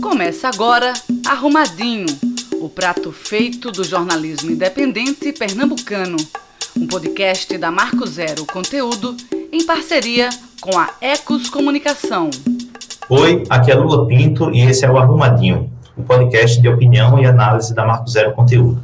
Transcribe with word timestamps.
Começa 0.00 0.48
agora 0.48 0.92
Arrumadinho, 1.26 2.06
o 2.60 2.68
prato 2.68 3.10
feito 3.12 3.70
do 3.70 3.82
jornalismo 3.82 4.50
independente 4.50 5.32
pernambucano. 5.32 6.16
Um 6.76 6.86
podcast 6.86 7.56
da 7.56 7.70
Marco 7.70 8.06
Zero 8.06 8.44
Conteúdo 8.46 9.16
em 9.50 9.64
parceria 9.64 10.28
com 10.60 10.78
a 10.78 10.90
Ecos 11.00 11.48
Comunicação. 11.48 12.30
Oi, 13.08 13.44
aqui 13.48 13.70
é 13.70 13.74
Lula 13.74 14.06
Pinto 14.06 14.50
e 14.50 14.62
esse 14.62 14.84
é 14.84 14.90
o 14.90 14.98
Arrumadinho, 14.98 15.70
o 15.96 16.02
um 16.02 16.04
podcast 16.04 16.60
de 16.60 16.68
opinião 16.68 17.18
e 17.18 17.26
análise 17.26 17.74
da 17.74 17.84
Marco 17.84 18.08
Zero 18.08 18.32
Conteúdo. 18.32 18.82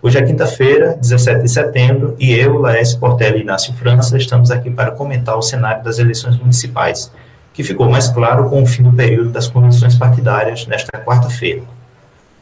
Hoje 0.00 0.16
é 0.16 0.22
quinta-feira, 0.22 0.96
17 1.00 1.42
de 1.42 1.48
setembro, 1.48 2.14
e 2.20 2.32
eu, 2.32 2.56
Laércio 2.58 3.00
Portela 3.00 3.36
e 3.36 3.40
Inácio 3.40 3.74
França 3.74 4.16
estamos 4.16 4.50
aqui 4.50 4.70
para 4.70 4.92
comentar 4.92 5.36
o 5.36 5.42
cenário 5.42 5.82
das 5.82 5.98
eleições 5.98 6.38
municipais, 6.38 7.10
que 7.58 7.64
ficou 7.64 7.90
mais 7.90 8.06
claro 8.06 8.48
com 8.48 8.62
o 8.62 8.66
fim 8.66 8.84
do 8.84 8.92
período 8.92 9.30
das 9.30 9.48
convenções 9.48 9.96
partidárias 9.96 10.64
nesta 10.68 10.96
quarta-feira. 10.96 11.62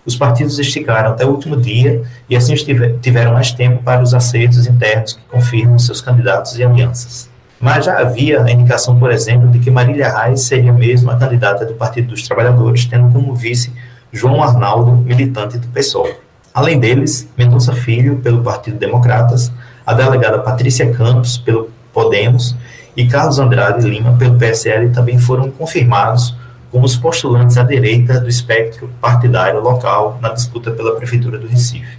Os 0.04 0.14
partidos 0.14 0.58
esticaram 0.58 1.12
até 1.12 1.24
o 1.24 1.30
último 1.30 1.56
dia 1.56 2.02
e 2.28 2.36
assim 2.36 2.54
tiveram 3.00 3.32
mais 3.32 3.50
tempo 3.50 3.82
para 3.82 4.02
os 4.02 4.12
acertos 4.12 4.66
internos 4.66 5.14
que 5.14 5.22
confirmam 5.30 5.78
seus 5.78 6.02
candidatos 6.02 6.58
e 6.58 6.62
alianças. 6.62 7.30
Mas 7.58 7.86
já 7.86 7.98
havia 7.98 8.42
a 8.42 8.50
indicação, 8.50 8.98
por 8.98 9.10
exemplo, 9.10 9.48
de 9.48 9.58
que 9.58 9.70
Marília 9.70 10.14
Reis 10.14 10.42
seria 10.42 10.70
mesmo 10.70 11.10
a 11.10 11.16
candidata 11.16 11.64
do 11.64 11.72
Partido 11.72 12.08
dos 12.08 12.28
Trabalhadores, 12.28 12.84
tendo 12.84 13.10
como 13.10 13.34
vice 13.34 13.72
João 14.12 14.42
Arnaldo, 14.42 14.98
militante 14.98 15.56
do 15.56 15.66
PSOL. 15.68 16.10
Além 16.52 16.78
deles, 16.78 17.26
Mendonça 17.38 17.72
Filho, 17.72 18.18
pelo 18.18 18.42
Partido 18.42 18.76
Democratas, 18.76 19.50
a 19.86 19.94
delegada 19.94 20.40
Patrícia 20.40 20.92
Campos, 20.92 21.38
pelo 21.38 21.70
Podemos, 21.90 22.54
e 22.96 23.06
Carlos 23.06 23.38
Andrade 23.38 23.86
Lima, 23.86 24.16
pelo 24.16 24.38
PSL, 24.38 24.88
também 24.90 25.18
foram 25.18 25.50
confirmados 25.50 26.34
como 26.72 26.86
os 26.86 26.96
postulantes 26.96 27.58
à 27.58 27.62
direita 27.62 28.18
do 28.18 28.28
espectro 28.28 28.88
partidário 29.00 29.60
local 29.60 30.18
na 30.22 30.30
disputa 30.30 30.70
pela 30.70 30.96
Prefeitura 30.96 31.38
do 31.38 31.46
Recife. 31.46 31.98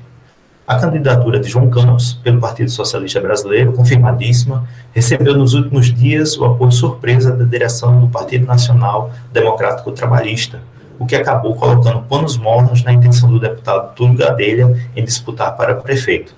A 0.67 0.77
candidatura 0.77 1.39
de 1.39 1.47
João 1.47 1.69
Campos, 1.69 2.13
pelo 2.23 2.41
Partido 2.41 2.69
Socialista 2.71 3.21
Brasileiro, 3.21 3.71
confirmadíssima, 3.73 4.67
recebeu 4.91 5.37
nos 5.37 5.53
últimos 5.53 5.93
dias 5.93 6.35
o 6.35 6.43
apoio 6.43 6.71
surpresa 6.71 7.31
da 7.31 7.45
direção 7.45 8.01
do 8.01 8.07
Partido 8.07 8.45
Nacional 8.45 9.11
Democrático 9.31 9.91
Trabalhista, 9.91 10.59
o 10.99 11.05
que 11.05 11.15
acabou 11.15 11.55
colocando 11.55 12.01
panos 12.01 12.37
mornos 12.37 12.83
na 12.83 12.91
intenção 12.91 13.29
do 13.29 13.39
deputado 13.39 13.93
Túlio 13.95 14.17
Gadelha 14.17 14.75
em 14.95 15.05
disputar 15.05 15.55
para 15.55 15.75
prefeito 15.75 16.35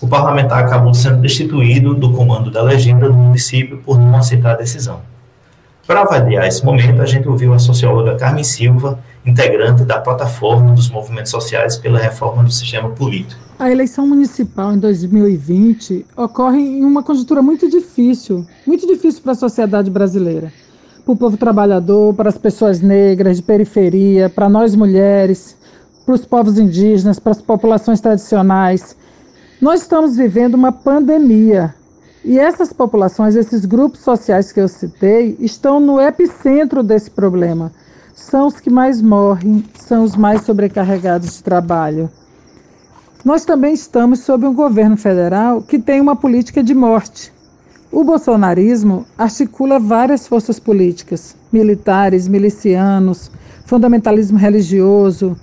o 0.00 0.08
parlamentar 0.08 0.64
acabou 0.64 0.94
sendo 0.94 1.20
destituído 1.20 1.94
do 1.94 2.12
comando 2.12 2.50
da 2.50 2.62
legenda 2.62 3.06
do 3.08 3.14
município 3.14 3.78
por 3.78 3.98
não 3.98 4.16
aceitar 4.16 4.52
a 4.52 4.56
decisão. 4.56 5.00
Para 5.86 6.02
avaliar 6.02 6.46
esse 6.46 6.64
momento, 6.64 7.02
a 7.02 7.06
gente 7.06 7.28
ouviu 7.28 7.52
a 7.52 7.58
socióloga 7.58 8.16
Carmen 8.16 8.44
Silva, 8.44 9.00
integrante 9.26 9.84
da 9.84 9.98
plataforma 9.98 10.72
dos 10.72 10.88
movimentos 10.88 11.32
sociais 11.32 11.76
pela 11.76 11.98
reforma 11.98 12.44
do 12.44 12.50
sistema 12.50 12.88
político. 12.90 13.40
A 13.58 13.70
eleição 13.70 14.06
municipal 14.06 14.72
em 14.72 14.78
2020 14.78 16.06
ocorre 16.16 16.60
em 16.60 16.84
uma 16.84 17.02
conjuntura 17.02 17.42
muito 17.42 17.68
difícil, 17.68 18.46
muito 18.64 18.86
difícil 18.86 19.20
para 19.20 19.32
a 19.32 19.34
sociedade 19.34 19.90
brasileira. 19.90 20.52
Para 21.04 21.12
o 21.12 21.16
povo 21.16 21.36
trabalhador, 21.36 22.14
para 22.14 22.28
as 22.28 22.38
pessoas 22.38 22.80
negras 22.80 23.38
de 23.38 23.42
periferia, 23.42 24.30
para 24.30 24.48
nós 24.48 24.76
mulheres, 24.76 25.56
para 26.06 26.14
os 26.14 26.24
povos 26.24 26.58
indígenas, 26.58 27.18
para 27.18 27.32
as 27.32 27.42
populações 27.42 28.00
tradicionais, 28.00 28.96
nós 29.60 29.82
estamos 29.82 30.16
vivendo 30.16 30.54
uma 30.54 30.72
pandemia 30.72 31.74
e 32.24 32.38
essas 32.38 32.72
populações, 32.72 33.36
esses 33.36 33.66
grupos 33.66 34.00
sociais 34.00 34.52
que 34.52 34.60
eu 34.60 34.68
citei, 34.68 35.36
estão 35.38 35.78
no 35.78 36.00
epicentro 36.00 36.82
desse 36.82 37.10
problema. 37.10 37.70
São 38.14 38.46
os 38.46 38.58
que 38.58 38.70
mais 38.70 39.02
morrem, 39.02 39.64
são 39.74 40.02
os 40.02 40.16
mais 40.16 40.42
sobrecarregados 40.42 41.36
de 41.36 41.42
trabalho. 41.42 42.10
Nós 43.22 43.44
também 43.44 43.74
estamos 43.74 44.20
sob 44.20 44.46
um 44.46 44.54
governo 44.54 44.96
federal 44.96 45.60
que 45.60 45.78
tem 45.78 46.00
uma 46.00 46.16
política 46.16 46.62
de 46.62 46.74
morte. 46.74 47.30
O 47.92 48.02
bolsonarismo 48.02 49.04
articula 49.18 49.78
várias 49.78 50.26
forças 50.26 50.58
políticas, 50.58 51.36
militares, 51.52 52.28
milicianos, 52.28 53.30
fundamentalismo 53.66 54.38
religioso, 54.38 55.36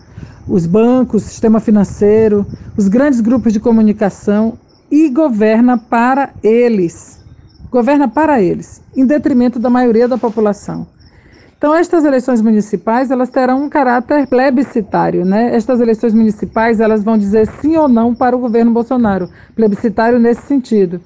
os 0.47 0.65
bancos, 0.65 1.23
o 1.23 1.27
sistema 1.27 1.59
financeiro, 1.59 2.45
os 2.77 2.87
grandes 2.87 3.19
grupos 3.19 3.53
de 3.53 3.59
comunicação 3.59 4.53
e 4.89 5.09
governa 5.09 5.77
para 5.77 6.31
eles. 6.41 7.19
Governa 7.69 8.07
para 8.07 8.41
eles, 8.41 8.81
em 8.95 9.05
detrimento 9.05 9.59
da 9.59 9.69
maioria 9.69 10.07
da 10.07 10.17
população. 10.17 10.87
Então, 11.57 11.73
estas 11.73 12.05
eleições 12.05 12.39
municipais, 12.39 13.09
elas 13.09 13.29
terão 13.29 13.63
um 13.63 13.69
caráter 13.69 14.27
plebiscitário, 14.27 15.25
né? 15.25 15.55
Estas 15.55 15.81
eleições 15.81 16.13
municipais, 16.13 16.79
elas 16.79 17.03
vão 17.03 17.17
dizer 17.17 17.47
sim 17.59 17.75
ou 17.75 17.89
não 17.89 18.13
para 18.13 18.35
o 18.35 18.39
governo 18.39 18.71
Bolsonaro, 18.71 19.27
plebiscitário 19.55 20.19
nesse 20.19 20.43
sentido. 20.43 21.01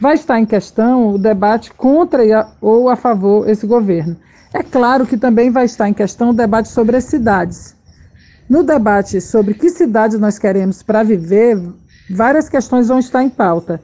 Vai 0.00 0.14
estar 0.14 0.38
em 0.38 0.46
questão 0.46 1.14
o 1.14 1.18
debate 1.18 1.72
contra 1.74 2.22
ou 2.60 2.88
a 2.88 2.96
favor 2.96 3.48
esse 3.48 3.66
governo. 3.66 4.16
É 4.54 4.62
claro 4.62 5.06
que 5.06 5.16
também 5.16 5.50
vai 5.50 5.64
estar 5.64 5.88
em 5.88 5.92
questão 5.92 6.30
o 6.30 6.34
debate 6.34 6.68
sobre 6.68 6.96
as 6.96 7.04
cidades. 7.04 7.75
No 8.48 8.62
debate 8.62 9.20
sobre 9.20 9.54
que 9.54 9.70
cidade 9.70 10.16
nós 10.18 10.38
queremos 10.38 10.82
para 10.82 11.02
viver, 11.02 11.60
várias 12.08 12.48
questões 12.48 12.86
vão 12.88 13.00
estar 13.00 13.22
em 13.22 13.28
pauta. 13.28 13.82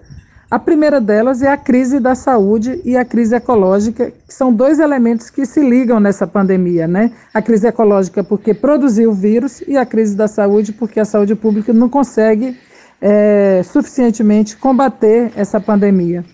A 0.48 0.58
primeira 0.58 1.00
delas 1.00 1.42
é 1.42 1.50
a 1.50 1.56
crise 1.56 1.98
da 1.98 2.14
saúde 2.14 2.80
e 2.84 2.96
a 2.96 3.04
crise 3.04 3.34
ecológica, 3.34 4.10
que 4.10 4.32
são 4.32 4.52
dois 4.52 4.78
elementos 4.78 5.30
que 5.30 5.46
se 5.46 5.60
ligam 5.60 5.98
nessa 5.98 6.26
pandemia, 6.26 6.86
né? 6.86 7.10
A 7.32 7.40
crise 7.40 7.66
ecológica 7.66 8.22
porque 8.22 8.52
produziu 8.52 9.10
o 9.10 9.14
vírus 9.14 9.62
e 9.66 9.76
a 9.76 9.86
crise 9.86 10.14
da 10.14 10.28
saúde 10.28 10.72
porque 10.72 11.00
a 11.00 11.04
saúde 11.06 11.34
pública 11.34 11.72
não 11.72 11.88
consegue 11.88 12.56
é, 13.00 13.62
suficientemente 13.64 14.56
combater 14.56 15.32
essa 15.34 15.58
pandemia. 15.58 16.24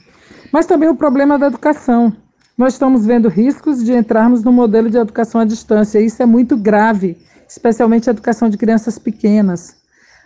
Mas 0.53 0.67
também 0.67 0.89
o 0.89 0.97
problema 0.97 1.39
da 1.39 1.47
educação. 1.47 2.13
Nós 2.59 2.73
estamos 2.73 3.07
vendo 3.07 3.29
riscos 3.29 3.85
de 3.85 3.93
entrarmos 3.93 4.43
no 4.43 4.53
modelo 4.53 4.91
de 4.91 4.99
educação 4.99 5.41
à 5.41 5.45
distância, 5.45 6.01
isso 6.01 6.21
é 6.21 6.27
muito 6.27 6.57
grave 6.57 7.17
especialmente 7.49 8.09
a 8.09 8.13
educação 8.13 8.49
de 8.49 8.59
crianças 8.59 8.99
pequenas. 8.99 9.77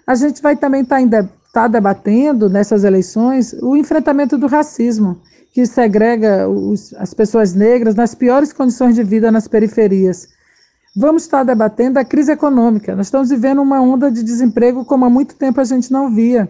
A 0.07 0.15
gente 0.15 0.43
vai 0.43 0.57
também 0.57 0.83
estar 0.83 1.07
tá, 1.09 1.29
tá 1.53 1.69
debatendo 1.69 2.51
nessas 2.51 2.85
eleições 2.85 3.53
o 3.63 3.77
enfrentamento 3.77 4.37
do 4.37 4.47
racismo, 4.47 5.21
que 5.53 5.65
segrega 5.67 6.49
os, 6.49 6.93
as 6.95 7.15
pessoas 7.15 7.55
negras 7.55 7.95
nas 7.95 8.15
piores 8.15 8.53
condições 8.53 8.95
de 8.95 9.05
vida 9.05 9.31
nas 9.31 9.47
periferias. 9.47 10.29
Vamos 10.95 11.23
estar 11.23 11.45
debatendo 11.45 11.99
a 11.99 12.05
crise 12.05 12.33
econômica. 12.33 12.97
Nós 12.97 13.07
estamos 13.07 13.31
vivendo 13.31 13.63
uma 13.63 13.81
onda 13.81 14.11
de 14.11 14.23
desemprego 14.23 14.85
como 14.85 15.05
há 15.05 15.11
muito 15.11 15.37
tempo 15.37 15.61
a 15.61 15.65
gente 15.65 15.91
não 15.91 16.15
via. 16.15 16.49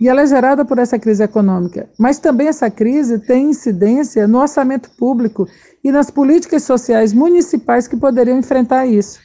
E 0.00 0.08
ela 0.08 0.22
é 0.22 0.26
gerada 0.26 0.64
por 0.64 0.78
essa 0.78 0.98
crise 0.98 1.22
econômica. 1.22 1.88
Mas 1.96 2.18
também 2.18 2.48
essa 2.48 2.68
crise 2.68 3.20
tem 3.20 3.50
incidência 3.50 4.26
no 4.26 4.40
orçamento 4.40 4.90
público 4.98 5.46
e 5.84 5.92
nas 5.92 6.10
políticas 6.10 6.64
sociais 6.64 7.12
municipais 7.12 7.86
que 7.86 7.96
poderiam 7.96 8.38
enfrentar 8.38 8.86
isso. 8.86 9.20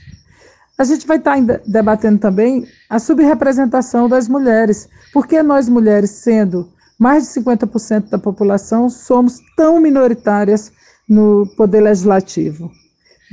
A 0.79 0.85
gente 0.85 1.05
vai 1.05 1.17
estar 1.17 1.35
tá 1.45 1.59
debatendo 1.67 2.19
também 2.19 2.65
a 2.89 2.99
subrepresentação 2.99 4.07
das 4.07 4.29
mulheres. 4.29 4.87
Porque 5.11 5.43
nós, 5.43 5.67
mulheres, 5.67 6.11
sendo 6.11 6.69
mais 6.97 7.23
de 7.23 7.41
50% 7.41 8.09
da 8.09 8.17
população, 8.17 8.89
somos 8.89 9.41
tão 9.57 9.81
minoritárias 9.81 10.71
no 11.07 11.45
poder 11.57 11.81
legislativo? 11.81 12.71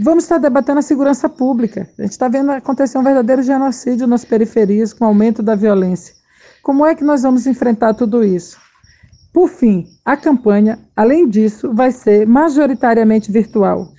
Vamos 0.02 0.24
estar 0.24 0.38
debatendo 0.38 0.80
a 0.80 0.82
segurança 0.82 1.28
pública. 1.28 1.88
A 1.96 2.02
gente 2.02 2.10
está 2.12 2.26
vendo 2.26 2.50
acontecer 2.50 2.98
um 2.98 3.04
verdadeiro 3.04 3.44
genocídio 3.44 4.08
nas 4.08 4.24
periferias, 4.24 4.92
com 4.92 5.04
o 5.04 5.08
aumento 5.08 5.40
da 5.40 5.54
violência. 5.54 6.14
Como 6.64 6.84
é 6.84 6.96
que 6.96 7.04
nós 7.04 7.22
vamos 7.22 7.46
enfrentar 7.46 7.94
tudo 7.94 8.24
isso? 8.24 8.58
Por 9.32 9.48
fim, 9.48 9.86
a 10.04 10.16
campanha, 10.16 10.80
além 10.96 11.28
disso, 11.28 11.72
vai 11.72 11.92
ser 11.92 12.26
majoritariamente 12.26 13.30
virtual. 13.30 13.92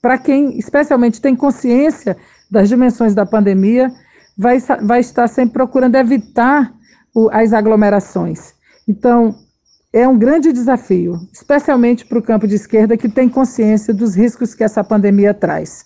Para 0.00 0.16
quem 0.16 0.58
especialmente 0.58 1.20
tem 1.20 1.36
consciência 1.36 2.16
das 2.50 2.68
dimensões 2.68 3.14
da 3.14 3.24
pandemia, 3.24 3.92
vai, 4.36 4.58
vai 4.82 5.00
estar 5.00 5.28
sempre 5.28 5.54
procurando 5.54 5.94
evitar 5.96 6.72
o, 7.14 7.28
as 7.30 7.52
aglomerações. 7.52 8.54
Então, 8.88 9.34
é 9.92 10.06
um 10.06 10.18
grande 10.18 10.52
desafio, 10.52 11.18
especialmente 11.32 12.04
para 12.04 12.18
o 12.18 12.22
campo 12.22 12.46
de 12.46 12.54
esquerda 12.54 12.96
que 12.96 13.08
tem 13.08 13.28
consciência 13.28 13.92
dos 13.92 14.14
riscos 14.14 14.54
que 14.54 14.64
essa 14.64 14.82
pandemia 14.84 15.34
traz. 15.34 15.84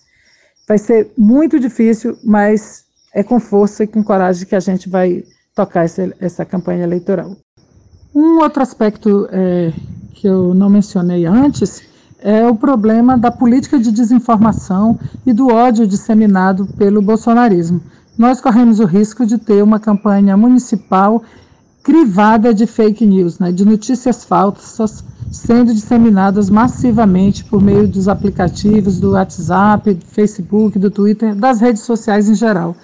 Vai 0.67 0.77
ser 0.77 1.11
muito 1.17 1.59
difícil, 1.59 2.17
mas 2.23 2.85
é 3.13 3.23
com 3.23 3.39
força 3.39 3.83
e 3.83 3.87
com 3.87 4.03
coragem 4.03 4.47
que 4.47 4.55
a 4.55 4.59
gente 4.59 4.89
vai 4.89 5.23
tocar 5.55 5.85
essa, 5.85 6.13
essa 6.19 6.45
campanha 6.45 6.83
eleitoral. 6.83 7.35
Um 8.13 8.39
outro 8.39 8.61
aspecto 8.61 9.27
é, 9.31 9.73
que 10.13 10.27
eu 10.27 10.53
não 10.53 10.69
mencionei 10.69 11.25
antes 11.25 11.83
é 12.19 12.47
o 12.47 12.55
problema 12.55 13.17
da 13.17 13.29
política 13.31 13.77
de 13.77 13.91
desinformação 13.91 14.99
e 15.25 15.33
do 15.33 15.47
ódio 15.47 15.87
disseminado 15.87 16.65
pelo 16.77 17.01
bolsonarismo. 17.01 17.81
Nós 18.17 18.39
corremos 18.39 18.79
o 18.79 18.85
risco 18.85 19.25
de 19.25 19.37
ter 19.37 19.61
uma 19.61 19.79
campanha 19.79 20.37
municipal 20.37 21.23
crivada 21.83 22.53
de 22.53 22.65
fake 22.65 23.05
news, 23.05 23.37
né, 23.37 23.51
de 23.51 23.63
notícias 23.63 24.23
falsas, 24.23 25.03
sendo 25.31 25.73
disseminadas 25.73 26.49
massivamente 26.49 27.43
por 27.43 27.61
meio 27.61 27.87
dos 27.87 28.07
aplicativos 28.07 28.99
do 28.99 29.11
WhatsApp, 29.11 29.93
do 29.93 30.05
Facebook, 30.05 30.79
do 30.79 30.89
Twitter, 30.89 31.35
das 31.35 31.59
redes 31.59 31.83
sociais 31.83 32.29
em 32.29 32.35
geral. 32.35 32.75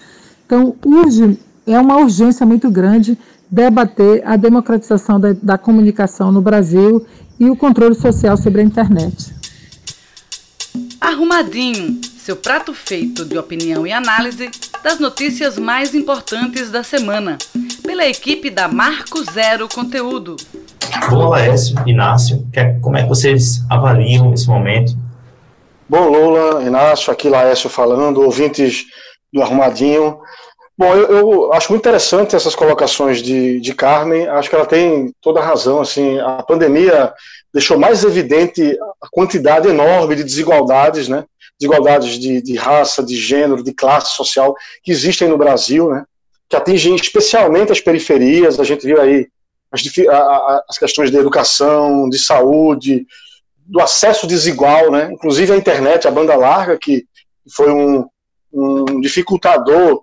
Então, 0.45 0.75
urge, 0.85 1.39
é 1.65 1.79
uma 1.79 1.97
urgência 1.97 2.45
muito 2.45 2.69
grande 2.69 3.17
debater 3.51 4.23
a 4.25 4.37
democratização 4.37 5.19
da, 5.19 5.33
da 5.33 5.57
comunicação 5.57 6.31
no 6.31 6.41
Brasil 6.41 7.05
e 7.37 7.49
o 7.49 7.55
controle 7.55 7.95
social 7.95 8.37
sobre 8.37 8.61
a 8.61 8.63
internet. 8.63 9.33
Arrumadinho, 11.01 11.99
seu 12.17 12.37
prato 12.37 12.73
feito 12.73 13.25
de 13.25 13.37
opinião 13.37 13.85
e 13.85 13.91
análise 13.91 14.49
das 14.81 14.99
notícias 14.99 15.57
mais 15.57 15.93
importantes 15.93 16.69
da 16.71 16.83
semana, 16.83 17.37
pela 17.83 18.05
equipe 18.05 18.49
da 18.49 18.67
Marco 18.67 19.21
Zero 19.23 19.67
Conteúdo. 19.67 20.37
Bom, 21.09 21.29
Laércio, 21.29 21.75
Inácio, 21.85 22.47
como 22.81 22.95
é 22.97 23.03
que 23.03 23.09
vocês 23.09 23.65
avaliam 23.69 24.33
esse 24.33 24.47
momento? 24.47 24.95
Bom, 25.89 26.09
Lula, 26.09 26.63
Inácio, 26.63 27.11
aqui 27.11 27.27
Laércio 27.27 27.69
falando, 27.69 28.21
ouvintes 28.21 28.85
do 29.33 29.41
Arrumadinho. 29.41 30.19
Bom, 30.81 30.95
eu, 30.95 31.11
eu, 31.11 31.53
acho 31.53 31.71
muito 31.71 31.83
interessante 31.83 32.35
essas 32.35 32.55
colocações 32.55 33.21
de, 33.21 33.59
de 33.59 33.71
Carmen, 33.71 34.27
acho 34.27 34.49
que 34.49 34.55
ela 34.55 34.65
tem 34.65 35.13
toda 35.21 35.39
a 35.39 35.45
razão, 35.45 35.79
assim, 35.79 36.17
a 36.17 36.41
pandemia 36.41 37.13
deixou 37.53 37.77
mais 37.77 38.03
evidente 38.03 38.75
a 38.99 39.07
quantidade 39.11 39.67
enorme 39.67 40.15
de 40.15 40.23
desigualdades, 40.23 41.07
né, 41.07 41.23
desigualdades 41.59 42.17
de, 42.17 42.41
de 42.41 42.55
raça, 42.55 43.03
de 43.03 43.15
gênero, 43.15 43.63
de 43.63 43.71
classe 43.71 44.15
social 44.15 44.55
que 44.81 44.91
existem 44.91 45.27
no 45.27 45.37
Brasil, 45.37 45.87
né, 45.91 46.03
que 46.49 46.55
atingem 46.55 46.95
especialmente 46.95 47.71
as 47.71 47.79
periferias, 47.79 48.59
a 48.59 48.63
gente 48.63 48.83
viu 48.83 48.99
aí 48.99 49.27
as, 49.71 49.83
as 50.67 50.79
questões 50.79 51.11
de 51.11 51.17
educação, 51.17 52.09
de 52.09 52.17
saúde, 52.17 53.05
do 53.67 53.79
acesso 53.79 54.25
desigual, 54.25 54.89
né, 54.89 55.11
inclusive 55.13 55.53
a 55.53 55.57
internet, 55.57 56.07
a 56.07 56.11
banda 56.11 56.35
larga, 56.35 56.75
que 56.75 57.05
foi 57.55 57.71
um, 57.71 58.07
um 58.51 58.99
dificultador 58.99 60.01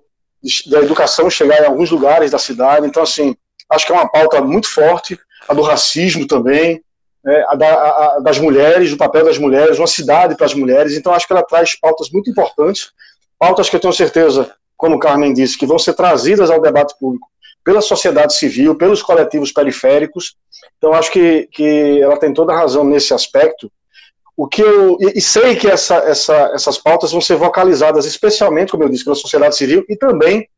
da 0.67 0.81
educação 0.81 1.29
chegar 1.29 1.63
em 1.63 1.67
alguns 1.67 1.91
lugares 1.91 2.31
da 2.31 2.39
cidade. 2.39 2.87
Então, 2.87 3.03
assim, 3.03 3.37
acho 3.71 3.87
que 3.87 3.93
é 3.93 3.95
uma 3.95 4.11
pauta 4.11 4.41
muito 4.41 4.69
forte, 4.69 5.19
a 5.49 5.55
do 5.55 5.63
racismo 5.63 6.27
também, 6.27 6.83
né, 7.25 7.45
a, 7.49 7.55
da, 7.55 7.67
a, 7.69 8.21
das 8.21 8.39
mulheres, 8.39 8.93
o 8.93 8.97
papel 8.97 9.25
das 9.25 9.39
mulheres, 9.39 9.79
uma 9.79 9.87
cidade 9.87 10.37
para 10.37 10.47
as 10.47 10.55
mulheres. 10.55 10.97
Então, 10.97 11.13
acho 11.13 11.27
que 11.27 11.33
ela 11.33 11.43
traz 11.43 11.79
pautas 11.79 12.11
muito 12.11 12.31
importantes, 12.31 12.91
pautas 13.39 13.69
que 13.69 13.77
eu 13.77 13.81
tenho 13.81 13.93
certeza, 13.93 14.53
como 14.77 14.99
Carmen 14.99 15.33
disse, 15.33 15.59
que 15.59 15.67
vão 15.67 15.79
ser 15.79 15.95
trazidas 15.95 16.51
ao 16.51 16.61
debate 16.61 16.95
público 16.99 17.29
pela 17.65 17.83
sociedade 17.83 18.35
civil, 18.35 18.77
pelos 18.77 19.03
coletivos 19.03 19.53
periféricos. 19.53 20.37
Então, 20.79 20.95
acho 20.95 21.11
que, 21.11 21.47
que 21.53 22.01
ela 22.01 22.17
tem 22.17 22.33
toda 22.33 22.53
a 22.53 22.57
razão 22.57 22.83
nesse 22.83 23.13
aspecto. 23.13 23.71
O 24.39 24.47
que 24.47 24.63
eu, 24.63 24.97
e, 25.01 25.21
sei 25.21 25.57
que 25.57 25.67
essa, 25.67 25.97
essa, 25.97 26.53
essas 26.55 26.79
pautas 26.79 27.11
vão 27.11 27.21
ser 27.21 27.35
vocalizadas, 27.35 28.07
especialmente, 28.07 28.71
como 28.71 28.85
eu 28.85 28.89
disse, 28.89 29.03
pela 29.03 29.17
sociedade 29.17 29.57
civil 29.57 29.85
e 29.89 29.97
também 29.97 30.49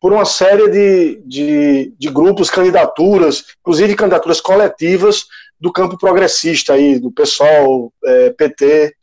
por 0.00 0.10
uma 0.10 0.24
série 0.24 0.70
de, 0.70 1.22
de, 1.22 1.94
de 1.98 2.08
grupos, 2.08 2.48
candidaturas, 2.48 3.44
inclusive 3.60 3.94
candidaturas 3.94 4.40
coletivas 4.40 5.26
do 5.60 5.70
campo 5.70 5.98
progressista 5.98 6.72
aí, 6.72 6.98
do 6.98 7.12
PSOL, 7.12 7.92
é, 8.06 8.30
PT. 8.30 8.96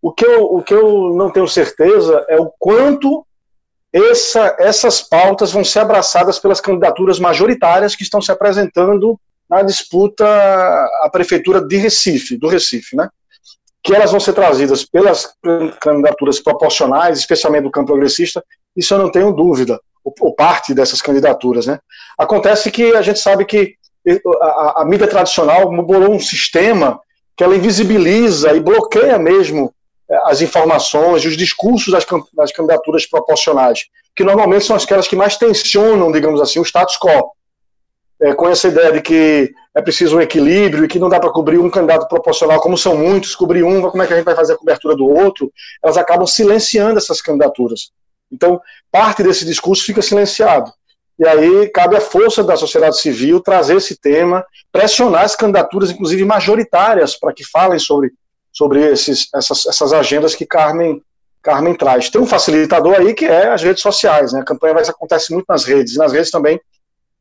O 0.00 0.10
que, 0.10 0.24
eu, 0.24 0.44
o 0.44 0.62
que 0.62 0.72
eu 0.72 1.14
não 1.14 1.28
tenho 1.30 1.46
certeza 1.46 2.24
é 2.30 2.40
o 2.40 2.50
quanto 2.58 3.26
essa, 3.92 4.56
essas 4.58 5.02
pautas 5.02 5.52
vão 5.52 5.62
ser 5.62 5.80
abraçadas 5.80 6.38
pelas 6.38 6.62
candidaturas 6.62 7.18
majoritárias 7.18 7.94
que 7.94 8.04
estão 8.04 8.22
se 8.22 8.32
apresentando 8.32 9.20
na 9.50 9.60
disputa 9.60 10.24
à 11.02 11.10
prefeitura 11.12 11.60
de 11.60 11.76
Recife, 11.76 12.38
do 12.38 12.48
Recife, 12.48 12.96
né? 12.96 13.10
Que 13.86 13.94
elas 13.94 14.10
vão 14.10 14.18
ser 14.18 14.32
trazidas 14.32 14.84
pelas 14.84 15.32
candidaturas 15.80 16.40
proporcionais, 16.40 17.20
especialmente 17.20 17.62
do 17.62 17.70
campo 17.70 17.86
progressista, 17.86 18.44
isso 18.76 18.92
eu 18.92 18.98
não 18.98 19.12
tenho 19.12 19.32
dúvida, 19.32 19.80
ou, 20.04 20.34
parte 20.34 20.74
dessas 20.74 21.00
candidaturas. 21.00 21.66
Né? 21.66 21.78
Acontece 22.18 22.68
que 22.72 22.96
a 22.96 23.00
gente 23.00 23.20
sabe 23.20 23.44
que 23.44 23.76
a, 24.42 24.82
a, 24.82 24.84
mídia 24.84 25.06
tradicional 25.06 25.70
bolou 25.84 26.10
um 26.10 26.18
sistema 26.18 27.00
que 27.36 27.44
ela 27.44 27.54
invisibiliza 27.54 28.52
e 28.54 28.60
bloqueia 28.60 29.20
mesmo 29.20 29.72
eh, 30.10 30.20
as 30.24 30.40
informações 30.40 31.24
os 31.24 31.36
discursos 31.36 31.92
das, 31.92 32.04
das 32.34 32.50
candidaturas 32.50 33.06
proporcionais, 33.06 33.84
que 34.16 34.24
normalmente 34.24 34.64
são 34.64 34.74
aquelas 34.74 35.06
que 35.06 35.14
mais 35.14 35.36
tensionam, 35.36 36.10
digamos 36.10 36.40
assim, 36.40 36.58
o 36.58 36.64
status 36.64 36.98
quo 36.98 37.30
é, 38.20 38.34
com 38.34 38.48
essa 38.48 38.68
ideia 38.68 38.92
de 38.92 39.00
que 39.00 39.52
é 39.74 39.82
preciso 39.82 40.16
um 40.16 40.20
equilíbrio 40.20 40.84
e 40.84 40.88
que 40.88 40.98
não 40.98 41.08
dá 41.08 41.20
para 41.20 41.30
cobrir 41.30 41.58
um 41.58 41.68
candidato 41.68 42.08
proporcional, 42.08 42.60
como 42.60 42.78
são 42.78 42.96
muitos, 42.96 43.34
cobrir 43.34 43.62
um, 43.62 43.82
como 43.82 44.02
é 44.02 44.06
que 44.06 44.12
a 44.14 44.16
gente 44.16 44.24
vai 44.24 44.34
fazer 44.34 44.54
a 44.54 44.56
cobertura 44.56 44.96
do 44.96 45.06
outro, 45.06 45.52
elas 45.82 45.96
acabam 45.96 46.26
silenciando 46.26 46.98
essas 46.98 47.20
candidaturas. 47.20 47.90
Então, 48.32 48.60
parte 48.90 49.22
desse 49.22 49.44
discurso 49.44 49.84
fica 49.84 50.00
silenciado. 50.00 50.72
E 51.18 51.26
aí 51.26 51.68
cabe 51.68 51.96
à 51.96 52.00
força 52.00 52.42
da 52.42 52.56
sociedade 52.56 53.00
civil 53.00 53.40
trazer 53.40 53.76
esse 53.76 53.96
tema, 53.96 54.44
pressionar 54.72 55.24
as 55.24 55.36
candidaturas, 55.36 55.90
inclusive 55.90 56.24
majoritárias, 56.24 57.16
para 57.16 57.32
que 57.32 57.44
falem 57.44 57.78
sobre, 57.78 58.12
sobre 58.52 58.80
esses, 58.92 59.28
essas, 59.34 59.66
essas 59.66 59.92
agendas 59.92 60.34
que 60.34 60.44
Carmen, 60.44 61.02
Carmen 61.42 61.74
traz. 61.74 62.10
Tem 62.10 62.20
um 62.20 62.26
facilitador 62.26 62.94
aí 62.94 63.14
que 63.14 63.24
é 63.24 63.48
as 63.48 63.62
redes 63.62 63.82
sociais. 63.82 64.32
Né? 64.32 64.40
A 64.40 64.44
campanha 64.44 64.74
vai, 64.74 64.84
acontece 64.84 65.32
muito 65.32 65.46
nas 65.48 65.64
redes, 65.64 65.94
e 65.94 65.98
nas 65.98 66.12
redes 66.12 66.30
também 66.30 66.60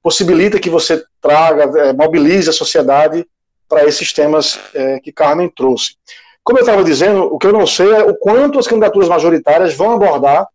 possibilita 0.06 0.60
que 0.60 0.70
você 0.70 1.04
traga, 1.20 1.64
é, 1.80 1.92
mobilize 1.92 2.48
a 2.48 2.54
sociedade 2.54 3.26
para 3.68 3.86
esses 3.86 4.14
temas 4.14 4.60
é, 4.72 5.00
que 5.00 5.12
Carmen 5.12 5.50
trouxe. 5.50 5.96
Como 6.44 6.60
eu 6.60 6.62
estava 6.62 6.84
dizendo, 6.84 7.24
o 7.24 7.40
que 7.40 7.48
eu 7.48 7.52
não 7.52 7.66
sei 7.66 7.92
é 7.92 8.04
o 8.04 8.16
quanto 8.16 8.60
as 8.60 8.68
candidaturas 8.68 9.10
majoritárias 9.10 9.74
vão 9.74 9.94
abordar 9.94 10.48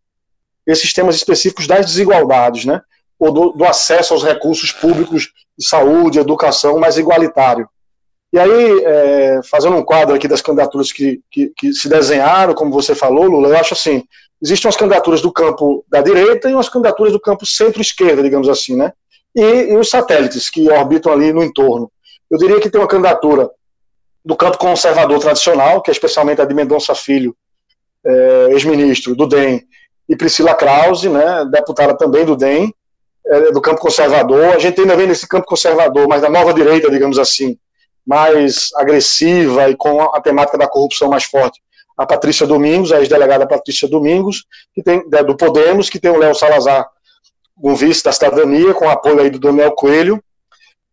esses 0.65 0.93
temas 0.93 1.17
específicos 1.17 1.67
das 1.67 1.85
desigualdades, 1.85 2.63
né? 2.63 2.79
Ou 3.19 3.29
do, 3.29 3.49
do 3.51 3.65
acesso 3.65 4.13
aos 4.13 4.23
recursos 4.23 4.71
públicos 4.71 5.33
de 5.59 5.67
saúde, 5.67 6.17
educação 6.17 6.79
mais 6.79 6.97
igualitário. 6.97 7.67
E 8.31 8.39
aí, 8.39 8.85
é, 8.85 9.41
fazendo 9.43 9.75
um 9.75 9.83
quadro 9.83 10.15
aqui 10.15 10.29
das 10.29 10.41
candidaturas 10.41 10.93
que, 10.93 11.19
que, 11.29 11.51
que, 11.57 11.73
se 11.73 11.89
desenharam, 11.89 12.53
como 12.53 12.71
você 12.71 12.95
falou, 12.95 13.25
Lula, 13.25 13.49
eu 13.49 13.57
acho 13.57 13.73
assim, 13.73 14.05
existem 14.41 14.69
umas 14.69 14.77
candidaturas 14.77 15.19
do 15.19 15.29
campo 15.29 15.83
da 15.89 16.01
direita 16.01 16.49
e 16.49 16.53
umas 16.53 16.69
candidaturas 16.69 17.11
do 17.11 17.19
campo 17.19 17.45
centro-esquerda, 17.45 18.23
digamos 18.23 18.47
assim, 18.47 18.77
né? 18.77 18.93
E, 19.35 19.41
e 19.41 19.77
os 19.77 19.89
satélites 19.89 20.49
que 20.49 20.69
orbitam 20.69 21.11
ali 21.11 21.31
no 21.31 21.43
entorno. 21.43 21.91
Eu 22.29 22.37
diria 22.37 22.59
que 22.59 22.69
tem 22.69 22.79
uma 22.79 22.87
candidatura 22.87 23.49
do 24.23 24.35
campo 24.35 24.57
conservador 24.57 25.19
tradicional, 25.19 25.81
que 25.81 25.89
é 25.89 25.93
especialmente 25.93 26.41
a 26.41 26.45
de 26.45 26.53
Mendonça 26.53 26.93
Filho, 26.93 27.35
é, 28.05 28.47
ex-ministro 28.51 29.15
do 29.15 29.27
DEM, 29.27 29.65
e 30.07 30.15
Priscila 30.15 30.53
Krause, 30.53 31.09
né, 31.09 31.45
deputada 31.51 31.97
também 31.97 32.25
do 32.25 32.35
DEM, 32.35 32.73
é, 33.25 33.51
do 33.51 33.61
campo 33.61 33.79
conservador. 33.79 34.53
A 34.53 34.59
gente 34.59 34.79
ainda 34.81 34.95
vem 34.95 35.07
nesse 35.07 35.27
campo 35.27 35.45
conservador, 35.45 36.07
mas 36.07 36.21
da 36.21 36.29
nova 36.29 36.53
direita, 36.53 36.89
digamos 36.89 37.17
assim, 37.17 37.57
mais 38.05 38.69
agressiva 38.75 39.69
e 39.69 39.75
com 39.75 40.01
a, 40.01 40.17
a 40.17 40.21
temática 40.21 40.57
da 40.57 40.67
corrupção 40.67 41.09
mais 41.09 41.23
forte. 41.23 41.61
A 41.97 42.05
Patrícia 42.05 42.47
Domingos, 42.47 42.91
a 42.91 42.99
ex-delegada 42.99 43.47
Patrícia 43.47 43.87
Domingos, 43.87 44.45
que 44.73 44.81
tem, 44.81 45.07
do 45.07 45.37
Podemos, 45.37 45.89
que 45.89 45.99
tem 45.99 46.09
o 46.09 46.17
Léo 46.17 46.33
Salazar 46.33 46.87
um 47.61 47.75
vice 47.75 48.03
da 48.03 48.11
cidadania, 48.11 48.73
com 48.73 48.89
apoio 48.89 49.19
aí 49.19 49.29
do 49.29 49.39
Daniel 49.39 49.71
Coelho. 49.71 50.21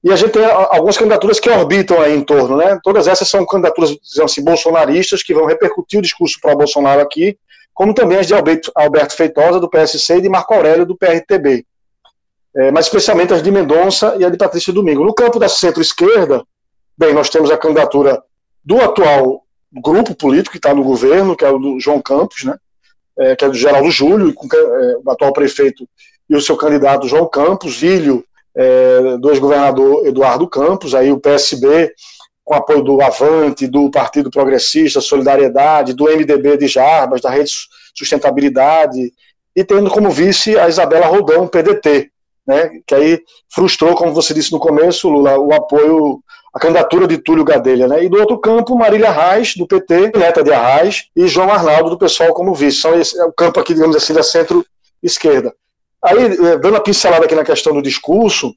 E 0.02 0.12
a 0.12 0.16
gente 0.16 0.32
tem 0.32 0.44
algumas 0.44 0.96
candidaturas 0.96 1.40
que 1.40 1.50
orbitam 1.50 2.00
aí 2.00 2.14
em 2.14 2.22
torno, 2.22 2.56
né? 2.56 2.78
Todas 2.82 3.08
essas 3.08 3.28
são 3.28 3.44
candidaturas, 3.44 3.90
digamos 3.90 4.32
assim, 4.32 4.44
bolsonaristas, 4.44 5.22
que 5.22 5.34
vão 5.34 5.46
repercutir 5.46 5.98
o 5.98 6.02
discurso 6.02 6.38
para 6.40 6.54
Bolsonaro 6.54 7.00
aqui, 7.00 7.36
como 7.74 7.92
também 7.92 8.18
as 8.18 8.26
de 8.26 8.34
Alberto, 8.34 8.70
Alberto 8.74 9.14
Feitosa, 9.16 9.58
do 9.58 9.68
PSC, 9.68 10.16
e 10.18 10.20
de 10.20 10.28
Marco 10.28 10.54
Aurélio, 10.54 10.86
do 10.86 10.96
PRTB. 10.96 11.64
É, 12.56 12.70
mas 12.70 12.86
especialmente 12.86 13.32
as 13.32 13.42
de 13.42 13.50
Mendonça 13.50 14.16
e 14.18 14.24
a 14.24 14.30
de 14.30 14.36
Patrícia 14.36 14.72
Domingo. 14.72 15.04
No 15.04 15.14
campo 15.14 15.38
da 15.38 15.48
centro-esquerda, 15.48 16.44
bem, 16.96 17.12
nós 17.12 17.28
temos 17.28 17.50
a 17.50 17.58
candidatura 17.58 18.22
do 18.64 18.80
atual 18.80 19.42
grupo 19.72 20.14
político 20.14 20.52
que 20.52 20.58
está 20.58 20.74
no 20.74 20.82
governo, 20.82 21.36
que 21.36 21.44
é 21.44 21.50
o 21.50 21.58
do 21.58 21.80
João 21.80 22.00
Campos, 22.00 22.44
né? 22.44 22.56
É, 23.18 23.34
que 23.34 23.44
é 23.44 23.48
do 23.48 23.54
Geraldo 23.54 23.90
Júlio, 23.90 24.32
com, 24.32 24.46
é, 24.46 24.96
o 25.04 25.10
atual 25.10 25.32
prefeito 25.32 25.88
e 26.28 26.36
o 26.36 26.40
seu 26.40 26.56
candidato 26.56 27.08
João 27.08 27.26
Campos, 27.26 27.76
filho 27.76 28.24
é, 28.54 29.16
do 29.18 29.30
ex-governador 29.30 30.06
Eduardo 30.06 30.48
Campos, 30.48 30.94
aí 30.94 31.12
o 31.12 31.20
PSB, 31.20 31.92
com 32.44 32.54
apoio 32.54 32.82
do 32.82 33.00
Avante, 33.00 33.66
do 33.66 33.90
Partido 33.90 34.30
Progressista, 34.30 35.00
Solidariedade, 35.00 35.92
do 35.92 36.04
MDB 36.04 36.56
de 36.56 36.66
Jarbas, 36.66 37.20
da 37.20 37.30
Rede 37.30 37.50
Sustentabilidade, 37.94 39.12
e 39.54 39.64
tendo 39.64 39.90
como 39.90 40.10
vice 40.10 40.58
a 40.58 40.68
Isabela 40.68 41.06
Rodão, 41.06 41.46
PDT, 41.46 42.10
né, 42.46 42.70
que 42.86 42.94
aí 42.94 43.20
frustrou, 43.52 43.94
como 43.94 44.14
você 44.14 44.32
disse 44.32 44.50
no 44.50 44.58
começo, 44.58 45.08
Lula, 45.08 45.38
o 45.38 45.52
apoio, 45.52 46.20
a 46.54 46.58
candidatura 46.58 47.06
de 47.06 47.18
Túlio 47.18 47.44
Gadelha, 47.44 47.86
né, 47.86 48.02
e 48.02 48.08
do 48.08 48.18
outro 48.18 48.38
campo, 48.38 48.76
Marília 48.76 49.10
Arraes, 49.10 49.54
do 49.54 49.66
PT, 49.66 50.12
neta 50.16 50.42
de 50.42 50.52
Arraes, 50.52 51.08
e 51.14 51.28
João 51.28 51.52
Arnaldo, 51.52 51.90
do 51.90 51.98
PSOL, 51.98 52.32
como 52.32 52.54
vice. 52.54 52.80
São 52.80 52.98
esse, 52.98 53.18
é 53.20 53.24
o 53.24 53.32
campo 53.32 53.60
aqui, 53.60 53.74
digamos 53.74 53.94
assim, 53.94 54.14
da 54.14 54.22
centro-esquerda. 54.22 55.54
Aí, 56.02 56.24
eh, 56.24 56.58
dando 56.58 56.76
a 56.76 56.80
pincelada 56.80 57.24
aqui 57.24 57.34
na 57.34 57.44
questão 57.44 57.74
do 57.74 57.82
discurso, 57.82 58.54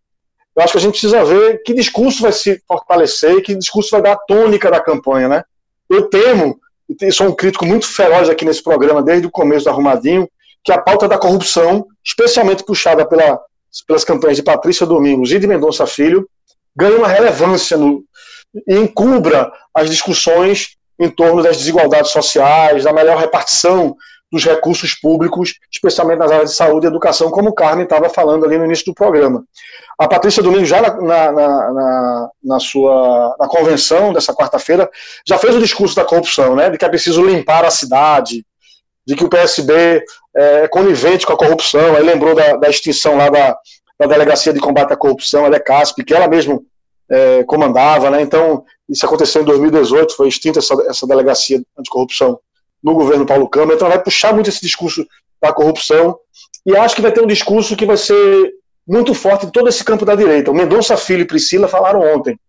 eu 0.56 0.64
acho 0.64 0.74
que 0.74 0.78
a 0.78 0.82
gente 0.82 0.92
precisa 0.92 1.24
ver 1.24 1.64
que 1.64 1.74
discurso 1.74 2.22
vai 2.22 2.32
se 2.32 2.62
fortalecer 2.68 3.38
e 3.38 3.42
que 3.42 3.56
discurso 3.56 3.92
vai 3.92 4.02
dar 4.02 4.14
a 4.14 4.18
tônica 4.18 4.70
da 4.70 4.82
campanha, 4.82 5.28
né? 5.28 5.44
Eu 5.90 6.10
temo, 6.10 6.60
e 6.90 7.12
sou 7.12 7.28
um 7.28 7.36
crítico 7.36 7.66
muito 7.66 7.88
feroz 7.88 8.30
aqui 8.30 8.46
nesse 8.46 8.62
programa 8.62 9.02
desde 9.02 9.28
o 9.28 9.32
começo 9.32 9.66
do 9.66 9.70
Arrumadinho, 9.70 10.30
que 10.64 10.72
a 10.72 10.78
pauta 10.78 11.08
da 11.08 11.18
corrupção, 11.18 11.88
especialmente 12.04 12.64
puxada 12.64 13.06
pela, 13.08 13.40
pelas 13.88 14.04
campanhas 14.04 14.38
de 14.38 14.44
Patrícia 14.44 14.86
Domingos 14.86 15.32
e 15.32 15.40
de 15.40 15.48
Mendonça 15.48 15.88
Filho, 15.88 16.30
ganhe 16.76 16.96
uma 16.96 17.08
relevância 17.08 17.78
no, 17.78 18.04
e 18.68 18.76
encubra 18.76 19.52
as 19.74 19.90
discussões 19.90 20.76
em 21.00 21.10
torno 21.10 21.42
das 21.42 21.58
desigualdades 21.58 22.12
sociais, 22.12 22.84
da 22.84 22.94
melhor 22.94 23.18
repartição 23.18 23.96
dos 24.32 24.46
recursos 24.46 24.96
públicos, 24.96 25.56
especialmente 25.70 26.20
nas 26.20 26.32
áreas 26.32 26.52
de 26.52 26.56
saúde 26.56 26.86
e 26.86 26.90
educação, 26.90 27.30
como 27.30 27.50
o 27.50 27.54
Carmen 27.54 27.84
estava 27.84 28.10
falando 28.10 28.46
ali 28.46 28.58
no 28.58 28.66
início 28.66 28.86
do 28.86 28.94
programa. 28.94 29.44
A 30.00 30.08
Patrícia 30.08 30.42
Domingos, 30.42 30.70
já 30.70 30.82
na, 30.82 31.02
na, 31.02 31.32
na, 31.32 32.30
na 32.42 32.60
sua 32.60 33.36
na 33.38 33.48
convenção 33.48 34.14
dessa 34.14 34.34
quarta-feira, 34.34 34.90
já 35.28 35.38
fez 35.38 35.56
o 35.56 35.60
discurso 35.60 35.96
da 35.96 36.06
corrupção, 36.06 36.56
né, 36.56 36.70
de 36.70 36.78
que 36.78 36.86
é 36.86 36.90
preciso 36.90 37.26
limpar 37.26 37.66
a 37.66 37.70
cidade, 37.72 38.46
de 39.06 39.16
que 39.16 39.26
o 39.26 39.30
PSB 39.30 40.04
é 40.36 40.68
conivente 40.70 41.26
com 41.26 41.34
a 41.34 41.38
corrupção, 41.38 41.96
aí 41.96 42.04
lembrou 42.04 42.34
da, 42.34 42.56
da 42.56 42.70
extinção 42.70 43.18
lá 43.18 43.30
da, 43.30 43.58
da 44.00 44.08
Delegacia 44.08 44.54
de 44.54 44.62
Combate 44.62 44.94
à 44.94 44.96
Corrupção, 44.96 45.46
a 45.46 45.50
DECASP, 45.50 46.06
que 46.06 46.14
ela 46.14 46.28
mesmo 46.28 46.66
é, 47.10 47.44
comandava, 47.44 48.10
né, 48.10 48.22
então 48.22 48.64
isso 48.88 49.06
aconteceu 49.06 49.42
em 49.42 49.46
2018, 49.46 50.16
foi 50.16 50.30
extinta 50.30 50.60
essa, 50.60 50.74
essa 50.88 51.06
delegacia 51.06 51.62
anticorrupção 51.78 52.40
no 52.84 52.94
governo 52.94 53.26
Paulo 53.26 53.50
Câmara, 53.50 53.76
então 53.76 53.88
vai 53.88 54.02
puxar 54.02 54.34
muito 54.34 54.50
esse 54.50 54.62
discurso 54.62 55.06
da 55.42 55.54
corrupção, 55.54 56.18
e 56.66 56.76
acho 56.76 56.96
que 56.96 57.02
vai 57.02 57.12
ter 57.12 57.22
um 57.22 57.28
discurso 57.28 57.76
que 57.76 57.86
vai 57.86 57.98
ser 57.98 58.54
muito 58.88 59.14
forte 59.14 59.46
em 59.46 59.50
todo 59.50 59.70
esse 59.70 59.84
campo 59.84 60.06
da 60.06 60.16
direita. 60.16 60.52
O 60.52 60.54
Mendonça 60.54 60.98
Filho 60.98 61.22
e 61.22 61.26
Priscila 61.26 61.68
falaram 61.68 62.02
ontem, 62.02 62.40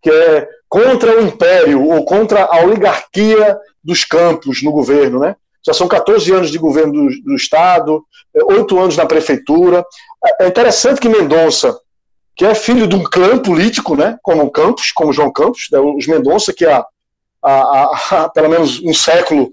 que 0.00 0.10
é 0.10 0.48
contra 0.68 1.18
o 1.18 1.22
império 1.22 1.86
ou 1.86 2.04
contra 2.04 2.44
a 2.44 2.60
oligarquia 2.64 3.56
dos 3.82 4.04
campos 4.04 4.62
no 4.62 4.72
governo, 4.72 5.20
né? 5.20 5.36
Já 5.64 5.72
são 5.72 5.86
14 5.86 6.32
anos 6.32 6.50
de 6.50 6.58
governo 6.58 6.92
do, 6.92 7.22
do 7.22 7.34
Estado, 7.36 8.04
é, 8.34 8.42
oito 8.44 8.78
anos 8.78 8.96
na 8.96 9.06
prefeitura. 9.06 9.84
É 10.40 10.48
interessante 10.48 11.00
que 11.00 11.08
Mendonça, 11.08 11.78
que 12.34 12.44
é 12.44 12.54
filho 12.54 12.86
de 12.86 12.96
um 12.96 13.04
clã 13.04 13.38
político, 13.38 13.94
né, 13.94 14.18
como 14.22 14.50
Campos, 14.50 14.90
como 14.92 15.12
João 15.12 15.32
Campos, 15.32 15.68
né, 15.70 15.78
os 15.78 16.06
Mendonça, 16.06 16.52
que 16.52 16.66
há, 16.66 16.84
há, 17.42 18.00
há, 18.10 18.28
pelo 18.28 18.48
menos 18.48 18.80
um 18.80 18.94
século 18.94 19.52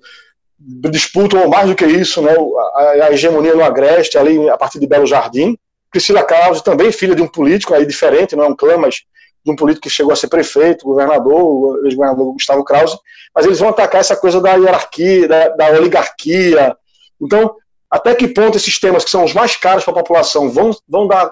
disputam 0.60 1.48
mais 1.48 1.70
do 1.70 1.76
que 1.76 1.86
isso, 1.86 2.22
né, 2.22 2.36
a, 2.76 3.06
a 3.06 3.14
hegemonia 3.14 3.56
no 3.56 3.64
Agreste, 3.64 4.18
ali 4.18 4.50
a 4.50 4.58
partir 4.58 4.80
de 4.80 4.88
Belo 4.88 5.06
Jardim. 5.06 5.58
Priscila 5.90 6.24
Krause, 6.24 6.64
também 6.64 6.92
filha 6.92 7.16
de 7.16 7.22
um 7.22 7.28
político, 7.28 7.74
aí 7.74 7.86
diferente, 7.86 8.36
não 8.36 8.44
é 8.44 8.48
um 8.48 8.56
clã, 8.56 8.78
mas 8.78 9.04
de 9.44 9.52
um 9.52 9.56
político 9.56 9.84
que 9.84 9.90
chegou 9.90 10.12
a 10.12 10.16
ser 10.16 10.28
prefeito, 10.28 10.86
governador, 10.86 11.84
ex-governador 11.86 12.34
Gustavo 12.34 12.64
Krause, 12.64 12.98
mas 13.34 13.46
eles 13.46 13.60
vão 13.60 13.70
atacar 13.70 14.02
essa 14.02 14.16
coisa 14.16 14.42
da 14.42 14.54
hierarquia, 14.54 15.28
da, 15.28 15.50
da, 15.50 15.70
oligarquia. 15.72 16.76
Então, 17.20 17.56
até 17.90 18.14
que 18.14 18.28
ponto 18.28 18.58
esses 18.58 18.80
temas 18.80 19.04
que 19.04 19.10
são 19.10 19.24
os 19.24 19.34
mais 19.34 19.56
caros 19.56 19.84
para 19.84 19.94
a 19.94 19.98
população 19.98 20.50
vão, 20.50 20.72
vão 20.88 21.08
dar 21.08 21.32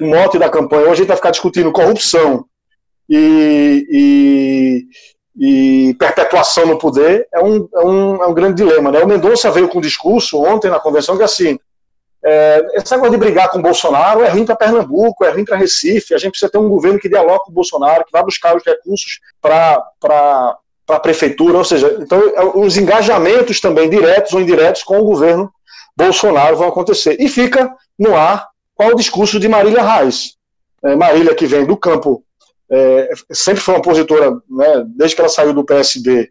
mote 0.00 0.38
da 0.38 0.50
campanha? 0.50 0.82
Hoje 0.82 0.92
a 0.92 0.96
gente 0.96 1.08
vai 1.08 1.16
ficar 1.16 1.30
discutindo 1.30 1.72
corrupção 1.72 2.44
e, 3.08 3.86
e, 3.88 4.86
e 5.38 5.94
perpetuação 5.98 6.66
no 6.66 6.78
poder, 6.78 7.28
é 7.32 7.40
um, 7.42 7.68
é 7.74 7.80
um, 7.80 8.22
é 8.22 8.26
um 8.26 8.34
grande 8.34 8.62
dilema. 8.62 8.90
Né? 8.90 9.00
O 9.00 9.06
Mendonça 9.06 9.50
veio 9.50 9.68
com 9.68 9.78
um 9.78 9.82
discurso 9.82 10.42
ontem 10.42 10.70
na 10.70 10.80
convenção 10.80 11.16
que 11.16 11.22
assim, 11.22 11.58
é, 12.24 12.66
esse 12.74 13.10
de 13.10 13.16
brigar 13.16 13.50
com 13.50 13.58
o 13.58 13.62
Bolsonaro 13.62 14.22
é 14.24 14.28
ruim 14.28 14.44
para 14.44 14.56
Pernambuco, 14.56 15.24
é 15.24 15.30
ruim 15.30 15.44
para 15.44 15.56
Recife. 15.56 16.14
A 16.14 16.18
gente 16.18 16.32
precisa 16.32 16.50
ter 16.50 16.58
um 16.58 16.68
governo 16.68 16.98
que 16.98 17.08
dialogue 17.08 17.44
com 17.44 17.50
o 17.50 17.54
Bolsonaro, 17.54 18.04
que 18.04 18.12
vai 18.12 18.24
buscar 18.24 18.56
os 18.56 18.64
recursos 18.64 19.20
para 19.40 20.56
a 20.88 21.00
prefeitura. 21.00 21.58
Ou 21.58 21.64
seja, 21.64 21.98
então 22.00 22.20
é, 22.34 22.44
os 22.58 22.76
engajamentos 22.76 23.60
também, 23.60 23.90
diretos 23.90 24.32
ou 24.32 24.40
indiretos, 24.40 24.82
com 24.82 24.98
o 24.98 25.04
governo 25.04 25.52
Bolsonaro 25.96 26.56
vão 26.56 26.68
acontecer. 26.68 27.16
E 27.20 27.28
fica 27.28 27.70
no 27.98 28.16
ar 28.16 28.48
qual 28.74 28.90
o 28.90 28.96
discurso 28.96 29.38
de 29.38 29.48
Marília 29.48 29.82
Reis. 29.82 30.34
É, 30.82 30.96
Marília, 30.96 31.34
que 31.34 31.46
vem 31.46 31.64
do 31.64 31.76
campo, 31.76 32.24
é, 32.70 33.10
sempre 33.30 33.62
foi 33.62 33.74
uma 33.74 33.80
opositora, 33.80 34.32
né, 34.50 34.84
desde 34.96 35.14
que 35.14 35.20
ela 35.20 35.28
saiu 35.28 35.52
do 35.52 35.64
PSB, 35.64 36.30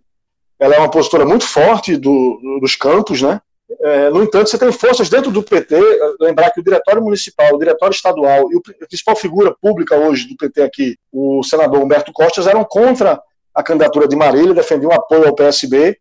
ela 0.60 0.76
é 0.76 0.78
uma 0.78 0.88
opositora 0.88 1.26
muito 1.26 1.46
forte 1.46 1.98
do, 1.98 2.60
dos 2.62 2.76
campos, 2.76 3.22
né? 3.22 3.42
É, 3.82 4.10
no 4.10 4.24
entanto, 4.24 4.50
você 4.50 4.58
tem 4.58 4.72
forças 4.72 5.10
dentro 5.10 5.32
do 5.32 5.42
PT, 5.42 5.76
lembrar 6.20 6.52
que 6.52 6.60
o 6.60 6.64
diretório 6.64 7.02
municipal, 7.02 7.54
o 7.54 7.58
diretório 7.58 7.94
estadual 7.94 8.48
e 8.52 8.58
a 8.58 8.88
principal 8.88 9.16
figura 9.16 9.56
pública 9.60 9.96
hoje 9.98 10.28
do 10.28 10.38
PT 10.38 10.62
aqui, 10.62 10.98
o 11.12 11.44
senador 11.44 11.82
Humberto 11.82 12.14
Costas, 12.14 12.48
eram 12.48 12.64
contra 12.64 13.20
a 13.54 13.64
candidatura 13.64 14.08
de 14.08 14.16
Marília, 14.16 14.54
defendiam 14.54 14.92
apoio 14.92 15.28
ao 15.28 15.36
PSB, 15.36 15.98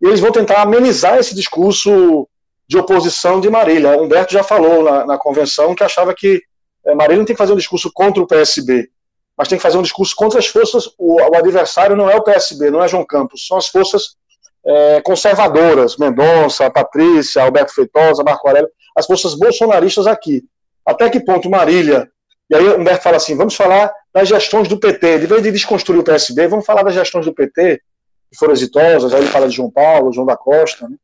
e 0.00 0.06
eles 0.06 0.20
vão 0.20 0.30
tentar 0.30 0.62
amenizar 0.62 1.18
esse 1.18 1.34
discurso 1.34 2.28
de 2.68 2.78
oposição 2.78 3.40
de 3.40 3.50
Marília. 3.50 3.98
O 3.98 4.04
Humberto 4.04 4.32
já 4.32 4.44
falou 4.44 4.84
na, 4.84 5.04
na 5.04 5.18
convenção 5.18 5.74
que 5.74 5.82
achava 5.82 6.14
que 6.14 6.40
é, 6.86 6.94
Marília 6.94 7.18
não 7.18 7.24
tem 7.24 7.34
que 7.34 7.38
fazer 7.38 7.52
um 7.52 7.56
discurso 7.56 7.90
contra 7.92 8.22
o 8.22 8.26
PSB, 8.26 8.88
mas 9.38 9.46
tem 9.46 9.56
que 9.56 9.62
fazer 9.62 9.78
um 9.78 9.82
discurso 9.82 10.16
contra 10.16 10.40
as 10.40 10.48
forças. 10.48 10.86
O, 10.98 11.22
o 11.22 11.36
adversário 11.36 11.94
não 11.94 12.10
é 12.10 12.16
o 12.16 12.22
PSB, 12.22 12.70
não 12.70 12.82
é 12.82 12.88
João 12.88 13.06
Campos, 13.06 13.46
são 13.46 13.56
as 13.56 13.68
forças 13.68 14.16
é, 14.66 15.00
conservadoras, 15.00 15.96
Mendonça, 15.96 16.68
Patrícia, 16.68 17.42
Alberto 17.42 17.72
Feitosa, 17.72 18.24
Marco 18.24 18.48
Aurélio, 18.48 18.68
as 18.96 19.06
forças 19.06 19.34
bolsonaristas 19.34 20.08
aqui. 20.08 20.42
Até 20.84 21.08
que 21.08 21.20
ponto 21.20 21.48
Marília, 21.48 22.10
e 22.50 22.56
aí 22.56 22.68
Humberto 22.70 23.04
fala 23.04 23.16
assim, 23.16 23.36
vamos 23.36 23.54
falar 23.54 23.92
das 24.12 24.26
gestões 24.26 24.66
do 24.66 24.80
PT, 24.80 25.20
de 25.20 25.26
vez 25.26 25.42
de 25.42 25.52
desconstruir 25.52 26.00
o 26.00 26.04
PSB, 26.04 26.48
vamos 26.48 26.66
falar 26.66 26.82
das 26.82 26.94
gestões 26.94 27.24
do 27.24 27.32
PT, 27.32 27.80
que 28.30 28.38
foram 28.38 28.52
exitosas, 28.52 29.14
aí 29.14 29.20
ele 29.20 29.30
fala 29.30 29.48
de 29.48 29.54
João 29.54 29.70
Paulo, 29.70 30.12
João 30.12 30.26
da 30.26 30.36
Costa, 30.36 30.88
né? 30.88 30.96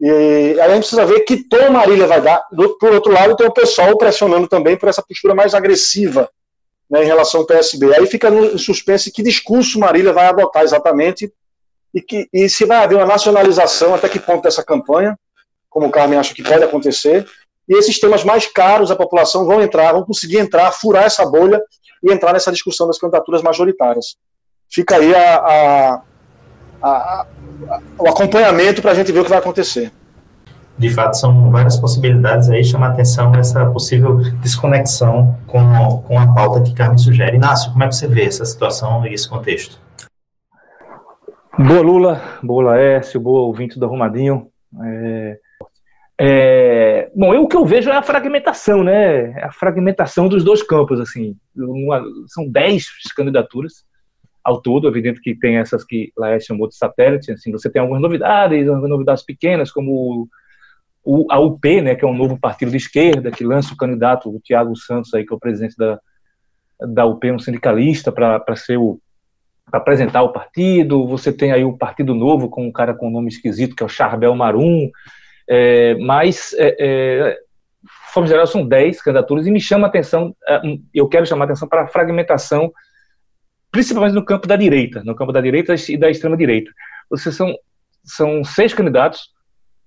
E 0.00 0.08
aí 0.08 0.60
a 0.60 0.68
gente 0.74 0.80
precisa 0.80 1.04
ver 1.04 1.20
que 1.20 1.48
tom 1.48 1.70
Marília 1.70 2.06
vai 2.06 2.20
dar. 2.20 2.40
Por 2.78 2.92
outro 2.92 3.12
lado, 3.12 3.34
tem 3.34 3.48
o 3.48 3.52
pessoal 3.52 3.98
pressionando 3.98 4.46
também 4.46 4.76
por 4.76 4.88
essa 4.88 5.02
postura 5.02 5.34
mais 5.34 5.54
agressiva 5.54 6.30
né, 6.90 7.02
em 7.02 7.06
relação 7.06 7.40
ao 7.40 7.46
PSB. 7.46 7.94
Aí 7.94 8.06
fica 8.06 8.30
no 8.30 8.58
suspense 8.58 9.12
que 9.12 9.22
discurso 9.22 9.78
Marília 9.78 10.12
vai 10.12 10.26
adotar 10.26 10.62
exatamente 10.62 11.32
e, 11.94 12.00
que, 12.00 12.28
e 12.32 12.48
se 12.48 12.64
vai 12.64 12.78
haver 12.78 12.96
uma 12.96 13.06
nacionalização, 13.06 13.94
até 13.94 14.08
que 14.08 14.18
ponto 14.18 14.42
dessa 14.42 14.64
campanha, 14.64 15.18
como 15.68 15.86
o 15.86 15.90
Carmen 15.90 16.18
acha 16.18 16.34
que 16.34 16.42
pode 16.42 16.64
acontecer, 16.64 17.26
e 17.68 17.76
esses 17.76 18.00
temas 18.00 18.24
mais 18.24 18.46
caros 18.46 18.90
a 18.90 18.96
população 18.96 19.44
vão 19.44 19.60
entrar, 19.60 19.92
vão 19.92 20.04
conseguir 20.04 20.38
entrar, 20.38 20.72
furar 20.72 21.04
essa 21.04 21.24
bolha 21.26 21.62
e 22.02 22.12
entrar 22.12 22.32
nessa 22.32 22.50
discussão 22.50 22.86
das 22.86 22.98
candidaturas 22.98 23.42
majoritárias. 23.42 24.16
Fica 24.70 24.96
aí 24.96 25.14
a, 25.14 25.36
a, 25.36 26.02
a, 26.82 27.26
o 27.98 28.08
acompanhamento 28.08 28.80
para 28.80 28.92
a 28.92 28.94
gente 28.94 29.12
ver 29.12 29.20
o 29.20 29.24
que 29.24 29.30
vai 29.30 29.38
acontecer. 29.38 29.92
De 30.78 30.88
fato, 30.90 31.14
são 31.14 31.50
várias 31.50 31.76
possibilidades 31.76 32.48
aí, 32.48 32.62
chama 32.62 32.86
atenção 32.86 33.34
essa 33.34 33.68
possível 33.70 34.18
desconexão 34.40 35.36
com, 35.44 35.60
com 36.06 36.18
a 36.18 36.32
pauta 36.32 36.62
que 36.62 36.72
Carmen 36.72 36.96
sugere. 36.96 37.36
Inácio, 37.36 37.72
como 37.72 37.82
é 37.82 37.88
que 37.88 37.96
você 37.96 38.06
vê 38.06 38.24
essa 38.24 38.44
situação 38.44 39.04
e 39.04 39.12
esse 39.12 39.28
contexto? 39.28 39.80
Boa 41.58 41.80
Lula, 41.80 42.22
boa 42.44 42.62
Laércio, 42.62 43.20
boa 43.20 43.40
ouvinte 43.40 43.76
do 43.76 43.84
Arrumadinho. 43.84 44.46
É, 44.84 45.38
é, 46.20 47.10
bom, 47.12 47.34
eu, 47.34 47.42
o 47.42 47.48
que 47.48 47.56
eu 47.56 47.64
vejo 47.64 47.90
é 47.90 47.96
a 47.96 48.02
fragmentação, 48.02 48.84
né? 48.84 49.32
É 49.32 49.46
a 49.46 49.52
fragmentação 49.52 50.28
dos 50.28 50.44
dois 50.44 50.62
campos, 50.62 51.00
assim. 51.00 51.36
Uma, 51.56 52.04
são 52.28 52.48
dez 52.48 52.86
candidaturas 53.16 53.84
ao 54.44 54.62
todo, 54.62 54.86
evidente 54.86 55.20
que 55.20 55.34
tem 55.34 55.58
essas 55.58 55.82
que 55.82 56.12
Laércio 56.16 56.48
chamou 56.54 56.68
de 56.68 56.76
satélite, 56.76 57.32
assim, 57.32 57.50
você 57.50 57.68
tem 57.68 57.82
algumas 57.82 58.00
novidades, 58.00 58.68
algumas 58.68 58.88
novidades 58.88 59.24
pequenas, 59.24 59.72
como 59.72 60.28
o, 61.10 61.24
a 61.30 61.40
UP, 61.40 61.80
né, 61.80 61.94
que 61.94 62.04
é 62.04 62.08
um 62.08 62.14
novo 62.14 62.38
partido 62.38 62.70
de 62.70 62.76
esquerda, 62.76 63.30
que 63.30 63.42
lança 63.42 63.72
o 63.72 63.76
candidato, 63.78 64.28
o 64.28 64.38
Tiago 64.38 64.76
Santos, 64.76 65.14
aí, 65.14 65.24
que 65.24 65.32
é 65.32 65.36
o 65.36 65.40
presidente 65.40 65.74
da, 65.74 65.98
da 66.80 67.06
UP, 67.06 67.32
um 67.32 67.38
sindicalista, 67.38 68.12
para 68.12 68.54
ser 68.54 68.76
o 68.76 69.00
para 69.70 69.80
apresentar 69.80 70.22
o 70.22 70.32
partido. 70.32 71.06
Você 71.06 71.30
tem 71.32 71.52
aí 71.52 71.64
o 71.64 71.76
Partido 71.76 72.14
Novo 72.14 72.48
com 72.48 72.66
um 72.66 72.72
cara 72.72 72.94
com 72.94 73.08
um 73.08 73.10
nome 73.10 73.28
esquisito, 73.28 73.74
que 73.76 73.82
é 73.82 73.86
o 73.86 73.88
Charbel 73.88 74.34
Marum. 74.34 74.90
É, 75.48 75.94
mas, 75.96 76.54
é, 76.58 76.76
é, 76.78 77.32
de 77.34 78.12
forma 78.12 78.26
geral, 78.26 78.46
são 78.46 78.66
10 78.66 79.00
candidaturas 79.00 79.46
e 79.46 79.50
me 79.50 79.60
chama 79.60 79.86
a 79.86 79.88
atenção, 79.88 80.36
é, 80.46 80.60
eu 80.92 81.08
quero 81.08 81.26
chamar 81.26 81.44
a 81.44 81.46
atenção 81.46 81.68
para 81.68 81.84
a 81.84 81.88
fragmentação, 81.88 82.70
principalmente 83.70 84.14
no 84.14 84.24
campo 84.24 84.46
da 84.46 84.56
direita, 84.56 85.02
no 85.04 85.14
campo 85.14 85.32
da 85.32 85.40
direita 85.40 85.74
e 85.88 85.96
da 85.96 86.10
extrema-direita. 86.10 86.70
Vocês 87.10 87.34
são, 87.34 87.54
são 88.04 88.44
seis 88.44 88.74
candidatos 88.74 89.37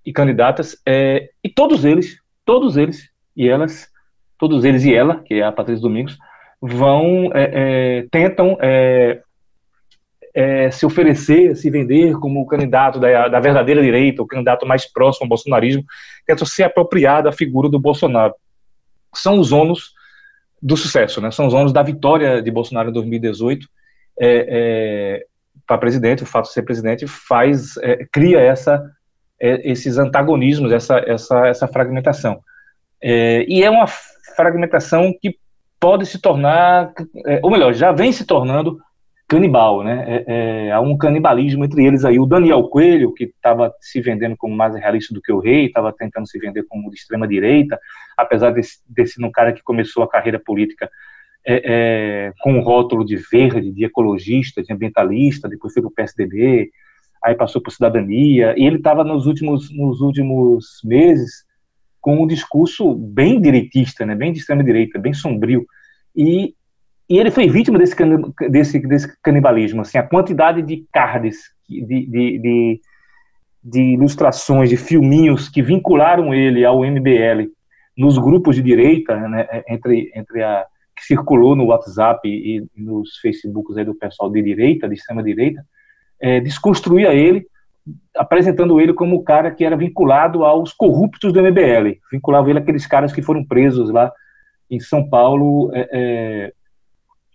e 0.06 0.12
candidatas, 0.12 0.76
é, 0.86 1.30
e 1.44 1.50
todos 1.50 1.86
eles, 1.86 2.18
todos 2.46 2.78
eles 2.78 3.10
e 3.36 3.48
elas, 3.48 3.90
todos 4.38 4.66
eles 4.66 4.84
e 4.84 4.94
ela, 4.94 5.22
que 5.24 5.36
é 5.36 5.44
a 5.44 5.52
Patrícia 5.52 5.82
Domingos, 5.82 6.18
vão, 6.62 7.32
é, 7.34 8.06
tentam 8.12 8.58
é, 10.34 10.72
se 10.72 10.86
oferecer, 10.86 11.56
se 11.56 11.70
vender 11.70 12.14
como 12.20 12.42
o 12.42 12.46
candidato 12.46 13.00
da, 13.00 13.28
da, 13.28 13.40
verdadeira 13.40 13.82
direita, 13.82 14.22
o 14.22 14.28
candidato 14.28 14.66
mais 14.66 14.86
próximo 14.86 15.26
ao 15.26 15.30
bolsonarismo, 15.30 15.84
tenta 16.26 16.46
se 16.46 16.64
apropriar 16.64 17.24
da 17.24 17.32
figura 17.32 17.70
do 17.70 17.80
Bolsonaro. 17.80 18.34
São 19.14 19.40
os 19.40 19.52
ônus 19.52 19.94
do 20.62 20.78
sucesso, 20.78 21.20
né? 21.20 21.32
São 21.32 21.48
os 21.48 21.54
anos 21.54 21.74
da 21.74 21.84
vitória 21.84 22.42
de 22.42 22.52
Bolsonaro 22.52 22.90
em 22.90 22.94
2018 22.94 23.68
é, 24.20 24.46
é, 24.50 25.26
para 25.66 25.78
presidente, 25.78 26.24
o 26.24 26.26
fato 26.26 26.46
de 26.46 26.54
ser 26.54 26.62
presidente 26.62 27.08
faz 27.08 27.78
é, 27.78 28.06
cria 28.12 28.40
essa 28.40 28.76
é, 28.76 29.01
esses 29.42 29.98
antagonismos, 29.98 30.72
essa 30.72 31.04
essa 31.06 31.48
essa 31.48 31.68
fragmentação. 31.68 32.42
É, 33.02 33.44
e 33.48 33.64
é 33.64 33.70
uma 33.70 33.88
fragmentação 34.36 35.14
que 35.20 35.36
pode 35.80 36.06
se 36.06 36.20
tornar, 36.20 36.94
é, 37.26 37.40
ou 37.42 37.50
melhor, 37.50 37.74
já 37.74 37.92
vem 37.92 38.12
se 38.12 38.26
tornando 38.26 38.78
canibal, 39.28 39.82
né? 39.82 40.04
É, 40.08 40.26
é, 40.68 40.72
há 40.72 40.82
um 40.82 40.98
canibalismo 40.98 41.64
entre 41.64 41.86
eles 41.86 42.04
aí. 42.04 42.20
O 42.20 42.26
Daniel 42.26 42.64
Coelho, 42.66 43.14
que 43.14 43.24
estava 43.24 43.74
se 43.80 44.02
vendendo 44.02 44.36
como 44.38 44.54
mais 44.54 44.76
realista 44.76 45.14
do 45.14 45.22
que 45.22 45.32
o 45.32 45.40
rei, 45.40 45.68
estava 45.68 45.92
tentando 45.94 46.28
se 46.28 46.38
vender 46.38 46.66
como 46.68 46.90
de 46.90 46.98
extrema 46.98 47.26
direita, 47.26 47.80
apesar 48.18 48.52
de, 48.52 48.62
ser 48.62 49.24
um 49.24 49.32
cara 49.32 49.54
que 49.54 49.64
começou 49.64 50.04
a 50.04 50.10
carreira 50.10 50.38
política 50.38 50.90
é, 51.48 51.62
é, 51.66 52.34
com 52.42 52.60
o 52.60 52.62
rótulo 52.62 53.06
de 53.06 53.16
verde, 53.16 53.72
de 53.72 53.86
ecologista, 53.86 54.62
de 54.62 54.72
ambientalista, 54.72 55.48
depois 55.48 55.74
foi 55.74 55.82
para 55.82 55.90
o 55.90 55.94
PSDB, 55.94 56.70
aí 57.24 57.36
passou 57.36 57.62
por 57.62 57.72
cidadania, 57.72 58.54
e 58.58 58.66
ele 58.66 58.78
estava 58.78 59.04
nos 59.04 59.26
últimos, 59.26 59.70
nos 59.76 60.02
últimos 60.02 60.80
meses 60.84 61.46
com 62.00 62.24
um 62.24 62.28
discurso 62.28 62.96
bem 62.96 63.40
direitista, 63.40 64.06
né, 64.06 64.16
bem 64.16 64.34
de 64.34 64.40
extrema 64.40 64.64
direita, 64.64 64.98
bem 64.98 65.14
sombrio, 65.14 65.66
e 66.16 66.56
e 67.12 67.20
ele 67.20 67.30
foi 67.30 67.50
vítima 67.50 67.78
desse, 67.78 67.94
desse, 68.50 68.80
desse 68.80 69.22
canibalismo. 69.22 69.82
Assim, 69.82 69.98
a 69.98 70.08
quantidade 70.08 70.62
de 70.62 70.86
cards, 70.94 71.40
de, 71.68 71.86
de, 71.86 72.40
de, 72.40 72.82
de, 73.62 73.82
ilustrações, 73.82 74.70
de 74.70 74.78
filminhos 74.78 75.50
que 75.50 75.62
vincularam 75.62 76.34
ele 76.34 76.64
ao 76.64 76.86
MBL 76.86 77.52
nos 77.98 78.18
grupos 78.18 78.56
de 78.56 78.62
direita, 78.62 79.28
né, 79.28 79.46
entre, 79.68 80.10
entre 80.16 80.42
a 80.42 80.66
que 80.96 81.06
circulou 81.06 81.54
no 81.54 81.66
WhatsApp 81.66 82.26
e, 82.30 82.66
nos 82.78 83.18
Facebooks 83.18 83.76
aí 83.76 83.84
do 83.84 83.96
pessoal 83.96 84.32
de 84.32 84.42
direita, 84.42 84.88
de 84.88 84.96
extrema 84.96 85.22
direita, 85.22 85.66
é, 86.22 86.40
desconstruía 86.40 87.14
ele, 87.14 87.46
apresentando 88.16 88.80
ele 88.80 88.94
como 88.94 89.16
o 89.16 89.24
cara 89.24 89.50
que 89.52 89.66
era 89.66 89.76
vinculado 89.76 90.46
aos 90.46 90.72
corruptos 90.72 91.34
do 91.34 91.42
MBL, 91.42 91.98
vinculava 92.12 92.50
ele 92.50 92.60
àqueles 92.60 92.86
caras 92.86 93.12
que 93.12 93.22
foram 93.22 93.44
presos 93.44 93.90
lá 93.90 94.12
em 94.70 94.80
São 94.80 95.10
Paulo 95.10 95.72
é, 95.74 95.90
é, 95.92 96.54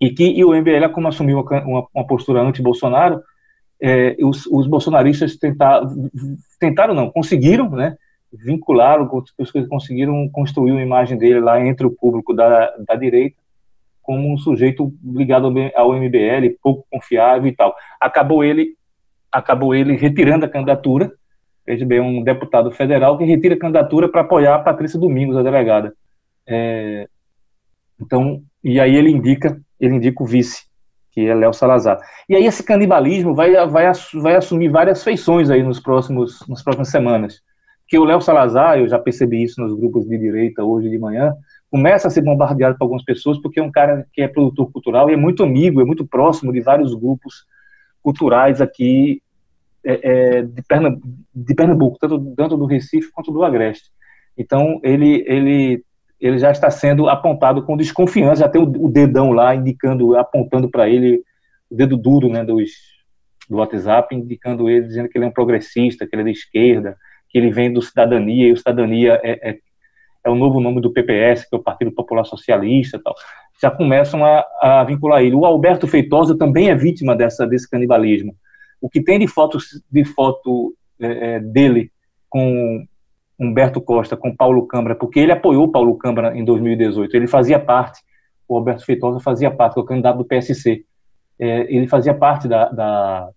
e 0.00 0.11
que 0.11 0.25
e 0.25 0.45
o 0.45 0.55
MBL, 0.55 0.88
como 0.93 1.09
assumiu 1.09 1.40
uma, 1.40 1.87
uma, 1.93 2.07
postura 2.07 2.40
anti-Bolsonaro, 2.40 3.21
é, 3.83 4.16
os, 4.23 4.47
os, 4.47 4.66
bolsonaristas 4.66 5.37
tentaram, 5.37 6.09
tentaram 6.59 6.95
não, 6.95 7.11
conseguiram, 7.11 7.69
né, 7.71 7.97
vincularam, 8.33 9.09
conseguiram 9.69 10.28
construir 10.31 10.73
uma 10.73 10.83
imagem 10.83 11.19
dele 11.19 11.40
lá 11.40 11.61
entre 11.61 11.87
o 11.87 11.90
público 11.90 12.33
da, 12.33 12.75
da 12.87 12.95
direita 12.95 13.37
como 14.07 14.33
um 14.33 14.39
sujeito 14.39 14.95
ligado 15.05 15.53
ao 15.75 15.93
MBL, 15.93 16.57
pouco 16.63 16.87
confiável 16.91 17.49
e 17.49 17.55
tal. 17.55 17.75
Acabou 18.01 18.45
ele, 18.45 18.75
acabou 19.31 19.75
ele 19.75 19.97
retirando 19.97 20.47
a 20.47 20.49
candidatura, 20.49 21.13
veja 21.67 21.85
bem, 21.85 22.01
um 22.01 22.23
deputado 22.23 22.71
federal 22.71 23.19
que 23.19 23.25
retira 23.25 23.57
a 23.57 23.59
candidatura 23.59 24.09
para 24.09 24.21
apoiar 24.21 24.55
a 24.55 24.61
Patrícia 24.61 24.99
Domingos, 24.99 25.37
a 25.37 25.43
delegada. 25.43 25.93
É, 26.47 27.09
então, 28.01 28.41
e 28.63 28.79
aí 28.79 28.95
ele 28.95 29.11
indica 29.11 29.61
ele 29.81 29.97
indica 29.97 30.23
o 30.23 30.27
vice, 30.27 30.65
que 31.13 31.27
é 31.27 31.35
Léo 31.35 31.53
Salazar. 31.53 31.99
E 32.29 32.35
aí 32.35 32.47
esse 32.47 32.63
canibalismo 32.63 33.35
vai, 33.35 33.53
vai, 33.67 33.91
vai 34.15 34.37
assumir 34.37 34.69
várias 34.69 35.05
feições 35.05 35.51
aí 35.51 35.63
nos 35.63 35.81
próximos, 35.81 36.47
nas 36.49 36.63
próximas 36.63 36.89
semanas. 36.89 37.41
Que 37.89 37.99
o 37.99 38.05
Léo 38.05 38.21
Salazar, 38.21 38.79
eu 38.79 38.89
já 38.89 38.99
percebi 38.99 39.43
isso 39.43 39.61
nos 39.61 39.75
grupos 39.75 40.07
de 40.07 40.19
direita 40.19 40.65
hoje 40.65 40.89
de 40.89 40.99
manhã, 40.99 41.35
começa 41.70 42.08
a 42.08 42.11
ser 42.11 42.23
bombardeado 42.23 42.76
por 42.76 42.85
algumas 42.85 43.04
pessoas 43.04 43.38
porque 43.40 43.61
é 43.61 43.62
um 43.62 43.70
cara 43.70 44.06
que 44.12 44.23
é 44.23 44.28
produtor 44.28 44.70
cultural 44.70 45.11
e 45.11 45.14
é 45.14 45.16
muito 45.16 45.42
amigo, 45.42 45.80
é 45.80 45.85
muito 45.85 46.06
próximo 46.06 46.52
de 46.52 46.61
vários 46.61 46.94
grupos 46.94 47.44
culturais 48.02 48.61
aqui 48.61 49.23
é, 49.85 50.38
é, 50.38 50.42
de, 50.42 50.62
Pernambuco, 50.62 51.08
de 51.35 51.54
Pernambuco, 51.54 51.99
tanto, 52.00 52.35
tanto 52.37 52.56
do 52.56 52.66
Recife 52.66 53.11
quanto 53.12 53.32
do 53.32 53.44
Agreste. 53.44 53.90
Então, 54.37 54.80
ele, 54.82 55.25
ele 55.26 55.85
ele 56.20 56.38
já 56.38 56.50
está 56.50 56.70
sendo 56.70 57.09
apontado 57.09 57.62
com 57.62 57.76
desconfiança, 57.76 58.40
já 58.40 58.48
tem 58.48 58.61
o, 58.61 58.64
o 58.64 58.90
dedão 58.90 59.33
lá 59.33 59.55
indicando, 59.55 60.16
apontando 60.16 60.70
para 60.70 60.88
ele, 60.88 61.22
o 61.70 61.76
dedo 61.76 61.96
duro 61.96 62.29
né, 62.29 62.42
dos, 62.44 62.70
do 63.48 63.57
WhatsApp, 63.59 64.14
indicando 64.14 64.68
ele, 64.68 64.87
dizendo 64.87 65.09
que 65.09 65.18
ele 65.18 65.26
é 65.26 65.29
um 65.29 65.33
progressista, 65.33 66.07
que 66.07 66.14
ele 66.14 66.22
é 66.22 66.33
de 66.33 66.38
esquerda, 66.38 66.96
que 67.29 67.38
ele 67.38 67.50
vem 67.50 67.72
do 67.72 67.83
Cidadania, 67.83 68.48
e 68.48 68.52
o 68.52 68.57
Cidadania 68.57 69.20
é, 69.22 69.50
é, 69.50 69.59
é 70.27 70.31
o 70.31 70.35
novo 70.35 70.61
nome 70.61 70.81
do 70.81 70.93
PPS, 70.93 71.49
que 71.49 71.55
é 71.55 71.59
o 71.59 71.62
Partido 71.62 71.93
Popular 71.93 72.25
Socialista 72.25 73.01
tal. 73.03 73.15
Já 73.62 73.71
começam 73.71 74.25
a, 74.25 74.45
a 74.61 74.85
vincular 74.85 75.23
ele. 75.23 75.37
O 75.37 75.47
Alberto 75.47 75.87
Feitosa 75.87 76.37
também 76.37 76.69
é 76.69 76.75
vítima 76.75 77.15
dessa, 77.15 77.47
desse 77.47 77.71
canibalismo. 77.71 78.35
O 78.81 78.91
que 78.91 79.01
tem 79.01 79.19
de 79.19 79.29
foto, 79.29 79.59
de 79.91 80.05
foto 80.05 80.75
é, 81.01 81.37
é 81.37 81.41
dele 81.41 81.91
com 82.29 82.85
Humberto 83.39 83.81
Costa 83.81 84.17
com 84.17 84.35
Paulo 84.35 84.67
Câmara, 84.67 84.97
porque 84.97 85.21
ele 85.21 85.33
apoiou 85.33 85.71
Paulo 85.71 85.97
Câmara 85.97 86.37
em 86.37 86.45
2018. 86.45 87.15
Ele 87.15 87.27
fazia 87.27 87.59
parte, 87.59 88.01
o 88.49 88.57
Alberto 88.57 88.85
Feitosa 88.85 89.21
fazia 89.21 89.51
parte, 89.51 89.79
o 89.79 89.85
candidato 89.85 90.19
do 90.19 90.25
PSC. 90.25 90.85
É, 91.39 91.73
ele 91.75 91.87
fazia 91.87 92.15
parte 92.15 92.49
da, 92.49 92.69
da, 92.71 93.29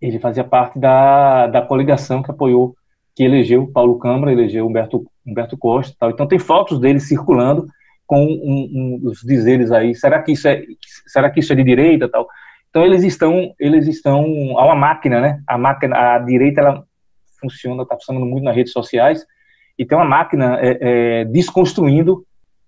ele 0.00 0.18
fazia 0.18 0.44
parte 0.44 0.78
da, 0.78 1.48
da 1.48 1.62
coligação 1.62 2.22
que 2.22 2.30
apoiou, 2.30 2.74
que 3.14 3.24
elegeu 3.24 3.66
Paulo 3.66 3.98
Câmara, 3.98 4.32
elegeu 4.32 4.66
Humberto, 4.66 5.04
Humberto 5.26 5.56
Costa, 5.56 5.94
tal. 5.98 6.10
Então 6.10 6.26
tem 6.26 6.38
fotos 6.38 6.78
dele 6.80 7.00
circulando 7.00 7.66
com 8.06 8.24
um, 8.24 9.00
um, 9.02 9.08
os 9.08 9.20
dizeres 9.20 9.70
aí. 9.70 9.94
Será 9.94 10.22
que 10.22 10.32
isso 10.32 10.48
é, 10.48 10.62
será 11.06 11.30
que 11.30 11.40
isso 11.40 11.52
é 11.52 11.56
de 11.56 11.64
direita, 11.64 12.08
tal? 12.08 12.28
Então 12.70 12.84
eles 12.84 13.04
estão, 13.04 13.54
eles 13.58 13.86
estão 13.86 14.24
há 14.58 14.64
uma 14.64 14.74
máquina, 14.74 15.20
né? 15.20 15.42
A 15.46 15.58
máquina, 15.58 16.14
a 16.14 16.18
direita 16.18 16.60
ela 16.60 16.84
funciona, 17.40 17.82
está 17.82 17.96
funcionando 17.96 18.26
muito 18.26 18.44
nas 18.44 18.56
redes 18.56 18.72
sociais, 18.72 19.26
e 19.78 19.84
tem 19.84 19.96
uma 19.96 20.04
máquina 20.04 20.58
é, 20.60 20.78
é, 20.80 21.24
desconstruindo 21.24 22.24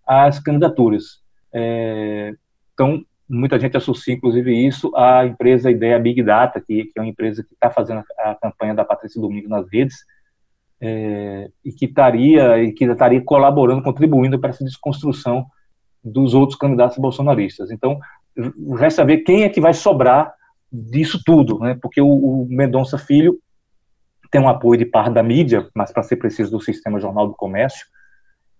as 0.07 0.39
candidaturas. 0.41 1.21
É, 1.53 2.35
então, 2.73 3.05
muita 3.29 3.59
gente 3.59 3.77
associa, 3.77 4.15
inclusive, 4.15 4.53
isso 4.67 4.95
à 4.97 5.25
empresa 5.25 5.71
Ideia 5.71 5.99
Big 5.99 6.23
Data, 6.23 6.61
que, 6.61 6.85
que 6.85 6.99
é 6.99 7.01
uma 7.01 7.09
empresa 7.09 7.43
que 7.43 7.55
está 7.55 7.71
fazendo 7.71 8.03
a, 8.19 8.33
a, 8.33 8.35
campanha 8.35 8.75
da 8.75 8.85
Patrícia 8.85 9.21
Domingos 9.21 9.49
nas 9.49 9.67
redes, 9.71 10.05
é, 10.85 11.51
e 11.65 11.73
que 11.73 11.87
estaria 11.87 12.63
e 12.63 12.73
que 12.73 12.85
estaria 12.85 13.23
colaborando, 13.23 13.83
contribuindo 13.83 14.39
para 14.39 14.51
essa 14.51 14.65
desconstrução 14.65 15.47
dos 16.03 16.35
outros 16.35 16.59
candidatos 16.59 16.99
bolsonaristas. 16.99 17.71
Então, 17.71 17.99
resta 18.79 19.05
ver 19.05 19.19
quem 19.19 19.45
é 19.45 19.49
que 19.49 19.61
vai 19.61 19.73
sobrar 19.73 20.35
disso 20.71 21.21
tudo, 21.25 21.59
né? 21.61 21.79
Porque 21.81 22.01
o, 22.01 22.09
o 22.09 22.47
Mendonça 22.51 22.99
Filho 22.99 23.39
tem 24.31 24.41
um 24.41 24.49
apoio 24.49 24.79
de 24.79 24.85
parte 24.85 25.15
da 25.15 25.23
mídia, 25.23 25.69
mas 25.75 25.91
para 25.91 26.03
ser 26.03 26.17
preciso 26.17 26.51
do 26.51 26.61
sistema 26.61 27.01
Jornal 27.01 27.29
do 27.29 27.35
Comércio 27.35 27.87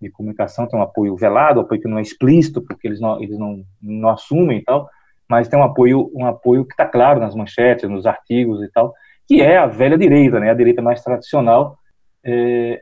de 0.01 0.09
comunicação 0.09 0.67
tem 0.67 0.79
um 0.79 0.83
apoio 0.83 1.15
velado, 1.15 1.59
apoio 1.59 1.81
que 1.81 1.87
não 1.87 1.97
é 1.97 2.01
explícito, 2.01 2.61
porque 2.61 2.87
eles 2.87 2.99
não, 2.99 3.21
eles 3.21 3.37
não, 3.37 3.63
não 3.81 4.09
assumem 4.09 4.59
e 4.59 4.63
tal, 4.63 4.89
mas 5.29 5.47
tem 5.47 5.57
um 5.57 5.63
apoio, 5.63 6.11
um 6.13 6.25
apoio 6.25 6.65
que 6.65 6.73
está 6.73 6.85
claro 6.85 7.19
nas 7.19 7.35
manchetes, 7.35 7.89
nos 7.89 8.05
artigos 8.05 8.61
e 8.61 8.69
tal, 8.69 8.93
que 9.27 9.41
é 9.41 9.57
a 9.57 9.65
velha 9.65 9.97
direita, 9.97 10.39
né, 10.39 10.51
a 10.51 10.55
direita 10.55 10.81
mais 10.81 11.01
tradicional, 11.01 11.77
é, 12.25 12.81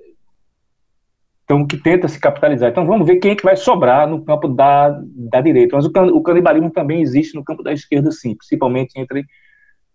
então 1.43 1.67
que 1.67 1.77
tenta 1.77 2.07
se 2.07 2.19
capitalizar. 2.19 2.71
Então 2.71 2.85
vamos 2.85 3.05
ver 3.05 3.17
quem 3.17 3.31
é 3.31 3.35
que 3.35 3.43
vai 3.43 3.55
sobrar 3.55 4.07
no 4.07 4.23
campo 4.23 4.47
da, 4.47 4.89
da 5.05 5.41
direita. 5.41 5.75
Mas 5.75 5.85
o, 5.85 5.89
o 6.15 6.23
canibalismo 6.23 6.71
também 6.71 7.01
existe 7.01 7.35
no 7.35 7.43
campo 7.43 7.61
da 7.61 7.73
esquerda, 7.73 8.11
sim, 8.11 8.35
principalmente 8.35 8.99
entre 8.99 9.25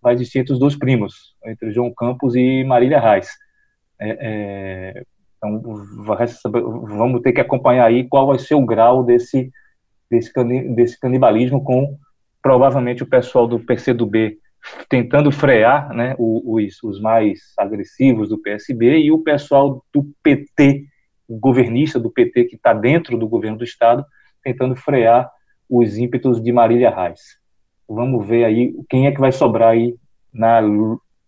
vai 0.00 0.14
existir 0.14 0.38
entre 0.38 0.52
os 0.52 0.60
dois 0.60 0.76
primos, 0.76 1.34
entre 1.44 1.72
João 1.72 1.92
Campos 1.92 2.36
e 2.36 2.62
Marília 2.64 3.00
Reis. 3.00 3.28
É, 4.00 4.18
é, 4.20 5.02
então, 5.36 5.60
vamos 6.86 7.20
ter 7.22 7.32
que 7.32 7.40
acompanhar 7.40 7.86
aí 7.86 8.08
qual 8.08 8.26
vai 8.26 8.38
ser 8.38 8.54
o 8.54 8.64
grau 8.64 9.04
desse, 9.04 9.50
desse, 10.10 10.32
desse 10.74 11.00
canibalismo 11.00 11.62
com, 11.62 11.96
provavelmente, 12.42 13.02
o 13.02 13.06
pessoal 13.06 13.46
do 13.46 13.58
PCdoB 13.58 14.38
tentando 14.88 15.30
frear 15.30 15.92
né, 15.92 16.14
os, 16.18 16.82
os 16.82 17.00
mais 17.00 17.40
agressivos 17.58 18.28
do 18.28 18.38
PSB 18.38 18.98
e 18.98 19.12
o 19.12 19.18
pessoal 19.18 19.84
do 19.92 20.06
PT, 20.22 20.84
o 21.28 21.38
governista 21.38 21.98
do 21.98 22.10
PT 22.10 22.44
que 22.44 22.56
está 22.56 22.72
dentro 22.72 23.18
do 23.18 23.28
governo 23.28 23.58
do 23.58 23.64
Estado, 23.64 24.04
tentando 24.42 24.74
frear 24.76 25.30
os 25.68 25.98
ímpetos 25.98 26.42
de 26.42 26.52
Marília 26.52 26.94
Reis. 26.94 27.20
Vamos 27.88 28.26
ver 28.26 28.44
aí 28.44 28.74
quem 28.88 29.06
é 29.06 29.12
que 29.12 29.20
vai 29.20 29.32
sobrar 29.32 29.70
aí 29.70 29.94
na, 30.32 30.60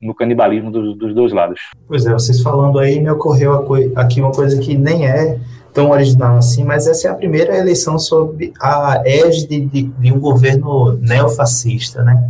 no 0.01 0.15
canibalismo 0.17 0.71
dos, 0.71 0.97
dos 0.97 1.15
dois 1.15 1.33
lados. 1.33 1.61
Pois 1.87 2.07
é, 2.07 2.13
vocês 2.13 2.41
falando 2.41 2.79
aí, 2.79 3.01
me 3.01 3.11
ocorreu 3.11 3.67
aqui 3.97 4.21
uma 4.21 4.33
coisa 4.33 4.59
que 4.61 4.77
nem 4.77 5.07
é 5.07 5.39
tão 5.73 5.91
original 5.91 6.37
assim, 6.37 6.65
mas 6.65 6.87
essa 6.87 7.09
é 7.09 7.11
a 7.11 7.15
primeira 7.15 7.57
eleição 7.57 7.99
sob 7.99 8.53
a 8.61 9.03
égide 9.05 9.61
de, 9.61 9.83
de, 9.83 10.13
um 10.13 10.19
governo 10.19 10.97
neofascista, 11.01 12.03
né? 12.03 12.29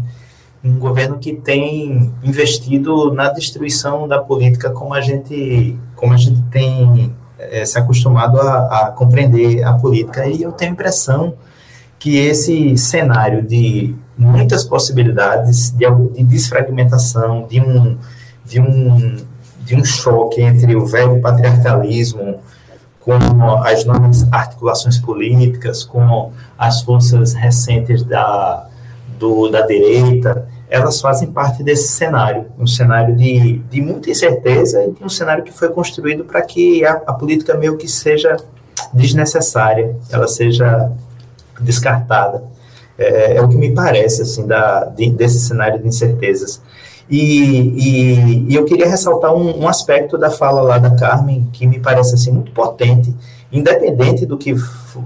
Um 0.63 0.79
governo 0.79 1.19
que 1.19 1.35
tem 1.35 2.13
investido 2.23 3.13
na 3.15 3.31
destruição 3.31 4.07
da 4.07 4.19
política 4.19 4.71
como 4.71 4.93
a 4.93 5.01
gente, 5.01 5.79
como 5.97 6.13
a 6.13 6.17
gente 6.17 6.43
tem 6.51 7.15
é, 7.39 7.65
se 7.65 7.79
acostumado 7.79 8.39
a, 8.39 8.89
a, 8.89 8.93
compreender 8.93 9.63
a 9.65 9.73
política. 9.73 10.27
E 10.27 10.43
eu 10.43 10.53
tenho 10.53 10.73
a 10.73 10.75
impressão 10.75 11.35
que 11.99 12.17
esse 12.17 12.77
cenário 12.77 13.43
de 13.43 13.95
muitas 14.17 14.65
possibilidades 14.65 15.71
de, 15.71 15.87
de 16.15 16.25
desfragmentação, 16.25 17.47
de 17.49 17.61
um, 17.61 17.97
de, 18.45 18.61
um, 18.61 19.17
de 19.65 19.75
um 19.75 19.85
choque 19.85 20.43
entre 20.43 20.77
o 20.77 20.85
velho 20.85 21.21
patriarcalismo 21.21 22.39
com 23.01 23.15
as 23.65 23.85
novas 23.85 24.31
articulações 24.31 24.99
políticas, 24.99 25.85
com 25.85 26.33
as 26.59 26.83
forças 26.83 27.33
recentes 27.33 28.03
da, 28.03 28.69
do, 29.19 29.49
da 29.49 29.67
direita, 29.67 30.47
elas 30.71 31.01
fazem 31.01 31.33
parte 31.33 31.65
desse 31.65 31.89
cenário, 31.89 32.47
um 32.57 32.67
cenário 32.67 33.17
de, 33.17 33.59
de 33.59 33.83
muita 33.83 34.09
incerteza 34.09 34.85
e 34.85 35.05
um 35.05 35.09
cenário 35.09 35.43
que 35.43 35.53
foi 35.53 35.69
construído 35.69 36.25
para 36.25 36.41
que 36.43 36.85
a, 36.85 36.93
a, 37.07 37.13
política 37.13 37.55
meio 37.55 37.77
que 37.77 37.89
seja 37.89 38.37
desnecessária, 38.93 39.97
ela 40.11 40.29
seja 40.29 40.93
descartada. 41.61 42.45
É, 42.97 43.37
é 43.37 43.43
o 43.43 43.49
que 43.49 43.57
me 43.57 43.75
parece, 43.75 44.23
assim, 44.23 44.47
da, 44.47 44.85
de, 44.85 45.11
desse 45.11 45.41
cenário 45.41 45.81
de 45.81 45.89
incertezas. 45.89 46.63
E, 47.11 47.19
e, 47.19 48.47
e 48.51 48.55
eu 48.55 48.65
queria 48.65 48.89
ressaltar 48.89 49.35
um, 49.35 49.63
um, 49.63 49.69
aspecto 49.69 50.17
da 50.17 50.31
fala 50.31 50.61
lá 50.61 50.79
da 50.79 50.95
Carmen 50.95 51.49
que 51.53 51.67
me 51.67 51.81
parece 51.81 52.15
assim, 52.15 52.31
muito 52.31 52.53
potente, 52.53 53.13
independente 53.51 54.25
do 54.25 54.39
que 54.39 54.55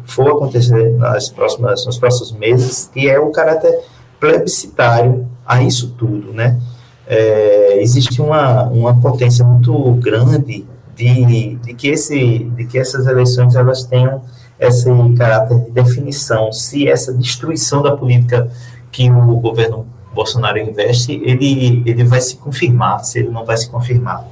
for 0.04 0.28
acontecer 0.28 0.90
nas 0.98 1.30
próximas, 1.30 1.86
nos 1.86 1.96
próximos 1.96 2.32
meses, 2.32 2.90
que 2.92 3.08
é 3.08 3.18
o 3.18 3.30
caráter 3.30 3.80
plebiscitário 4.20 5.26
a 5.46 5.62
isso 5.62 5.94
tudo, 5.98 6.32
né? 6.32 6.60
É, 7.06 7.82
existe 7.82 8.20
uma, 8.22 8.64
uma 8.64 8.98
potência 8.98 9.44
muito 9.44 9.92
grande 9.94 10.66
de, 10.96 11.56
de, 11.56 11.74
que 11.74 11.88
esse, 11.88 12.38
de 12.56 12.64
que 12.64 12.78
essas 12.78 13.06
eleições 13.06 13.54
elas 13.54 13.84
tenham 13.84 14.22
esse 14.58 14.88
caráter 15.18 15.58
de 15.60 15.70
definição, 15.70 16.52
se 16.52 16.88
essa 16.88 17.12
destruição 17.12 17.82
da 17.82 17.96
política 17.96 18.48
que 18.90 19.10
o 19.10 19.36
governo 19.36 19.86
Bolsonaro 20.14 20.58
investe, 20.58 21.20
ele, 21.24 21.82
ele 21.84 22.04
vai 22.04 22.20
se 22.20 22.36
confirmar, 22.36 23.04
se 23.04 23.18
ele 23.18 23.30
não 23.30 23.44
vai 23.44 23.56
se 23.56 23.68
confirmar. 23.68 24.24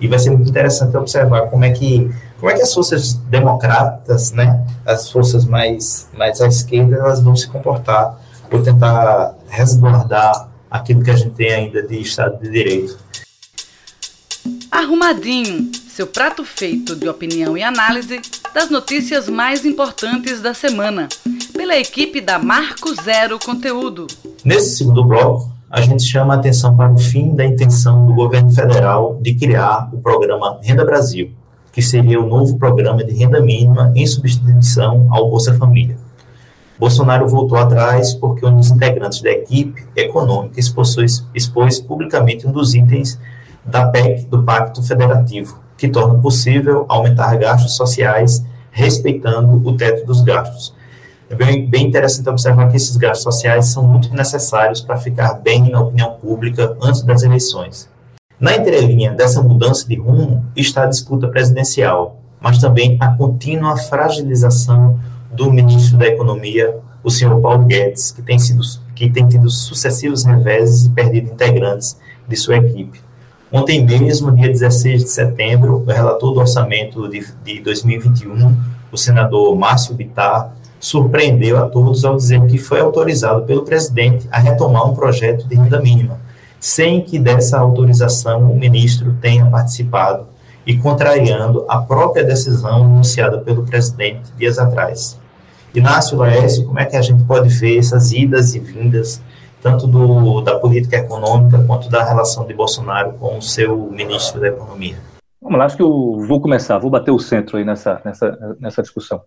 E 0.00 0.08
vai 0.08 0.18
ser 0.18 0.30
muito 0.30 0.50
interessante 0.50 0.96
observar 0.96 1.42
como 1.42 1.64
é 1.64 1.70
que, 1.70 2.10
como 2.38 2.50
é 2.50 2.54
que 2.54 2.62
as 2.62 2.74
forças 2.74 3.14
democratas, 3.14 4.32
né, 4.32 4.64
as 4.84 5.10
forças 5.10 5.44
mais, 5.44 6.08
mais 6.16 6.40
à 6.40 6.48
esquerda, 6.48 6.96
elas 6.96 7.22
vão 7.22 7.36
se 7.36 7.46
comportar 7.48 8.18
ou 8.50 8.60
tentar 8.62 9.34
resguardar 9.48 10.49
aquilo 10.70 11.02
que 11.02 11.10
a 11.10 11.16
gente 11.16 11.34
tem 11.34 11.52
ainda 11.52 11.82
de 11.82 12.00
Estado 12.00 12.40
de 12.40 12.50
Direito. 12.50 12.98
Arrumadinho, 14.70 15.70
seu 15.88 16.06
prato 16.06 16.44
feito 16.44 16.94
de 16.94 17.08
opinião 17.08 17.56
e 17.56 17.62
análise 17.62 18.20
das 18.54 18.70
notícias 18.70 19.28
mais 19.28 19.66
importantes 19.66 20.40
da 20.40 20.54
semana, 20.54 21.08
pela 21.52 21.76
equipe 21.76 22.20
da 22.20 22.38
Marco 22.38 22.94
Zero 23.02 23.38
Conteúdo. 23.38 24.06
Nesse 24.44 24.76
segundo 24.78 25.04
bloco, 25.04 25.50
a 25.68 25.80
gente 25.80 26.04
chama 26.04 26.34
a 26.34 26.36
atenção 26.36 26.76
para 26.76 26.92
o 26.92 26.98
fim 26.98 27.34
da 27.34 27.44
intenção 27.44 28.06
do 28.06 28.14
governo 28.14 28.50
federal 28.50 29.18
de 29.20 29.34
criar 29.34 29.88
o 29.92 29.98
programa 29.98 30.58
Renda 30.62 30.84
Brasil, 30.84 31.30
que 31.72 31.82
seria 31.82 32.20
o 32.20 32.26
novo 32.26 32.58
programa 32.58 33.04
de 33.04 33.12
renda 33.12 33.40
mínima 33.40 33.92
em 33.94 34.06
substituição 34.06 35.06
ao 35.12 35.28
Bolsa 35.28 35.54
Família. 35.54 35.96
Bolsonaro 36.80 37.28
voltou 37.28 37.58
atrás 37.58 38.14
porque 38.14 38.44
um 38.44 38.56
dos 38.56 38.70
integrantes 38.70 39.20
da 39.20 39.30
equipe 39.30 39.86
econômica 39.94 40.58
expôs, 40.58 41.22
expôs 41.34 41.78
publicamente 41.78 42.46
um 42.46 42.50
dos 42.50 42.74
itens 42.74 43.20
da 43.62 43.86
PEC 43.88 44.24
do 44.24 44.42
Pacto 44.42 44.82
Federativo, 44.82 45.60
que 45.76 45.86
torna 45.88 46.18
possível 46.18 46.86
aumentar 46.88 47.36
gastos 47.36 47.76
sociais 47.76 48.42
respeitando 48.72 49.60
o 49.62 49.76
teto 49.76 50.06
dos 50.06 50.22
gastos, 50.22 50.74
é 51.30 51.34
bem, 51.34 51.64
bem 51.64 51.86
interessante 51.86 52.28
observar 52.28 52.68
que 52.68 52.76
esses 52.76 52.96
gastos 52.96 53.22
sociais 53.22 53.66
são 53.66 53.86
muito 53.86 54.12
necessários 54.12 54.80
para 54.80 54.96
ficar 54.96 55.34
bem 55.34 55.70
na 55.70 55.80
opinião 55.80 56.14
pública 56.14 56.76
antes 56.82 57.02
das 57.02 57.22
eleições. 57.22 57.88
Na 58.40 58.56
entrelinha 58.56 59.12
dessa 59.12 59.40
mudança 59.40 59.86
de 59.86 59.94
rumo 59.94 60.44
está 60.56 60.82
a 60.82 60.86
disputa 60.86 61.28
presidencial, 61.28 62.16
mas 62.40 62.58
também 62.58 62.96
a 62.98 63.14
contínua 63.16 63.76
fragilização 63.76 64.98
do 65.30 65.52
ministro 65.52 65.96
da 65.96 66.06
Economia, 66.06 66.76
o 67.02 67.10
senhor 67.10 67.40
Paulo 67.40 67.64
Guedes, 67.64 68.10
que 68.10 68.22
tem, 68.22 68.38
sido, 68.38 68.62
que 68.94 69.08
tem 69.08 69.26
tido 69.26 69.48
sucessivos 69.48 70.24
reveses 70.24 70.86
e 70.86 70.90
perdido 70.90 71.30
integrantes 71.30 71.96
de 72.28 72.36
sua 72.36 72.56
equipe. 72.56 73.00
Ontem 73.52 73.84
mesmo, 73.84 74.30
dia 74.32 74.48
16 74.48 75.02
de 75.02 75.10
setembro, 75.10 75.82
o 75.86 75.90
relator 75.90 76.32
do 76.32 76.40
orçamento 76.40 77.08
de, 77.08 77.26
de 77.42 77.60
2021, 77.60 78.56
o 78.92 78.96
senador 78.96 79.56
Márcio 79.56 79.94
Bittar, 79.94 80.54
surpreendeu 80.78 81.58
a 81.58 81.68
todos 81.68 82.04
ao 82.04 82.16
dizer 82.16 82.44
que 82.46 82.56
foi 82.56 82.80
autorizado 82.80 83.42
pelo 83.42 83.62
presidente 83.62 84.26
a 84.30 84.38
retomar 84.38 84.88
um 84.88 84.94
projeto 84.94 85.46
de 85.46 85.54
renda 85.54 85.80
mínima, 85.80 86.18
sem 86.58 87.02
que 87.02 87.18
dessa 87.18 87.58
autorização 87.58 88.50
o 88.50 88.56
ministro 88.56 89.14
tenha 89.20 89.44
participado 89.46 90.26
e 90.66 90.76
contrariando 90.76 91.64
a 91.68 91.78
própria 91.78 92.24
decisão 92.24 92.84
anunciada 92.84 93.38
pelo 93.38 93.64
presidente 93.64 94.32
dias 94.36 94.58
atrás. 94.58 95.18
Inácio 95.74 96.18
Laércio, 96.18 96.66
como 96.66 96.78
é 96.78 96.84
que 96.84 96.96
a 96.96 97.02
gente 97.02 97.22
pode 97.24 97.48
ver 97.48 97.78
essas 97.78 98.12
idas 98.12 98.54
e 98.54 98.58
vindas, 98.58 99.22
tanto 99.62 99.86
do, 99.86 100.40
da 100.40 100.58
política 100.58 100.96
econômica 100.96 101.62
quanto 101.64 101.88
da 101.88 102.02
relação 102.02 102.46
de 102.46 102.52
Bolsonaro 102.52 103.12
com 103.12 103.38
o 103.38 103.42
seu 103.42 103.90
ministro 103.90 104.40
da 104.40 104.48
Economia? 104.48 104.96
Vamos 105.40 105.58
lá, 105.58 105.64
acho 105.64 105.76
que 105.76 105.82
eu 105.82 106.24
vou 106.26 106.40
começar, 106.40 106.78
vou 106.78 106.90
bater 106.90 107.10
o 107.10 107.18
centro 107.18 107.56
aí 107.56 107.64
nessa, 107.64 108.00
nessa, 108.04 108.56
nessa 108.58 108.82
discussão. 108.82 109.22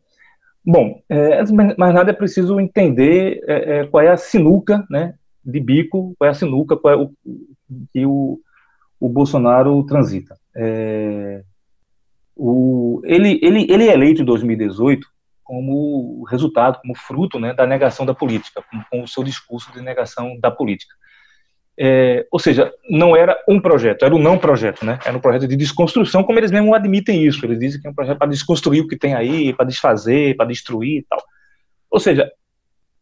Bom, 0.66 1.02
é, 1.10 1.44
mais 1.78 1.94
nada 1.94 2.12
é 2.12 2.14
preciso 2.14 2.60
entender 2.60 3.42
é, 3.48 3.80
é, 3.80 3.88
qual 3.88 4.04
é 4.04 4.10
a 4.10 4.18
sinuca 4.18 4.86
né, 4.90 5.16
de 5.44 5.60
bico, 5.60 6.14
qual 6.18 6.28
é 6.28 6.32
a 6.32 6.36
sinuca 6.36 6.78
qual 6.78 6.94
é 6.94 6.98
o, 6.98 7.12
que 7.92 8.06
o, 8.06 8.40
o 9.00 9.10
Bolsonaro 9.10 9.84
transita. 9.84 10.38
É, 10.56 11.44
o, 12.36 13.02
ele, 13.04 13.40
ele, 13.42 13.68
ele 13.70 13.88
é 13.88 13.94
eleito 13.94 14.22
em 14.22 14.26
2018 14.26 15.08
como 15.44 16.24
resultado, 16.24 16.80
como 16.82 16.96
fruto 16.96 17.40
né, 17.40 17.54
da 17.54 17.68
negação 17.68 18.06
da 18.06 18.14
política, 18.14 18.64
com, 18.70 18.82
com 18.90 19.04
o 19.04 19.08
seu 19.08 19.24
discurso 19.24 19.72
de 19.72 19.82
negação 19.82 20.40
da 20.40 20.50
política. 20.50 20.96
É, 21.78 22.28
ou 22.32 22.40
seja, 22.40 22.72
não 22.88 23.16
era 23.16 23.38
um 23.48 23.60
projeto, 23.60 24.06
era 24.06 24.14
um 24.14 24.22
não 24.22 24.38
projeto, 24.38 24.86
né? 24.86 25.00
Era 25.04 25.18
um 25.18 25.22
projeto 25.22 25.48
de 25.48 25.56
desconstrução, 25.56 26.24
como 26.24 26.40
eles 26.40 26.52
mesmos 26.52 26.74
admitem 26.74 27.26
isso. 27.26 27.44
Eles 27.46 27.60
dizem 27.60 27.82
que 27.82 27.88
é 27.88 27.90
um 27.90 27.96
projeto 27.96 28.20
para 28.20 28.30
desconstruir 28.30 28.84
o 28.84 28.88
que 28.88 28.96
tem 28.96 29.16
aí, 29.16 29.54
para 29.54 29.66
desfazer, 29.66 30.36
para 30.36 30.46
destruir 30.46 31.00
e 31.00 31.04
tal. 31.04 31.20
Ou 31.90 32.00
seja, 32.00 32.32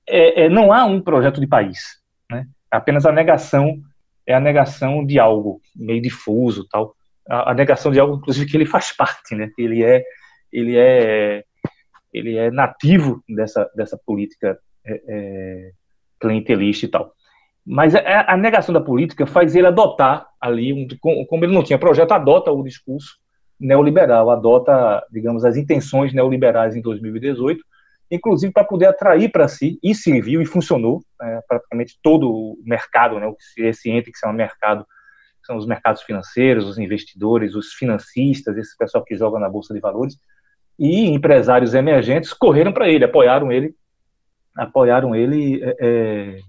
é, 0.07 0.43
é, 0.43 0.49
não 0.49 0.71
há 0.71 0.85
um 0.85 1.01
projeto 1.01 1.41
de 1.41 1.47
país, 1.47 1.99
né? 2.29 2.47
Apenas 2.69 3.05
a 3.05 3.11
negação 3.11 3.81
é 4.25 4.33
a 4.33 4.39
negação 4.39 5.05
de 5.05 5.19
algo 5.19 5.61
meio 5.75 6.01
difuso, 6.01 6.65
tal. 6.69 6.95
A, 7.31 7.53
negação 7.53 7.91
de 7.91 7.99
algo, 7.99 8.15
inclusive, 8.15 8.49
que 8.49 8.57
ele 8.57 8.65
faz 8.65 8.91
parte, 8.95 9.35
né? 9.35 9.49
Ele 9.57 9.83
é, 9.83 10.03
ele 10.51 10.77
é, 10.77 11.43
ele 12.13 12.37
é 12.37 12.51
nativo 12.51 13.23
dessa 13.27 13.69
dessa 13.75 13.97
política 14.05 14.57
é, 14.85 15.01
é 15.07 15.71
clientelista 16.19 16.85
e 16.85 16.89
tal. 16.89 17.13
Mas 17.65 17.95
a, 17.95 18.33
a, 18.33 18.37
negação 18.37 18.73
da 18.73 18.81
política 18.81 19.25
faz 19.25 19.55
ele 19.55 19.67
adotar 19.67 20.27
ali, 20.39 20.73
um, 20.73 20.87
como 21.25 21.45
ele 21.45 21.53
não 21.53 21.63
tinha 21.63 21.77
projeto, 21.77 22.11
adota 22.11 22.51
o 22.51 22.63
discurso 22.63 23.21
neoliberal, 23.59 24.31
adota, 24.31 25.05
digamos, 25.11 25.45
as 25.45 25.55
intenções 25.55 26.13
neoliberais 26.13 26.75
em 26.75 26.81
2018, 26.81 27.63
inclusive 28.09 28.51
para 28.51 28.63
poder 28.63 28.87
atrair 28.87 29.31
para 29.31 29.47
si, 29.47 29.79
e 29.83 29.93
serviu 29.93 30.41
e 30.41 30.45
funcionou, 30.45 31.01
é, 31.21 31.39
praticamente 31.47 31.97
todo 32.01 32.29
o 32.29 32.57
mercado, 32.65 33.19
né, 33.19 33.31
esse 33.57 33.91
ente 33.91 34.11
que 34.11 34.17
se 34.17 34.21
chama 34.21 34.33
mercado, 34.33 34.85
são 35.43 35.57
os 35.57 35.65
mercados 35.65 36.01
financeiros, 36.01 36.67
os 36.67 36.77
investidores, 36.77 37.55
os 37.55 37.73
financistas, 37.73 38.57
esse 38.57 38.77
pessoal 38.77 39.03
que 39.03 39.15
joga 39.15 39.39
na 39.39 39.49
Bolsa 39.49 39.73
de 39.73 39.79
Valores, 39.79 40.17
e 40.77 41.07
empresários 41.07 41.73
emergentes 41.73 42.33
correram 42.33 42.71
para 42.71 42.89
ele, 42.89 43.05
apoiaram 43.05 43.51
ele, 43.51 43.75
apoiaram 44.55 45.15
ele 45.15 45.61
é, 45.63 45.75
é 45.79 46.39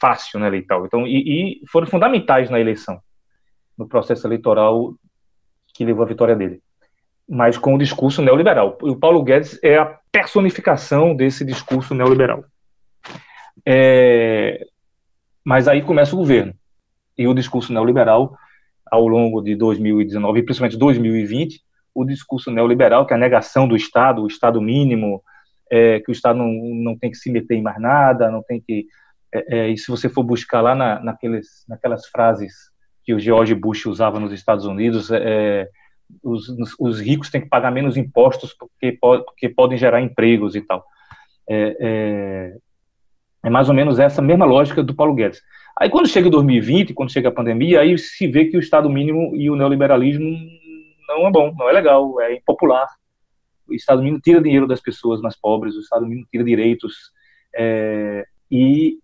fácil 0.00 0.38
na 0.38 0.44
né, 0.44 0.56
eleital. 0.56 0.84
Então, 0.84 1.06
e, 1.06 1.60
e, 1.62 1.66
foram 1.68 1.86
fundamentais 1.86 2.50
na 2.50 2.60
eleição, 2.60 3.00
no 3.78 3.88
processo 3.88 4.26
eleitoral 4.26 4.94
que 5.72 5.84
levou 5.84 6.04
à 6.04 6.06
vitória 6.06 6.36
dele. 6.36 6.60
Mas 7.28 7.56
com 7.56 7.74
o 7.74 7.78
discurso 7.78 8.20
neoliberal. 8.20 8.76
O 8.82 8.96
Paulo 8.96 9.22
Guedes 9.22 9.58
é 9.62 9.78
a 9.78 9.98
personificação 10.12 11.16
desse 11.16 11.44
discurso 11.44 11.94
neoliberal. 11.94 12.44
É, 13.66 14.66
mas 15.42 15.66
aí 15.66 15.82
começa 15.82 16.14
o 16.14 16.18
governo. 16.18 16.54
E 17.16 17.26
o 17.26 17.34
discurso 17.34 17.72
neoliberal, 17.72 18.36
ao 18.90 19.06
longo 19.06 19.40
de 19.40 19.54
2019 19.56 20.40
e 20.40 20.42
principalmente 20.42 20.78
2020, 20.78 21.60
o 21.94 22.04
discurso 22.04 22.50
neoliberal, 22.50 23.06
que 23.06 23.12
é 23.12 23.16
a 23.16 23.20
negação 23.20 23.68
do 23.68 23.76
Estado, 23.76 24.22
o 24.22 24.26
Estado 24.26 24.60
mínimo, 24.60 25.22
é, 25.70 26.00
que 26.00 26.10
o 26.10 26.12
Estado 26.12 26.38
não, 26.38 26.48
não 26.48 26.98
tem 26.98 27.10
que 27.10 27.16
se 27.16 27.30
meter 27.30 27.54
em 27.56 27.62
mais 27.62 27.80
nada, 27.80 28.30
não 28.30 28.42
tem 28.42 28.60
que 28.60 28.86
é, 29.34 29.58
é, 29.58 29.68
e 29.68 29.76
se 29.76 29.90
você 29.90 30.08
for 30.08 30.22
buscar 30.22 30.60
lá 30.60 30.76
na, 30.76 31.00
naqueles, 31.00 31.64
naquelas 31.68 32.06
frases 32.06 32.52
que 33.02 33.12
o 33.12 33.18
George 33.18 33.54
Bush 33.54 33.84
usava 33.86 34.20
nos 34.20 34.32
Estados 34.32 34.64
Unidos, 34.64 35.10
é, 35.10 35.68
os, 36.22 36.48
os, 36.78 37.00
ricos 37.00 37.30
têm 37.30 37.40
que 37.40 37.48
pagar 37.48 37.72
menos 37.72 37.96
impostos 37.96 38.54
porque, 38.54 38.96
porque 39.00 39.48
podem 39.48 39.76
gerar 39.76 40.00
empregos 40.00 40.54
e 40.54 40.60
tal. 40.60 40.84
É, 41.50 41.76
é, 41.80 42.56
é, 43.44 43.50
mais 43.50 43.68
ou 43.68 43.74
menos 43.74 43.98
essa 43.98 44.22
mesma 44.22 44.44
lógica 44.44 44.82
do 44.82 44.94
Paulo 44.94 45.14
Guedes. 45.14 45.42
Aí 45.78 45.90
quando 45.90 46.08
chega 46.08 46.30
2020, 46.30 46.94
quando 46.94 47.12
chega 47.12 47.28
a 47.28 47.32
pandemia, 47.32 47.80
aí 47.80 47.98
se 47.98 48.26
vê 48.28 48.44
que 48.44 48.56
o 48.56 48.60
Estado 48.60 48.88
mínimo 48.88 49.34
e 49.34 49.50
o 49.50 49.56
neoliberalismo 49.56 50.36
não 51.08 51.26
é 51.26 51.30
bom, 51.30 51.52
não 51.56 51.68
é 51.68 51.72
legal, 51.72 52.20
é 52.20 52.34
impopular. 52.34 52.86
O 53.68 53.74
Estado 53.74 54.02
mínimo 54.02 54.20
tira 54.20 54.40
dinheiro 54.40 54.66
das 54.66 54.80
pessoas 54.80 55.20
mais 55.20 55.36
pobres, 55.36 55.74
o 55.74 55.80
Estado 55.80 56.06
mínimo 56.06 56.26
tira 56.30 56.44
direitos. 56.44 56.94
É, 57.56 58.24
e, 58.50 58.98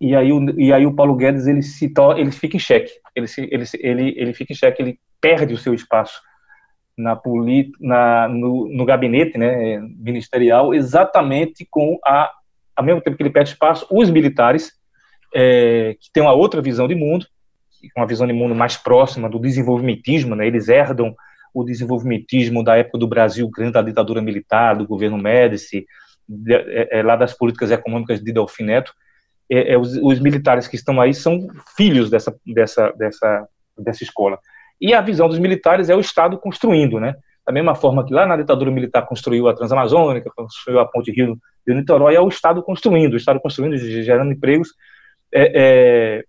e, 0.00 0.14
aí 0.14 0.32
o, 0.32 0.60
e 0.60 0.72
aí 0.72 0.86
o 0.86 0.94
Paulo 0.94 1.14
Guedes 1.14 1.46
ele, 1.46 1.62
se 1.62 1.88
to, 1.92 2.12
ele 2.12 2.30
fica 2.30 2.56
em 2.56 2.60
xeque, 2.60 2.92
ele, 3.14 3.26
se, 3.26 3.48
ele, 3.50 3.64
ele, 3.80 4.14
ele 4.16 4.34
fica 4.34 4.52
em 4.52 4.56
xeque, 4.56 4.82
ele 4.82 4.98
perde 5.20 5.52
o 5.52 5.58
seu 5.58 5.74
espaço 5.74 6.20
na, 6.96 7.16
polit, 7.16 7.72
na 7.80 8.28
no, 8.28 8.68
no 8.68 8.84
gabinete 8.84 9.36
né, 9.36 9.78
ministerial, 9.78 10.74
exatamente 10.74 11.66
com 11.70 11.98
a, 12.04 12.30
ao 12.76 12.84
mesmo 12.84 13.00
tempo 13.00 13.16
que 13.16 13.22
ele 13.22 13.30
perde 13.30 13.50
espaço, 13.50 13.86
os 13.90 14.10
militares, 14.10 14.79
é, 15.34 15.96
que 16.00 16.10
têm 16.12 16.22
uma 16.22 16.34
outra 16.34 16.60
visão 16.60 16.86
de 16.86 16.94
mundo, 16.94 17.26
uma 17.96 18.06
visão 18.06 18.26
de 18.26 18.32
mundo 18.32 18.54
mais 18.54 18.76
próxima 18.76 19.28
do 19.28 19.38
desenvolvimentismo, 19.38 20.34
né, 20.34 20.46
eles 20.46 20.68
herdam 20.68 21.14
o 21.52 21.64
desenvolvimentismo 21.64 22.62
da 22.62 22.76
época 22.76 22.98
do 22.98 23.08
Brasil, 23.08 23.48
grande 23.50 23.72
da 23.72 23.82
ditadura 23.82 24.22
militar, 24.22 24.76
do 24.76 24.86
governo 24.86 25.18
Médici, 25.18 25.86
de, 26.28 26.54
é, 26.54 26.98
é, 26.98 27.02
lá 27.02 27.16
das 27.16 27.32
políticas 27.32 27.70
econômicas 27.70 28.22
de 28.22 28.32
Delfim 28.32 28.64
Neto, 28.64 28.92
é, 29.50 29.72
é, 29.72 29.78
os, 29.78 29.96
os, 29.96 30.20
militares 30.20 30.68
que 30.68 30.76
estão 30.76 31.00
aí 31.00 31.12
são 31.12 31.48
filhos 31.76 32.08
dessa, 32.08 32.34
dessa, 32.46 32.92
dessa, 32.92 33.48
dessa 33.76 34.04
escola. 34.04 34.38
E 34.80 34.94
a 34.94 35.00
visão 35.00 35.28
dos 35.28 35.40
militares 35.40 35.90
é 35.90 35.96
o 35.96 36.00
Estado 36.00 36.38
construindo, 36.38 37.00
né? 37.00 37.14
Da 37.44 37.52
mesma 37.52 37.74
forma 37.74 38.06
que 38.06 38.14
lá 38.14 38.26
na 38.26 38.36
ditadura 38.36 38.70
militar 38.70 39.06
construiu 39.06 39.48
a 39.48 39.54
Transamazônica, 39.54 40.30
construiu 40.36 40.78
a 40.78 40.86
Ponte 40.86 41.10
Rio 41.10 41.36
de 41.66 41.74
Niterói, 41.74 42.14
é 42.14 42.20
o 42.20 42.28
Estado 42.28 42.62
construindo, 42.62 43.14
o 43.14 43.16
Estado 43.16 43.40
construindo, 43.40 43.76
gerando 43.76 44.32
empregos. 44.32 44.68
É, 45.32 45.52
é, 45.54 46.24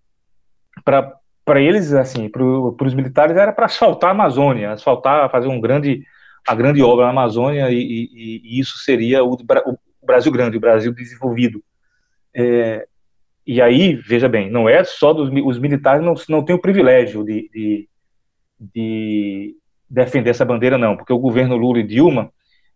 para 0.83 1.61
eles, 1.61 1.93
assim, 1.93 2.29
para 2.29 2.43
os 2.43 2.93
militares, 2.93 3.35
era 3.35 3.51
para 3.51 3.65
asfaltar 3.65 4.09
a 4.09 4.13
Amazônia, 4.13 4.71
asfaltar, 4.71 5.29
fazer 5.31 5.47
um 5.47 5.59
grande, 5.59 6.03
a 6.47 6.55
grande 6.55 6.81
obra 6.81 7.05
na 7.05 7.11
Amazônia, 7.11 7.69
e, 7.71 7.79
e, 7.81 8.41
e 8.43 8.59
isso 8.59 8.77
seria 8.77 9.23
o, 9.23 9.33
o, 9.33 10.05
Brasil 10.05 10.31
grande, 10.31 10.57
o 10.57 10.61
Brasil 10.61 10.93
desenvolvido. 10.93 11.63
É, 12.33 12.87
e 13.45 13.61
aí, 13.61 13.95
veja 13.95 14.29
bem, 14.29 14.49
não 14.49 14.69
é 14.69 14.83
só 14.83 15.13
dos 15.13 15.29
os 15.43 15.59
militares 15.59 16.03
não, 16.03 16.13
não 16.29 16.45
têm 16.45 16.55
o 16.55 16.61
privilégio 16.61 17.23
de, 17.25 17.49
de 17.51 17.89
de 18.61 19.55
defender 19.89 20.29
essa 20.29 20.45
bandeira, 20.45 20.77
não, 20.77 20.95
porque 20.95 21.11
o 21.11 21.17
governo 21.17 21.57
Lula 21.57 21.79
e 21.79 21.83
Dilma, 21.83 22.31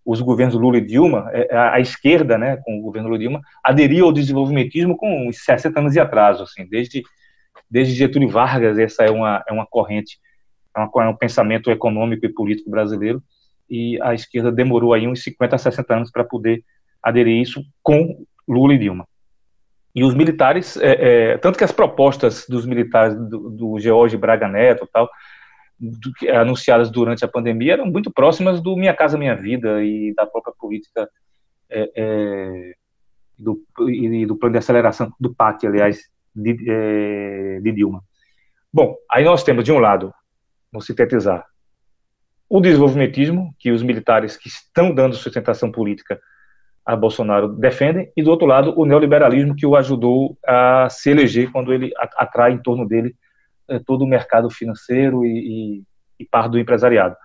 os 0.05 0.21
governos 0.21 0.53
Lula 0.53 0.77
e 0.77 0.81
Dilma, 0.81 1.29
é, 1.33 1.55
a, 1.55 1.73
a 1.73 1.79
esquerda, 1.79 2.37
né, 2.37 2.57
com 2.57 2.77
o 2.77 2.81
governo 2.81 3.09
Lula 3.09 3.19
e 3.19 3.27
Dilma, 3.27 3.41
aderiu 3.63 4.05
ao 4.05 4.13
desenvolvimentismo 4.13 4.95
com 4.95 5.29
60 5.31 5.79
anos 5.79 5.93
de 5.93 5.99
atraso, 5.99 6.43
assim, 6.43 6.67
desde, 6.69 7.03
desde 7.69 7.95
Getúlio 7.95 8.29
Vargas, 8.29 8.77
essa 8.77 9.03
é 9.03 9.09
uma, 9.09 9.43
é 9.47 9.51
uma 9.51 9.65
corrente, 9.65 10.19
é, 10.75 10.79
uma, 10.79 11.03
é 11.03 11.09
um 11.09 11.15
pensamento 11.15 11.71
econômico 11.71 12.25
e 12.25 12.29
político 12.29 12.69
brasileiro, 12.69 13.21
e 13.67 13.99
a 14.01 14.13
esquerda 14.13 14.51
demorou 14.51 14.93
aí 14.93 15.07
uns 15.07 15.23
50 15.23 15.55
a 15.55 15.59
60 15.59 15.95
anos 15.95 16.11
para 16.11 16.23
poder 16.23 16.63
aderir 17.01 17.41
isso 17.41 17.63
com 17.81 18.23
Lula 18.47 18.75
e 18.75 18.77
Dilma. 18.77 19.07
E 19.95 20.03
os 20.03 20.13
militares, 20.13 20.77
é, 20.77 21.31
é, 21.31 21.37
tanto 21.37 21.57
que 21.57 21.63
as 21.63 21.71
propostas 21.71 22.45
dos 22.47 22.65
militares 22.65 23.15
do, 23.15 23.49
do 23.49 23.79
George 23.79 24.17
Braga 24.17 24.47
Neto 24.47 24.87
tal, 24.91 25.09
do, 25.79 26.11
anunciadas 26.29 26.89
durante 26.89 27.23
a 27.25 27.27
pandemia 27.27 27.73
eram 27.73 27.85
muito 27.85 28.11
próximas 28.11 28.61
do 28.61 28.75
Minha 28.75 28.93
Casa 28.93 29.17
Minha 29.17 29.35
Vida 29.35 29.83
e 29.83 30.13
da 30.15 30.25
própria 30.25 30.53
política 30.57 31.09
é, 31.69 31.91
é, 31.95 32.73
do, 33.37 33.61
e 33.89 34.25
do 34.25 34.35
plano 34.35 34.53
de 34.53 34.59
aceleração 34.59 35.11
do 35.19 35.33
PAC, 35.33 35.67
aliás, 35.67 36.09
de, 36.35 36.57
é, 36.69 37.59
de 37.61 37.71
Dilma. 37.71 38.03
Bom, 38.73 38.95
aí 39.11 39.23
nós 39.23 39.43
temos, 39.43 39.63
de 39.63 39.71
um 39.71 39.79
lado, 39.79 40.13
vou 40.71 40.81
sintetizar, 40.81 41.45
o 42.49 42.61
desenvolvimentismo, 42.61 43.53
que 43.57 43.71
os 43.71 43.81
militares 43.81 44.37
que 44.37 44.47
estão 44.47 44.93
dando 44.93 45.15
sustentação 45.15 45.71
política 45.71 46.19
a 46.85 46.95
Bolsonaro 46.95 47.47
defendem, 47.47 48.11
e 48.15 48.21
do 48.21 48.29
outro 48.29 48.45
lado, 48.45 48.73
o 48.79 48.85
neoliberalismo 48.85 49.55
que 49.55 49.65
o 49.65 49.75
ajudou 49.75 50.37
a 50.45 50.87
se 50.89 51.09
eleger 51.09 51.51
quando 51.51 51.73
ele 51.73 51.91
atrai 52.15 52.51
em 52.51 52.61
torno 52.61 52.87
dele 52.87 53.15
todo 53.85 54.03
o 54.03 54.07
mercado 54.07 54.49
financeiro 54.49 55.25
e, 55.25 55.29
e, 55.79 55.83
e 56.19 56.25
parte 56.25 56.51
do 56.51 56.59
empresariado. 56.59 57.15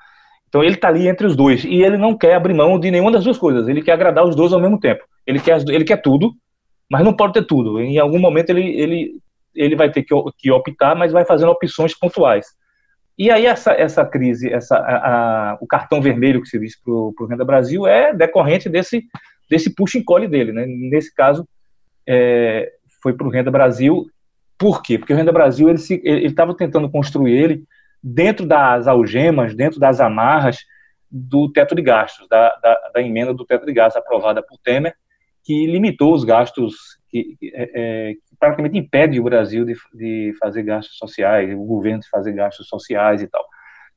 Então 0.48 0.64
ele 0.64 0.74
está 0.74 0.88
ali 0.88 1.08
entre 1.08 1.26
os 1.26 1.36
dois 1.36 1.64
e 1.64 1.82
ele 1.82 1.96
não 1.96 2.16
quer 2.16 2.34
abrir 2.34 2.54
mão 2.54 2.78
de 2.78 2.90
nenhuma 2.90 3.12
das 3.12 3.24
duas 3.24 3.38
coisas. 3.38 3.68
Ele 3.68 3.82
quer 3.82 3.92
agradar 3.92 4.24
os 4.26 4.34
dois 4.34 4.52
ao 4.52 4.60
mesmo 4.60 4.78
tempo. 4.78 5.04
Ele 5.26 5.38
quer, 5.38 5.62
ele 5.68 5.84
quer 5.84 6.02
tudo, 6.02 6.32
mas 6.90 7.04
não 7.04 7.14
pode 7.14 7.34
ter 7.34 7.46
tudo. 7.46 7.80
Em 7.80 7.98
algum 7.98 8.18
momento 8.18 8.50
ele, 8.50 8.68
ele, 8.76 9.12
ele 9.54 9.76
vai 9.76 9.90
ter 9.90 10.02
que, 10.02 10.14
que 10.36 10.50
optar, 10.50 10.96
mas 10.96 11.12
vai 11.12 11.24
fazendo 11.24 11.52
opções 11.52 11.96
pontuais. 11.96 12.46
E 13.16 13.30
aí 13.30 13.46
essa, 13.46 13.72
essa 13.72 14.04
crise, 14.04 14.52
essa, 14.52 14.76
a, 14.76 15.52
a, 15.52 15.58
o 15.60 15.66
cartão 15.66 16.00
vermelho 16.00 16.42
que 16.42 16.48
se 16.48 16.58
diz 16.58 16.80
para 16.82 16.92
o 16.92 17.26
Renda 17.28 17.44
Brasil 17.44 17.86
é 17.86 18.12
decorrente 18.12 18.68
desse, 18.68 19.04
desse 19.48 19.72
puxa-encolhe 19.72 20.26
dele. 20.26 20.52
Né? 20.52 20.64
Nesse 20.66 21.14
caso, 21.14 21.46
é, 22.08 22.72
foi 23.00 23.12
para 23.12 23.26
o 23.26 23.30
Renda 23.30 23.50
Brasil 23.50 24.06
por 24.60 24.82
quê? 24.82 24.98
Porque 24.98 25.14
o 25.14 25.16
Renda 25.16 25.32
Brasil 25.32 25.70
ele 25.70 26.26
estava 26.26 26.54
tentando 26.54 26.90
construir 26.90 27.32
ele 27.32 27.64
dentro 28.02 28.46
das 28.46 28.86
algemas, 28.86 29.54
dentro 29.54 29.80
das 29.80 30.00
amarras 30.00 30.58
do 31.10 31.50
teto 31.50 31.74
de 31.74 31.80
gastos, 31.80 32.28
da, 32.28 32.54
da, 32.62 32.90
da 32.94 33.00
emenda 33.00 33.32
do 33.32 33.46
teto 33.46 33.64
de 33.64 33.72
gastos 33.72 34.02
aprovada 34.02 34.42
por 34.42 34.58
Temer, 34.58 34.94
que 35.42 35.66
limitou 35.66 36.12
os 36.12 36.24
gastos, 36.24 36.74
que, 37.08 37.38
é, 37.42 37.70
é, 37.74 38.12
que 38.12 38.36
praticamente 38.38 38.76
impede 38.76 39.18
o 39.18 39.24
Brasil 39.24 39.64
de, 39.64 39.74
de 39.94 40.34
fazer 40.38 40.62
gastos 40.62 40.98
sociais, 40.98 41.50
o 41.54 41.64
governo 41.64 42.00
de 42.00 42.08
fazer 42.10 42.34
gastos 42.34 42.68
sociais 42.68 43.22
e 43.22 43.28
tal. 43.28 43.42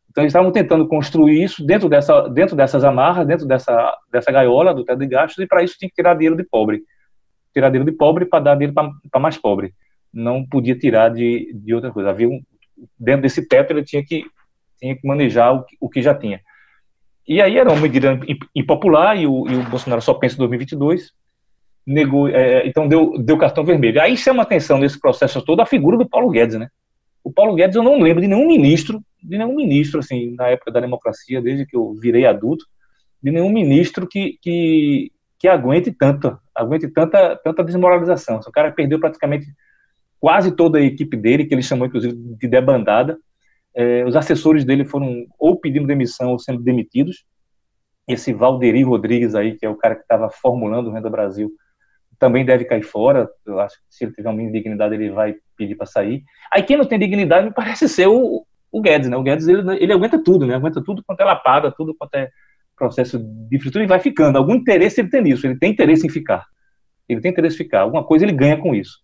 Então, 0.09 0.23
eles 0.23 0.31
estavam 0.31 0.51
tentando 0.51 0.87
construir 0.87 1.43
isso 1.43 1.65
dentro, 1.65 1.89
dessa, 1.89 2.29
dentro 2.29 2.55
dessas 2.55 2.85
amarras, 2.85 3.27
dentro 3.27 3.45
dessa, 3.45 3.97
dessa 4.09 4.31
gaiola 4.31 4.73
do 4.73 4.85
teto 4.85 4.99
de 4.99 5.07
gastos, 5.07 5.43
e 5.43 5.47
para 5.47 5.61
isso 5.61 5.75
tinha 5.77 5.89
que 5.89 5.95
tirar 5.95 6.13
dinheiro 6.13 6.37
de 6.37 6.43
pobre. 6.45 6.83
Tirar 7.53 7.69
dinheiro 7.69 7.91
de 7.91 7.97
pobre 7.97 8.25
para 8.25 8.39
dar 8.39 8.55
dinheiro 8.55 8.73
para 8.73 9.19
mais 9.19 9.37
pobre 9.37 9.73
não 10.13 10.45
podia 10.45 10.77
tirar 10.77 11.09
de, 11.09 11.51
de 11.53 11.73
outra 11.73 11.91
coisa. 11.91 12.09
Havia 12.09 12.29
um, 12.29 12.41
dentro 12.99 13.23
desse 13.23 13.47
teto 13.47 13.71
ele 13.71 13.83
tinha 13.83 14.03
que, 14.05 14.23
tinha 14.79 14.95
que 14.95 15.07
manejar 15.07 15.53
o 15.53 15.63
que, 15.63 15.77
o 15.79 15.89
que 15.89 16.01
já 16.01 16.13
tinha. 16.13 16.39
E 17.27 17.41
aí 17.41 17.57
era 17.57 17.71
uma 17.71 17.81
medida 17.81 18.19
impopular 18.53 19.17
e 19.17 19.25
o, 19.25 19.47
e 19.49 19.55
o 19.55 19.63
Bolsonaro 19.63 20.01
só 20.01 20.13
pensa 20.13 20.35
em 20.35 20.39
2022, 20.39 21.11
negou, 21.87 22.27
é, 22.27 22.67
então 22.67 22.87
deu, 22.87 23.17
deu 23.17 23.37
cartão 23.37 23.63
vermelho. 23.63 24.01
Aí 24.01 24.17
chama 24.17 24.43
atenção 24.43 24.77
nesse 24.77 24.99
processo 24.99 25.41
todo 25.41 25.61
a 25.61 25.65
figura 25.65 25.97
do 25.97 26.07
Paulo 26.07 26.29
Guedes, 26.29 26.57
né? 26.57 26.67
O 27.23 27.31
Paulo 27.31 27.55
Guedes 27.55 27.77
eu 27.77 27.83
não 27.83 28.01
lembro 28.01 28.21
de 28.21 28.27
nenhum 28.27 28.47
ministro, 28.47 29.01
de 29.21 29.37
nenhum 29.37 29.55
ministro 29.55 29.99
assim 29.99 30.35
na 30.35 30.47
época 30.49 30.71
da 30.71 30.81
democracia, 30.81 31.41
desde 31.41 31.65
que 31.65 31.75
eu 31.75 31.93
virei 31.93 32.25
adulto, 32.25 32.65
de 33.21 33.31
nenhum 33.31 33.49
ministro 33.49 34.05
que, 34.05 34.37
que, 34.41 35.09
que 35.39 35.47
aguente 35.47 35.93
tanta, 35.93 36.37
aguente 36.53 36.89
tanta, 36.89 37.37
tanta 37.37 37.63
desmoralização. 37.63 38.41
O 38.45 38.51
cara 38.51 38.71
perdeu 38.71 38.99
praticamente 38.99 39.45
quase 40.23 40.55
toda 40.55 40.77
a 40.77 40.81
equipe 40.81 41.17
dele, 41.17 41.43
que 41.43 41.53
ele 41.53 41.61
chamou 41.61 41.85
inclusive 41.85 42.15
de 42.15 42.47
debandada. 42.47 43.17
É, 43.75 44.05
os 44.05 44.15
assessores 44.15 44.63
dele 44.63 44.85
foram 44.85 45.25
ou 45.37 45.59
pedindo 45.59 45.85
demissão 45.85 46.31
ou 46.31 46.39
sendo 46.39 46.63
demitidos. 46.63 47.25
Esse 48.07 48.31
Valderi 48.31 48.83
Rodrigues 48.83 49.35
aí, 49.35 49.55
que 49.57 49.65
é 49.65 49.69
o 49.69 49.75
cara 49.75 49.95
que 49.95 50.03
estava 50.03 50.29
formulando 50.29 50.87
o 50.87 50.93
Renda 50.93 51.09
Brasil, 51.09 51.51
também 52.17 52.45
deve 52.45 52.63
cair 52.63 52.83
fora. 52.83 53.29
Eu 53.45 53.59
acho 53.59 53.75
que 53.75 53.83
se 53.89 54.05
ele 54.05 54.13
tiver 54.13 54.29
uma 54.29 54.49
dignidade, 54.49 54.95
ele 54.95 55.09
vai 55.09 55.35
pedir 55.57 55.75
para 55.75 55.87
sair. 55.87 56.23
Aí 56.49 56.63
quem 56.63 56.77
não 56.77 56.85
tem 56.85 56.97
dignidade 56.97 57.45
me 57.45 57.53
parece 57.53 57.89
ser 57.89 58.07
o, 58.07 58.45
o 58.71 58.81
Guedes, 58.81 59.09
né? 59.09 59.17
O 59.17 59.23
Guedes 59.23 59.45
ele, 59.45 59.75
ele 59.75 59.91
aguenta 59.91 60.17
tudo, 60.23 60.47
né? 60.47 60.55
Aguenta 60.55 60.81
tudo 60.81 61.03
quanto 61.05 61.19
é 61.19 61.25
lapada, 61.25 61.69
tudo 61.69 61.93
quanto 61.93 62.15
é 62.15 62.29
processo 62.77 63.19
de 63.19 63.59
fritura 63.59 63.83
e 63.83 63.87
vai 63.87 63.99
ficando. 63.99 64.37
Algum 64.37 64.55
interesse 64.55 65.01
ele 65.01 65.09
tem 65.09 65.21
nisso, 65.21 65.45
ele 65.45 65.59
tem 65.59 65.71
interesse 65.71 66.07
em 66.07 66.09
ficar. 66.09 66.45
Ele 67.09 67.19
tem 67.19 67.31
interesse 67.31 67.55
em 67.55 67.65
ficar. 67.65 67.81
Alguma 67.81 68.05
coisa 68.05 68.23
ele 68.23 68.31
ganha 68.31 68.55
com 68.55 68.73
isso 68.73 69.02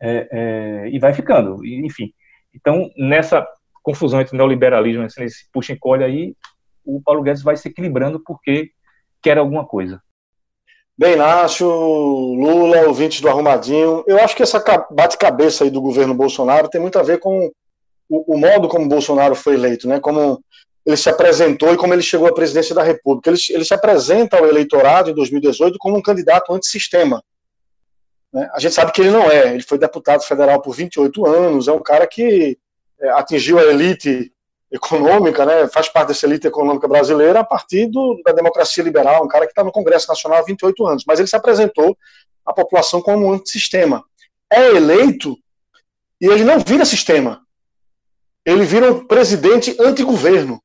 é, 0.00 0.28
é, 0.30 0.88
e 0.90 0.98
vai 0.98 1.12
ficando, 1.14 1.64
enfim. 1.64 2.12
Então, 2.54 2.90
nessa 2.96 3.46
confusão 3.82 4.20
entre 4.20 4.36
neoliberalismo, 4.36 5.02
nesse 5.02 5.46
puxa 5.52 5.72
e 5.72 5.78
colhe 5.78 6.04
aí, 6.04 6.34
o 6.84 7.00
Paulo 7.02 7.22
Guedes 7.22 7.42
vai 7.42 7.56
se 7.56 7.68
equilibrando 7.68 8.20
porque 8.24 8.70
quer 9.22 9.38
alguma 9.38 9.66
coisa. 9.66 10.00
Bem, 10.98 11.12
Inácio, 11.12 11.68
Lula, 11.68 12.86
ouvintes 12.86 13.20
do 13.20 13.28
Arrumadinho, 13.28 14.02
eu 14.06 14.18
acho 14.18 14.34
que 14.34 14.42
essa 14.42 14.62
bate-cabeça 14.90 15.64
aí 15.64 15.70
do 15.70 15.82
governo 15.82 16.14
Bolsonaro 16.14 16.70
tem 16.70 16.80
muito 16.80 16.98
a 16.98 17.02
ver 17.02 17.18
com 17.18 17.50
o, 18.08 18.34
o, 18.34 18.38
modo 18.38 18.66
como 18.66 18.88
Bolsonaro 18.88 19.34
foi 19.34 19.54
eleito, 19.54 19.86
né? 19.86 20.00
Como 20.00 20.42
ele 20.86 20.96
se 20.96 21.10
apresentou 21.10 21.74
e 21.74 21.76
como 21.76 21.92
ele 21.92 22.02
chegou 22.02 22.28
à 22.28 22.32
presidência 22.32 22.74
da 22.74 22.82
República. 22.82 23.28
Ele, 23.28 23.38
ele 23.50 23.64
se 23.64 23.74
apresenta 23.74 24.38
ao 24.38 24.46
eleitorado 24.46 25.10
em 25.10 25.14
2018 25.14 25.76
como 25.78 25.98
um 25.98 26.02
candidato 26.02 26.52
antissistema. 26.54 27.22
Né? 28.32 28.48
A 28.52 28.58
gente 28.58 28.74
sabe 28.74 28.92
que 28.92 29.00
ele 29.00 29.10
não 29.10 29.30
é. 29.30 29.54
Ele 29.54 29.62
foi 29.62 29.78
deputado 29.78 30.22
federal 30.22 30.60
por 30.60 30.74
28 30.74 31.26
anos, 31.26 31.68
é 31.68 31.72
um 31.72 31.82
cara 31.82 32.06
que 32.06 32.58
é, 33.00 33.08
atingiu 33.10 33.58
a 33.58 33.64
elite 33.64 34.32
econômica, 34.70 35.46
né, 35.46 35.68
faz 35.68 35.88
parte 35.88 36.08
dessa 36.08 36.26
elite 36.26 36.46
econômica 36.46 36.88
brasileira 36.88 37.40
a 37.40 37.44
partir 37.44 37.86
do, 37.86 38.20
da 38.24 38.32
democracia 38.32 38.82
liberal, 38.82 39.24
um 39.24 39.28
cara 39.28 39.46
que 39.46 39.52
está 39.52 39.62
no 39.62 39.70
Congresso 39.70 40.08
Nacional 40.08 40.40
há 40.40 40.42
28 40.42 40.86
anos, 40.86 41.04
mas 41.06 41.18
ele 41.18 41.28
se 41.28 41.36
apresentou 41.36 41.96
à 42.44 42.52
população 42.52 43.00
como 43.00 43.26
um 43.26 43.32
antissistema. 43.32 44.04
É 44.52 44.68
eleito 44.70 45.36
e 46.20 46.26
ele 46.26 46.44
não 46.44 46.58
vira 46.58 46.84
sistema. 46.84 47.42
Ele 48.44 48.64
vira 48.64 48.92
um 48.92 49.06
presidente 49.06 49.76
antigoverno. 49.80 50.62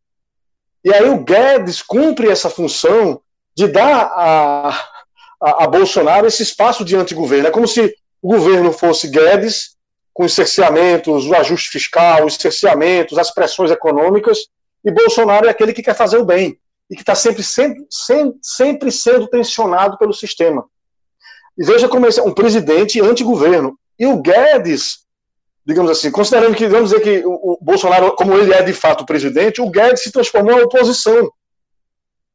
E 0.83 0.93
aí 0.93 1.09
o 1.09 1.23
Guedes 1.23 1.81
cumpre 1.81 2.29
essa 2.29 2.49
função 2.49 3.21
de 3.55 3.67
dar 3.67 4.11
a, 4.15 4.69
a, 5.41 5.63
a 5.63 5.67
Bolsonaro 5.67 6.27
esse 6.27 6.43
espaço 6.43 6.85
de 6.85 6.95
antigoverno. 6.95 7.47
É 7.47 7.51
como 7.51 7.67
se 7.67 7.95
o 8.21 8.27
governo 8.27 8.71
fosse 8.71 9.07
Guedes, 9.07 9.75
com 10.13 10.25
os 10.25 10.33
cerceamentos, 10.33 11.25
o 11.25 11.35
ajuste 11.35 11.69
fiscal, 11.69 12.25
os 12.25 12.35
cerceamentos, 12.35 13.17
as 13.17 13.33
pressões 13.33 13.71
econômicas, 13.71 14.39
e 14.83 14.91
Bolsonaro 14.91 15.47
é 15.47 15.49
aquele 15.49 15.73
que 15.73 15.83
quer 15.83 15.95
fazer 15.95 16.17
o 16.17 16.25
bem 16.25 16.57
e 16.89 16.95
que 16.95 17.01
está 17.01 17.15
sempre, 17.15 17.41
sempre, 17.41 17.85
sempre, 18.41 18.91
sendo 18.91 19.27
tensionado 19.27 19.97
pelo 19.97 20.13
sistema. 20.13 20.65
E 21.57 21.63
veja 21.63 21.87
como 21.87 22.05
é 22.05 22.09
um 22.23 22.33
presidente 22.33 22.99
anti-governo. 22.99 23.77
E 23.97 24.05
o 24.05 24.21
Guedes, 24.21 25.05
digamos 25.65 25.91
assim, 25.91 26.11
considerando 26.11 26.55
que, 26.55 26.67
vamos 26.67 26.89
dizer 26.89 27.01
que 27.01 27.25
o, 27.25 27.53
o 27.53 27.57
Bolsonaro, 27.61 28.13
como 28.15 28.33
ele 28.33 28.53
é 28.53 28.61
de 28.61 28.73
fato 28.73 29.01
o 29.01 29.05
presidente, 29.05 29.61
o 29.61 29.69
Guedes 29.69 30.03
se 30.03 30.11
transformou 30.11 30.59
em 30.59 30.63
oposição. 30.63 31.31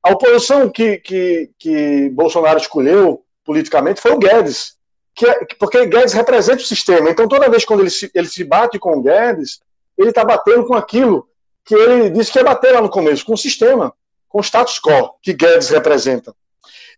A 0.06 0.12
oposição 0.12 0.68
que, 0.68 0.98
que, 0.98 1.50
que 1.58 2.10
Bolsonaro 2.10 2.58
escolheu 2.58 3.24
politicamente 3.44 4.00
foi 4.00 4.12
o 4.12 4.18
Guedes 4.18 4.76
que 5.16 5.26
é, 5.26 5.46
porque 5.58 5.86
Guedes 5.86 6.12
representa 6.12 6.62
o 6.62 6.66
sistema. 6.66 7.08
Então, 7.08 7.26
toda 7.26 7.48
vez 7.48 7.64
quando 7.64 7.80
ele 7.80 7.90
se, 7.90 8.10
ele 8.14 8.28
se 8.28 8.44
bate 8.44 8.78
com 8.78 8.98
o 8.98 9.02
Guedes, 9.02 9.60
ele 9.96 10.10
está 10.10 10.22
batendo 10.22 10.66
com 10.66 10.74
aquilo 10.74 11.26
que 11.64 11.74
ele 11.74 12.10
disse 12.10 12.30
que 12.30 12.38
ia 12.38 12.44
bater 12.44 12.72
lá 12.72 12.82
no 12.82 12.90
começo, 12.90 13.24
com 13.24 13.32
o 13.32 13.38
sistema, 13.38 13.92
com 14.28 14.38
o 14.38 14.42
status 14.42 14.78
quo 14.78 15.14
que 15.22 15.32
Guedes 15.32 15.70
representa. 15.70 16.34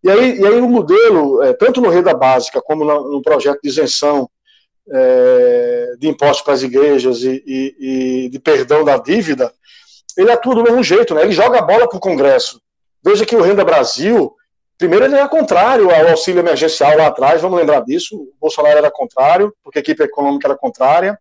E 0.03 0.11
aí, 0.11 0.39
e 0.39 0.47
aí 0.47 0.61
o 0.61 0.69
modelo, 0.69 1.43
é, 1.45 1.53
tanto 1.53 1.81
no 1.81 1.89
renda 1.89 2.13
básica 2.13 2.61
como 2.61 2.85
no, 2.85 3.13
no 3.13 3.23
projeto 3.23 3.61
de 3.63 3.69
isenção 3.69 4.29
é, 4.91 5.95
de 5.99 6.09
impostos 6.09 6.43
para 6.43 6.55
as 6.55 6.63
igrejas 6.63 7.23
e, 7.23 7.43
e, 7.47 7.77
e, 8.25 8.29
de 8.29 8.39
perdão 8.41 8.85
da 8.85 8.97
dívida, 8.97 9.53
ele 10.17 10.31
atua 10.31 10.57
do 10.57 10.65
mesmo 10.65 10.83
jeito, 10.83 11.15
né? 11.15 11.23
ele 11.23 11.33
joga 11.33 11.61
a 11.61 11.63
bola 11.63 11.89
para 11.89 11.97
o 11.97 12.01
Congresso. 12.01 12.61
Veja 13.03 13.25
que 13.25 13.37
o 13.37 13.43
Renda 13.43 13.65
Brasil 13.65 14.35
Primeiro, 14.79 15.05
ele 15.05 15.17
era 15.17 15.29
contrário 15.29 15.91
ao 15.91 16.11
auxílio 16.11 16.39
emergencial 16.39 16.97
lá 16.97 17.09
atrás, 17.09 17.43
vamos 17.43 17.59
lembrar 17.59 17.81
disso. 17.81 18.15
O 18.15 18.33
Bolsonaro 18.41 18.79
era 18.79 18.91
contrário, 18.93 19.53
porque 19.65 19.81
a 19.81 19.83
equipe 19.83 20.05
econômica 20.05 20.47
era 20.47 20.57
contrária. 20.57 21.19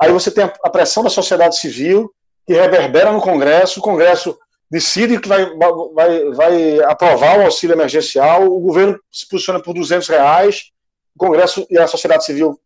Aí 0.00 0.10
você 0.10 0.30
tem 0.30 0.44
a 0.44 0.70
pressão 0.70 1.04
da 1.04 1.10
sociedade 1.10 1.58
civil, 1.58 2.10
que 2.46 2.54
reverbera 2.54 3.12
no 3.12 3.20
Congresso, 3.20 3.78
o 3.78 3.82
Congresso 3.82 4.38
decide 4.70 5.20
que 5.20 5.28
vai, 5.28 5.50
vai, 5.94 6.30
vai 6.30 6.80
aprovar 6.84 7.38
o 7.38 7.42
auxílio 7.42 7.74
emergencial, 7.74 8.44
o 8.44 8.58
governo 8.58 8.98
se 9.12 9.28
posiciona 9.28 9.60
por 9.60 9.74
200 9.74 10.08
reais, 10.08 10.70
o 11.14 11.18
Congresso 11.18 11.66
e 11.68 11.78
a 11.78 11.86
sociedade 11.86 12.24
civil 12.24 12.58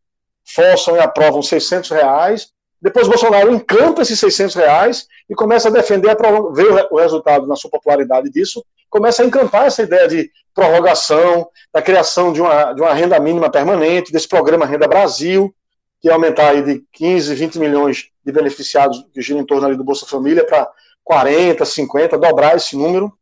forçam 0.44 0.96
e 0.96 1.00
aprovam 1.00 1.42
600 1.42 1.90
reais, 1.90 2.52
depois 2.82 3.06
Bolsonaro 3.06 3.54
encanta 3.54 4.02
esses 4.02 4.18
600 4.18 4.56
reais 4.56 5.06
e 5.30 5.36
começa 5.36 5.68
a 5.68 5.70
defender, 5.70 6.10
a 6.10 6.14
ver 6.50 6.88
o 6.90 6.96
resultado 6.96 7.46
na 7.46 7.54
sua 7.54 7.70
popularidade 7.70 8.28
disso, 8.28 8.64
começa 8.90 9.22
a 9.22 9.26
encantar 9.26 9.66
essa 9.66 9.84
ideia 9.84 10.08
de 10.08 10.28
prorrogação, 10.52 11.48
da 11.72 11.80
criação 11.80 12.32
de 12.32 12.40
uma, 12.40 12.72
de 12.72 12.82
uma 12.82 12.92
renda 12.92 13.18
mínima 13.20 13.48
permanente, 13.48 14.10
desse 14.10 14.26
programa 14.26 14.66
Renda 14.66 14.88
Brasil, 14.88 15.54
que 16.00 16.08
ia 16.08 16.14
aumentar 16.14 16.48
aí 16.48 16.62
de 16.62 16.84
15, 16.92 17.32
20 17.32 17.58
milhões 17.60 18.08
de 18.26 18.32
beneficiados 18.32 19.06
que 19.14 19.22
giram 19.22 19.40
em 19.40 19.46
torno 19.46 19.68
ali 19.68 19.76
do 19.76 19.84
Bolsa 19.84 20.04
Família 20.04 20.44
para 20.44 20.68
40, 21.04 21.64
50, 21.64 22.18
dobrar 22.18 22.56
esse 22.56 22.76
número. 22.76 23.12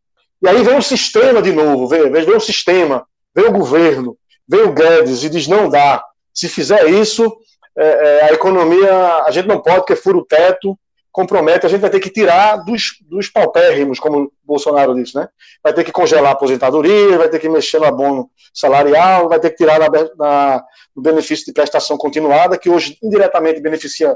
E 0.43 0.49
aí 0.49 0.63
vem 0.63 0.79
o 0.79 0.83
sistema 0.83 1.43
de 1.43 1.53
novo, 1.53 1.87
vem, 1.87 2.11
vem 2.11 2.35
o 2.35 2.41
sistema, 2.41 3.07
vem 3.35 3.45
o 3.45 3.53
governo, 3.53 4.17
vem 4.49 4.63
o 4.63 4.73
Guedes 4.73 5.23
e 5.23 5.29
diz: 5.29 5.47
não 5.47 5.69
dá. 5.69 6.03
Se 6.33 6.49
fizer 6.49 6.89
isso, 6.89 7.31
é, 7.81 8.19
é, 8.19 8.25
a 8.25 8.33
economia, 8.35 9.23
a 9.27 9.31
gente 9.31 9.49
não 9.49 9.59
pode, 9.59 9.79
porque 9.79 9.97
fura 9.97 10.19
o 10.19 10.25
teto, 10.25 10.79
compromete, 11.11 11.65
a 11.65 11.69
gente 11.69 11.81
vai 11.81 11.89
ter 11.89 11.99
que 11.99 12.11
tirar 12.11 12.57
dos, 12.59 12.99
dos 13.01 13.29
paupérrimos, 13.29 13.99
como 13.99 14.25
o 14.25 14.33
Bolsonaro 14.45 14.95
disse, 14.95 15.17
né? 15.17 15.29
Vai 15.65 15.73
ter 15.73 15.83
que 15.83 15.91
congelar 15.91 16.31
a 16.31 16.35
aposentadoria, 16.35 17.17
vai 17.17 17.29
ter 17.29 17.39
que 17.39 17.49
mexer 17.49 17.79
no 17.79 17.87
abono 17.87 18.31
salarial, 18.53 19.29
vai 19.29 19.41
ter 19.41 19.51
que 19.51 19.57
tirar 19.57 19.81
na, 20.17 20.63
no 20.95 21.03
benefício 21.03 21.47
de 21.47 21.53
prestação 21.55 21.97
continuada, 21.97 22.59
que 22.59 22.69
hoje 22.69 22.99
indiretamente 23.03 23.61
beneficia 23.61 24.15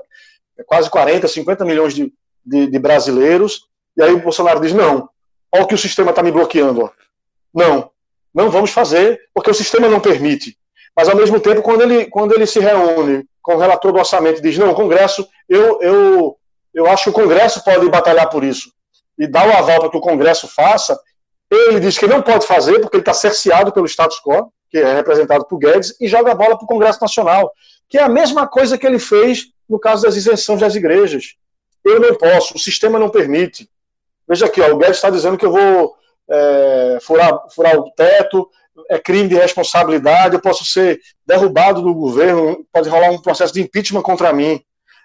quase 0.66 0.90
40, 0.90 1.27
50 1.27 1.64
milhões 1.64 1.94
de, 1.94 2.12
de, 2.44 2.66
de 2.66 2.79
brasileiros. 2.79 3.62
E 3.96 4.03
aí 4.03 4.12
o 4.12 4.20
Bolsonaro 4.20 4.61
diz: 4.61 4.72
não, 4.72 5.09
olha 5.53 5.64
o 5.64 5.66
que 5.66 5.74
o 5.74 5.79
sistema 5.79 6.11
está 6.11 6.22
me 6.22 6.31
bloqueando. 6.31 6.83
Ó. 6.83 6.90
Não, 7.53 7.90
não 8.33 8.50
vamos 8.50 8.70
fazer, 8.70 9.20
porque 9.33 9.50
o 9.50 9.55
sistema 9.55 9.88
não 9.88 10.00
permite. 10.00 10.57
Mas, 10.97 11.09
ao 11.09 11.17
mesmo 11.17 11.41
tempo, 11.41 11.63
quando 11.63 11.83
ele, 11.83 12.07
quando 12.07 12.35
ele 12.35 12.47
se 12.47 12.61
reúne 12.61 13.27
com 13.43 13.55
o 13.55 13.59
relator 13.59 13.93
do 13.93 13.99
orçamento 13.99 14.39
e 14.39 14.43
diz: 14.43 14.57
não, 14.57 14.71
o 14.71 14.75
Congresso, 14.75 15.27
eu, 15.49 15.81
eu 15.83 16.37
eu 16.75 16.87
acho 16.87 17.05
que 17.05 17.11
o 17.11 17.13
Congresso 17.13 17.63
pode 17.63 17.89
batalhar 17.89 18.29
por 18.29 18.43
isso 18.43 18.73
e 19.17 19.29
dar 19.29 19.49
o 19.49 19.53
aval 19.53 19.79
para 19.79 19.91
que 19.91 19.97
o 19.97 20.01
Congresso 20.01 20.49
faça. 20.49 20.99
Ele 21.49 21.79
diz 21.79 21.97
que 21.97 22.07
não 22.07 22.21
pode 22.21 22.47
fazer 22.47 22.81
porque 22.81 22.97
ele 22.97 23.03
está 23.03 23.15
cerceado 23.15 23.73
pelo 23.73 23.87
status 23.87 24.21
quo, 24.21 24.53
que 24.69 24.79
é 24.79 24.95
representado 24.95 25.47
por 25.47 25.57
Guedes, 25.59 25.95
e 26.01 26.09
joga 26.09 26.33
a 26.33 26.35
bola 26.35 26.57
para 26.57 26.65
o 26.65 26.69
Congresso 26.69 27.01
Nacional, 27.01 27.53
que 27.89 27.97
é 27.97 28.03
a 28.03 28.09
mesma 28.09 28.49
coisa 28.49 28.77
que 28.77 28.85
ele 28.85 28.99
fez 28.99 29.45
no 29.69 29.79
caso 29.79 30.03
das 30.03 30.17
isenções 30.17 30.61
das 30.61 30.75
igrejas. 30.75 31.37
Eu 31.85 32.01
não 32.01 32.17
posso, 32.17 32.57
o 32.57 32.59
sistema 32.59 32.99
não 32.99 33.09
permite. 33.09 33.71
Veja 34.27 34.47
aqui, 34.47 34.61
ó, 34.61 34.73
o 34.73 34.79
Guedes 34.79 34.97
está 34.97 35.11
dizendo 35.11 35.39
que 35.39 35.47
eu 35.47 35.53
vou 35.53 35.95
é, 36.29 36.99
furar, 37.03 37.41
furar 37.55 37.79
o 37.79 37.89
teto, 37.93 38.51
é 38.90 38.99
crime 38.99 39.29
de 39.29 39.35
responsabilidade, 39.35 40.35
eu 40.35 40.40
posso 40.40 40.64
ser 40.64 41.01
derrubado 41.27 41.83
do 41.83 41.94
governo, 41.94 42.64
pode 42.73 42.88
rolar 42.88 43.11
um 43.11 43.20
processo 43.20 43.53
de 43.53 43.62
impeachment 43.62 44.03
contra 44.03 44.33
mim 44.33 44.62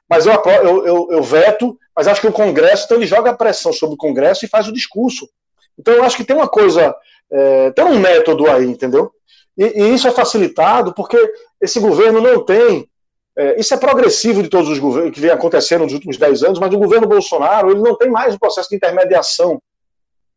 mas 0.09 0.25
eu, 0.25 0.33
eu, 0.33 0.85
eu, 0.85 1.07
eu, 1.11 1.23
veto, 1.23 1.77
mas 1.95 2.07
acho 2.07 2.19
que 2.19 2.27
o 2.27 2.33
Congresso, 2.33 2.85
então 2.85 2.97
ele 2.97 3.05
joga 3.05 3.29
a 3.29 3.35
pressão 3.35 3.71
sobre 3.71 3.93
o 3.93 3.97
Congresso 3.97 4.43
e 4.43 4.49
faz 4.49 4.67
o 4.67 4.73
discurso. 4.73 5.29
Então 5.77 5.93
eu 5.93 6.03
acho 6.03 6.17
que 6.17 6.23
tem 6.23 6.35
uma 6.35 6.47
coisa, 6.47 6.95
é, 7.31 7.71
tem 7.71 7.85
um 7.85 7.99
método 7.99 8.49
aí, 8.49 8.65
entendeu? 8.65 9.11
E, 9.55 9.65
e, 9.65 9.93
isso 9.93 10.07
é 10.07 10.11
facilitado 10.11 10.93
porque 10.95 11.17
esse 11.61 11.79
governo 11.79 12.19
não 12.19 12.43
tem, 12.43 12.89
é, 13.37 13.59
isso 13.59 13.71
é 13.73 13.77
progressivo 13.77 14.41
de 14.41 14.49
todos 14.49 14.67
os 14.67 14.79
governos 14.79 15.13
que 15.13 15.19
vem 15.19 15.29
acontecendo 15.29 15.83
nos 15.83 15.93
últimos 15.93 16.17
10 16.17 16.43
anos, 16.43 16.59
mas 16.59 16.73
o 16.73 16.79
governo 16.79 17.07
Bolsonaro 17.07 17.69
ele 17.69 17.81
não 17.81 17.95
tem 17.95 18.09
mais 18.09 18.33
o 18.33 18.39
processo 18.39 18.69
de 18.69 18.77
intermediação 18.77 19.61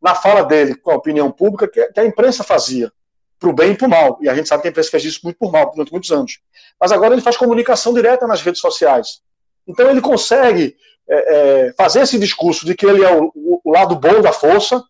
na 0.03 0.15
fala 0.15 0.43
dele 0.43 0.75
com 0.75 0.91
a 0.91 0.97
opinião 0.97 1.31
pública 1.31 1.67
que, 1.67 1.99
a 1.99 2.05
imprensa 2.05 2.45
fazia, 2.45 2.93
para 3.43 3.51
o 3.51 3.53
bem 3.53 3.73
e 3.73 3.77
para 3.77 3.89
o 3.89 3.91
mal. 3.91 4.19
E 4.23 4.29
a 4.29 4.35
gente 4.35 4.49
sabe 4.49 4.63
que 4.63 4.69
a 4.69 4.71
imprensa 4.71 4.91
fez 4.91 5.05
isso 5.05 5.21
muito 5.25 5.37
por 5.37 5.51
mal 5.51 5.69
durante 5.73 5.91
muitos 5.91 6.13
anos. 6.13 6.39
Mas 6.81 6.93
agora 6.93 7.13
ele 7.13 7.21
faz 7.21 7.37
comunicação 7.37 7.93
direta 7.93 8.25
nas 8.27 8.41
redes 8.41 8.61
sociais. 8.61 9.21
Então 9.67 9.91
ele 9.91 10.01
consegue 10.01 10.77
é, 11.09 11.17
é, 11.17 11.73
fazer 11.77 12.03
esse 12.03 12.19
discurso 12.19 12.65
de 12.65 12.77
que 12.77 12.87
ele 12.87 13.05
é 13.05 13.13
o, 13.13 13.33
o 13.35 13.73
lado 13.73 13.97
bom 13.97 14.21
da 14.23 14.33
força, 14.33 14.83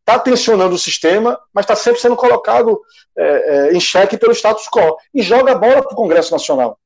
está 0.00 0.18
tensionando 0.18 0.74
o 0.74 0.78
sistema, 0.78 1.38
mas 1.54 1.64
está 1.64 1.76
sempre 1.76 2.00
sendo 2.00 2.16
colocado 2.16 2.80
é, 3.16 3.24
é, 3.24 3.72
em 3.72 3.80
xeque 3.80 4.18
pelo 4.18 4.32
status 4.32 4.66
quo 4.68 4.96
e 5.14 5.22
joga 5.22 5.52
a 5.52 5.58
bola 5.58 5.82
para 5.82 5.92
o 5.92 5.96
Congresso 5.96 6.32
Nacional. 6.32 6.78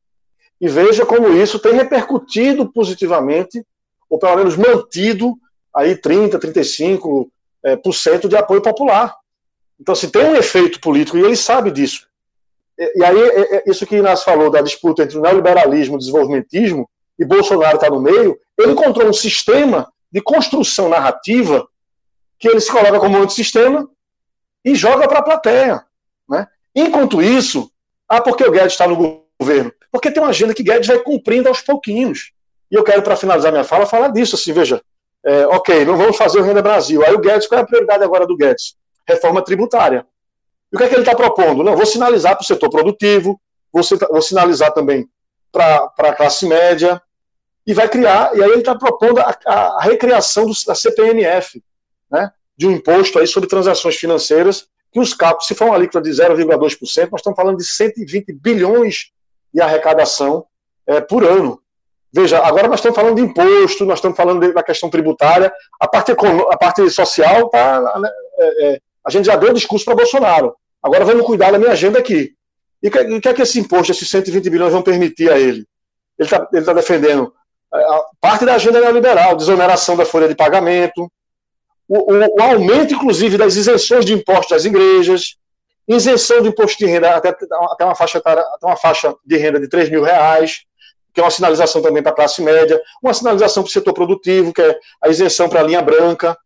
E 0.61 0.69
veja 0.69 1.07
como 1.07 1.33
isso 1.33 1.59
tem 1.59 1.73
repercutido 1.73 2.71
positivamente, 2.71 3.65
ou 4.11 4.19
pelo 4.19 4.37
menos 4.37 4.57
mantido 4.57 5.35
aí 5.75 5.97
30, 5.97 6.39
35 6.39 7.31
é, 7.65 7.77
por 7.77 7.95
cento 7.95 8.29
de 8.29 8.37
apoio 8.37 8.61
popular. 8.61 9.17
Então, 9.85 9.95
se 9.95 10.07
assim, 10.07 10.13
tem 10.13 10.25
um 10.25 10.35
efeito 10.35 10.81
político, 10.81 11.19
e 11.19 11.21
ele 11.21 11.37
sabe 11.37 11.71
disso. 11.71 12.07
E, 12.79 13.01
e 13.01 13.05
aí, 13.05 13.23
é, 13.23 13.57
é, 13.57 13.65
isso 13.67 13.85
que 13.85 13.97
Inácio 13.97 14.25
falou 14.25 14.49
da 14.49 14.63
disputa 14.63 15.03
entre 15.03 15.19
o 15.19 15.21
neoliberalismo 15.21 15.95
e 15.95 15.97
o 15.97 15.99
desenvolvimentismo, 15.99 16.89
e 17.19 17.25
Bolsonaro 17.25 17.77
está 17.77 17.91
no 17.91 18.01
meio, 18.01 18.39
ele 18.59 18.73
encontrou 18.73 19.07
um 19.07 19.13
sistema 19.13 19.93
de 20.11 20.23
construção 20.23 20.89
narrativa 20.89 21.69
que 22.39 22.49
ele 22.49 22.61
se 22.61 22.73
coloca 22.73 22.99
como 22.99 23.19
antissistema 23.19 23.87
e 24.65 24.75
joga 24.75 25.07
para 25.07 25.19
a 25.19 25.23
plateia. 25.23 25.85
Né? 26.27 26.47
Enquanto 26.75 27.21
isso, 27.21 27.71
ah, 28.09 28.23
porque 28.23 28.43
o 28.43 28.51
Guedes 28.51 28.73
está 28.73 28.89
no 28.89 29.23
governo? 29.39 29.71
Porque 29.93 30.11
tem 30.11 30.23
uma 30.23 30.31
agenda 30.31 30.55
que 30.55 30.63
Guedes 30.63 30.89
vai 30.89 30.99
cumprindo 30.99 31.51
aos 31.51 31.61
pouquinhos. 31.61 32.33
E 32.71 32.75
eu 32.75 32.83
quero, 32.83 33.03
para 33.03 33.17
finalizar 33.17 33.53
minha 33.53 33.65
fala, 33.65 33.85
falar 33.85 34.09
disso. 34.09 34.35
Assim, 34.35 34.55
veja, 34.55 34.81
é, 35.27 35.47
ok, 35.49 35.85
não 35.85 35.99
vamos 35.99 36.17
fazer 36.17 36.41
o 36.41 36.43
Renda 36.43 36.63
Brasil. 36.63 37.05
Aí 37.05 37.13
o 37.13 37.19
Guedes, 37.19 37.47
qual 37.47 37.61
é 37.61 37.63
a 37.63 37.67
prioridade 37.67 38.03
agora 38.03 38.27
do 38.27 38.35
Guedes? 38.35 38.77
Reforma 39.07 39.43
tributária. 39.43 40.07
E 40.73 40.77
o 40.77 40.79
que 40.79 40.85
é 40.85 40.89
que 40.89 40.95
ele 40.95 41.03
está 41.03 41.15
propondo? 41.15 41.63
Não, 41.63 41.77
vou 41.77 41.87
sinalizar 41.87 42.35
para 42.35 42.43
o 42.43 42.47
setor 42.47 42.71
produtivo, 42.71 43.41
vou, 43.73 43.83
vou 44.11 44.23
sinalizar 44.23 44.73
também 44.73 45.09
para 45.53 45.93
a 45.99 46.13
classe 46.13 46.47
média, 46.47 47.01
e 47.67 47.73
vai 47.73 47.89
criar, 47.89 48.37
e 48.37 48.43
aí 48.43 48.51
ele 48.51 48.59
está 48.59 48.75
propondo 48.75 49.21
a, 49.21 49.37
a, 49.47 49.83
recriação 49.83 50.47
do, 50.47 50.53
da 50.67 50.75
CPNF, 50.75 51.63
né, 52.11 52.31
de 52.57 52.67
um 52.67 52.73
imposto 52.73 53.19
aí 53.19 53.27
sobre 53.27 53.49
transações 53.49 53.97
financeiras, 53.97 54.67
que 54.93 55.01
os 55.01 55.15
capos, 55.15 55.47
se 55.47 55.55
for 55.55 55.67
uma 55.67 55.77
alíquota 55.77 56.03
de 56.03 56.11
0,2%, 56.11 57.09
nós 57.11 57.21
estamos 57.21 57.37
falando 57.37 57.57
de 57.57 57.65
120 57.65 58.33
bilhões 58.35 59.13
de 59.53 59.61
arrecadação 59.61 60.47
é, 60.87 61.01
por 61.01 61.25
ano. 61.25 61.61
Veja, 62.13 62.39
agora 62.39 62.69
nós 62.69 62.79
estamos 62.79 62.95
falando 62.95 63.17
de 63.17 63.23
imposto, 63.23 63.85
nós 63.85 63.99
estamos 63.99 64.17
falando 64.17 64.53
da 64.53 64.63
questão 64.63 64.91
tributária, 64.91 65.53
a 65.81 65.89
parte, 65.89 66.13
a 66.13 66.57
parte 66.57 66.89
social, 66.91 67.49
tá, 67.49 67.99
né, 67.99 68.11
é, 68.39 68.81
a 69.07 69.11
gente 69.11 69.27
já 69.27 69.37
deu 69.37 69.53
discurso 69.53 69.85
para 69.85 69.95
Bolsonaro. 69.95 70.55
Agora 70.83 71.05
vamos 71.05 71.27
cuidar 71.27 71.51
da 71.51 71.59
minha 71.59 71.73
agenda 71.73 71.99
aqui. 71.99 72.35
E 72.83 72.89
o 72.89 73.21
que 73.21 73.29
é 73.29 73.35
que 73.35 73.43
esse 73.43 73.59
imposto, 73.59 73.93
esses 73.93 74.09
120 74.09 74.51
bilhões, 74.51 74.73
vão 74.73 74.83
permitir 74.83 75.31
a 75.31 75.39
ele? 75.39 75.67
Ele 76.19 76.29
está 76.29 76.45
tá 76.45 76.73
defendendo 76.73 77.33
é, 77.75 77.79
parte 78.21 78.45
da 78.45 78.55
agenda 78.55 78.81
neoliberal, 78.81 79.37
desoneração 79.37 79.97
da 79.97 80.05
folha 80.05 80.29
de 80.29 80.35
pagamento, 80.35 81.11
o, 81.89 82.13
o, 82.13 82.37
o, 82.39 82.43
aumento, 82.43 82.95
inclusive, 82.95 83.37
das 83.37 83.57
isenções 83.57 84.05
de 84.05 84.13
impostos 84.13 84.51
das 84.51 84.65
igrejas, 84.65 85.37
isenção 85.89 86.43
do 86.43 86.49
imposto 86.49 86.79
de 86.79 86.87
renda 86.87 87.15
até, 87.15 87.31
até, 87.31 87.85
uma, 87.85 87.95
faixa, 87.95 88.19
até 88.19 88.67
uma 88.67 88.77
faixa 88.77 89.15
de 89.25 89.37
renda 89.37 89.61
de 89.61 89.69
3 89.69 89.91
mil 89.91 90.03
reais, 90.03 90.65
que 91.13 91.21
é 91.21 91.25
uma 91.25 91.31
sinalização 91.31 91.83
também 91.83 92.03
para 92.03 92.13
a 92.13 92.15
classe 92.15 92.43
média, 92.43 92.81
uma 93.03 93.15
sinalização 93.15 93.63
para 93.63 93.71
o 93.71 93.73
setor 93.73 93.93
produtivo, 93.93 94.53
que 94.53 94.63
é 94.63 94.79
a 95.03 95.09
isenção 95.09 95.49
para 95.49 95.61
a 95.61 95.63
linha 95.63 95.83
branca. 95.83 96.37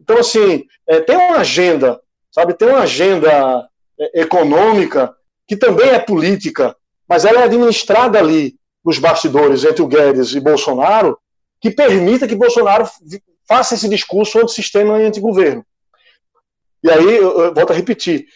Então, 0.00 0.18
assim, 0.18 0.64
é, 0.86 1.00
tem 1.00 1.16
uma 1.16 1.38
agenda, 1.38 2.00
sabe, 2.30 2.54
tem 2.54 2.68
uma 2.68 2.80
agenda 2.80 3.68
é, 3.98 4.20
econômica 4.22 5.14
que 5.46 5.56
também 5.56 5.90
é 5.90 5.98
política, 5.98 6.76
mas 7.08 7.24
ela 7.24 7.40
é 7.40 7.44
administrada 7.44 8.18
ali 8.18 8.56
nos 8.84 8.98
bastidores 8.98 9.64
entre 9.64 9.82
o 9.82 9.86
Guedes 9.86 10.34
e 10.34 10.40
Bolsonaro, 10.40 11.18
que 11.60 11.70
permita 11.70 12.28
que 12.28 12.36
Bolsonaro 12.36 12.88
faça 13.46 13.74
esse 13.74 13.88
discurso 13.88 14.38
anti-sistema 14.38 15.00
e 15.00 15.06
anti-governo. 15.06 15.64
E 16.82 16.90
aí, 16.90 17.16
eu, 17.16 17.40
eu 17.40 17.54
volto 17.54 17.72
a 17.72 17.74
repetir, 17.74 18.26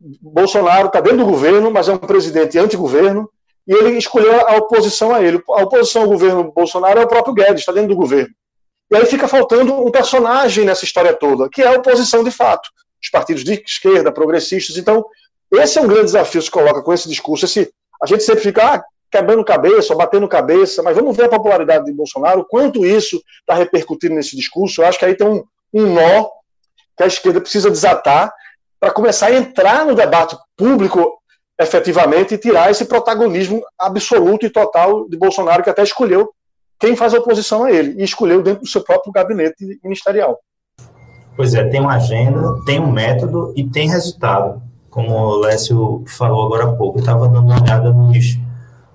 Bolsonaro 0.00 0.86
está 0.86 1.00
dentro 1.00 1.18
do 1.18 1.26
governo, 1.26 1.70
mas 1.70 1.88
é 1.88 1.92
um 1.92 1.98
presidente 1.98 2.58
anti-governo, 2.58 3.28
e 3.66 3.74
ele 3.74 3.98
escolheu 3.98 4.48
a 4.48 4.56
oposição 4.56 5.14
a 5.14 5.22
ele. 5.22 5.42
A 5.48 5.62
oposição 5.62 6.02
ao 6.02 6.08
governo 6.08 6.52
Bolsonaro 6.52 7.00
é 7.00 7.04
o 7.04 7.08
próprio 7.08 7.34
Guedes, 7.34 7.60
está 7.60 7.72
dentro 7.72 7.90
do 7.90 7.96
governo. 7.96 8.34
E 8.90 8.96
aí 8.96 9.06
fica 9.06 9.28
faltando 9.28 9.72
um 9.74 9.90
personagem 9.90 10.64
nessa 10.64 10.84
história 10.84 11.14
toda, 11.14 11.48
que 11.48 11.62
é 11.62 11.68
a 11.68 11.78
oposição 11.78 12.24
de 12.24 12.30
fato. 12.30 12.68
Os 13.00 13.08
partidos 13.08 13.44
de 13.44 13.62
esquerda, 13.64 14.12
progressistas. 14.12 14.76
Então, 14.76 15.04
esse 15.52 15.78
é 15.78 15.80
um 15.80 15.86
grande 15.86 16.06
desafio 16.06 16.40
que 16.40 16.44
se 16.44 16.50
coloca 16.50 16.82
com 16.82 16.92
esse 16.92 17.08
discurso. 17.08 17.44
Esse, 17.44 17.72
a 18.02 18.06
gente 18.06 18.24
sempre 18.24 18.42
fica 18.42 18.74
ah, 18.74 18.82
quebrando 19.10 19.44
cabeça, 19.44 19.94
batendo 19.94 20.28
cabeça, 20.28 20.82
mas 20.82 20.96
vamos 20.96 21.16
ver 21.16 21.24
a 21.24 21.28
popularidade 21.28 21.84
de 21.84 21.92
Bolsonaro, 21.92 22.44
quanto 22.48 22.84
isso 22.84 23.22
está 23.40 23.54
repercutindo 23.54 24.14
nesse 24.14 24.36
discurso. 24.36 24.82
Eu 24.82 24.86
acho 24.86 24.98
que 24.98 25.04
aí 25.04 25.14
tem 25.14 25.26
um, 25.26 25.44
um 25.72 25.92
nó 25.92 26.28
que 26.96 27.04
a 27.04 27.06
esquerda 27.06 27.40
precisa 27.40 27.70
desatar 27.70 28.32
para 28.78 28.90
começar 28.90 29.26
a 29.26 29.34
entrar 29.34 29.84
no 29.84 29.94
debate 29.94 30.36
público 30.56 31.18
efetivamente 31.60 32.34
e 32.34 32.38
tirar 32.38 32.70
esse 32.70 32.86
protagonismo 32.86 33.62
absoluto 33.78 34.46
e 34.46 34.50
total 34.50 35.08
de 35.08 35.16
Bolsonaro, 35.16 35.62
que 35.62 35.70
até 35.70 35.82
escolheu 35.82 36.32
quem 36.80 36.96
faz 36.96 37.12
oposição 37.12 37.64
a 37.64 37.70
ele, 37.70 38.00
e 38.00 38.02
escolheu 38.02 38.42
dentro 38.42 38.62
do 38.62 38.68
seu 38.68 38.82
próprio 38.82 39.12
gabinete 39.12 39.78
ministerial. 39.84 40.38
Pois 41.36 41.54
é, 41.54 41.64
tem 41.64 41.80
uma 41.80 41.94
agenda, 41.94 42.40
tem 42.64 42.80
um 42.80 42.90
método 42.90 43.52
e 43.54 43.62
tem 43.64 43.88
resultado. 43.88 44.62
Como 44.88 45.14
o 45.14 45.40
Lécio 45.40 46.02
falou 46.06 46.46
agora 46.46 46.64
há 46.64 46.72
pouco, 46.72 46.98
eu 46.98 47.00
estava 47.00 47.28
dando 47.28 47.46
uma 47.46 47.62
olhada 47.62 47.92
nos, 47.92 48.38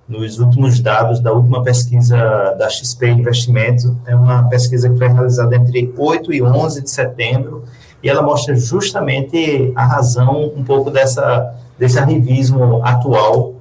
nos 0.06 0.38
últimos 0.38 0.80
dados 0.80 1.20
da 1.20 1.32
última 1.32 1.62
pesquisa 1.62 2.16
da 2.58 2.68
XP 2.68 3.08
Investimentos, 3.08 3.90
é 4.04 4.14
uma 4.14 4.48
pesquisa 4.48 4.90
que 4.90 4.98
foi 4.98 5.08
realizada 5.08 5.56
entre 5.56 5.92
8 5.96 6.32
e 6.34 6.42
11 6.42 6.82
de 6.82 6.90
setembro, 6.90 7.64
e 8.02 8.08
ela 8.08 8.20
mostra 8.20 8.54
justamente 8.54 9.72
a 9.74 9.84
razão 9.84 10.52
um 10.56 10.62
pouco 10.62 10.90
dessa, 10.90 11.54
desse 11.78 11.98
arrivismo 11.98 12.84
atual, 12.84 13.55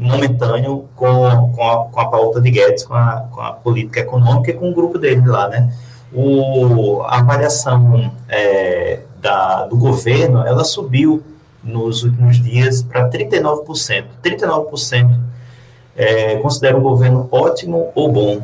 momentâneo, 0.00 0.88
com, 0.96 1.52
com, 1.54 1.68
a, 1.68 1.84
com 1.84 2.00
a 2.00 2.06
pauta 2.06 2.40
de 2.40 2.50
Guedes, 2.50 2.84
com 2.84 2.94
a, 2.94 3.28
com 3.30 3.40
a 3.40 3.52
política 3.52 4.00
econômica 4.00 4.50
e 4.50 4.54
com 4.54 4.70
o 4.70 4.74
grupo 4.74 4.98
dele 4.98 5.26
lá, 5.26 5.48
né? 5.48 5.72
O, 6.12 7.02
a 7.02 7.18
avaliação 7.18 8.10
é, 8.28 9.00
da, 9.20 9.66
do 9.66 9.76
governo, 9.76 10.44
ela 10.44 10.64
subiu 10.64 11.22
nos 11.62 12.02
últimos 12.02 12.42
dias 12.42 12.82
para 12.82 13.08
39%. 13.08 14.04
39% 14.24 15.18
é, 15.94 16.36
considera 16.36 16.76
o 16.76 16.80
governo 16.80 17.28
ótimo 17.30 17.90
ou 17.94 18.10
bom. 18.10 18.42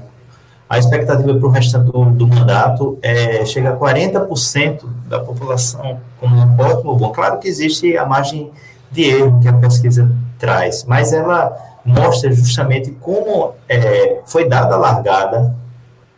A 0.68 0.78
expectativa 0.78 1.32
para 1.34 1.46
o 1.46 1.50
restante 1.50 1.90
do, 1.90 2.04
do, 2.10 2.26
mandato 2.28 2.98
é, 3.00 3.44
chega 3.46 3.70
a 3.70 3.76
40% 3.76 4.84
da 5.08 5.20
população 5.20 6.00
como 6.20 6.36
ótimo 6.60 6.90
ou 6.90 6.96
bom. 6.96 7.12
Claro 7.12 7.38
que 7.38 7.48
existe 7.48 7.96
a 7.96 8.04
margem 8.04 8.50
de 8.90 9.02
erro 9.04 9.40
que 9.40 9.48
a 9.48 9.52
pesquisa 9.54 10.10
traz, 10.38 10.84
mas 10.84 11.12
ela 11.12 11.56
mostra 11.84 12.32
justamente 12.32 12.90
como 12.92 13.54
é, 13.68 14.20
foi 14.26 14.48
dada 14.48 14.74
a 14.74 14.78
largada 14.78 15.54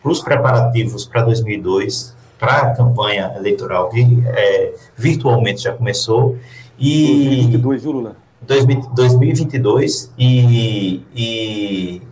para 0.03 0.11
os 0.11 0.21
preparativos 0.21 1.05
para 1.05 1.23
2002, 1.23 2.17
para 2.39 2.53
a 2.59 2.75
campanha 2.75 3.33
eleitoral 3.37 3.89
que 3.89 4.23
é, 4.27 4.73
virtualmente 4.97 5.63
já 5.63 5.73
começou. 5.73 6.37
E 6.79 7.49
2022, 7.51 7.83
viu, 7.83 7.93
Lula? 7.93 8.17
2022 8.41 10.13
e, 10.17 11.03
e 11.15 12.03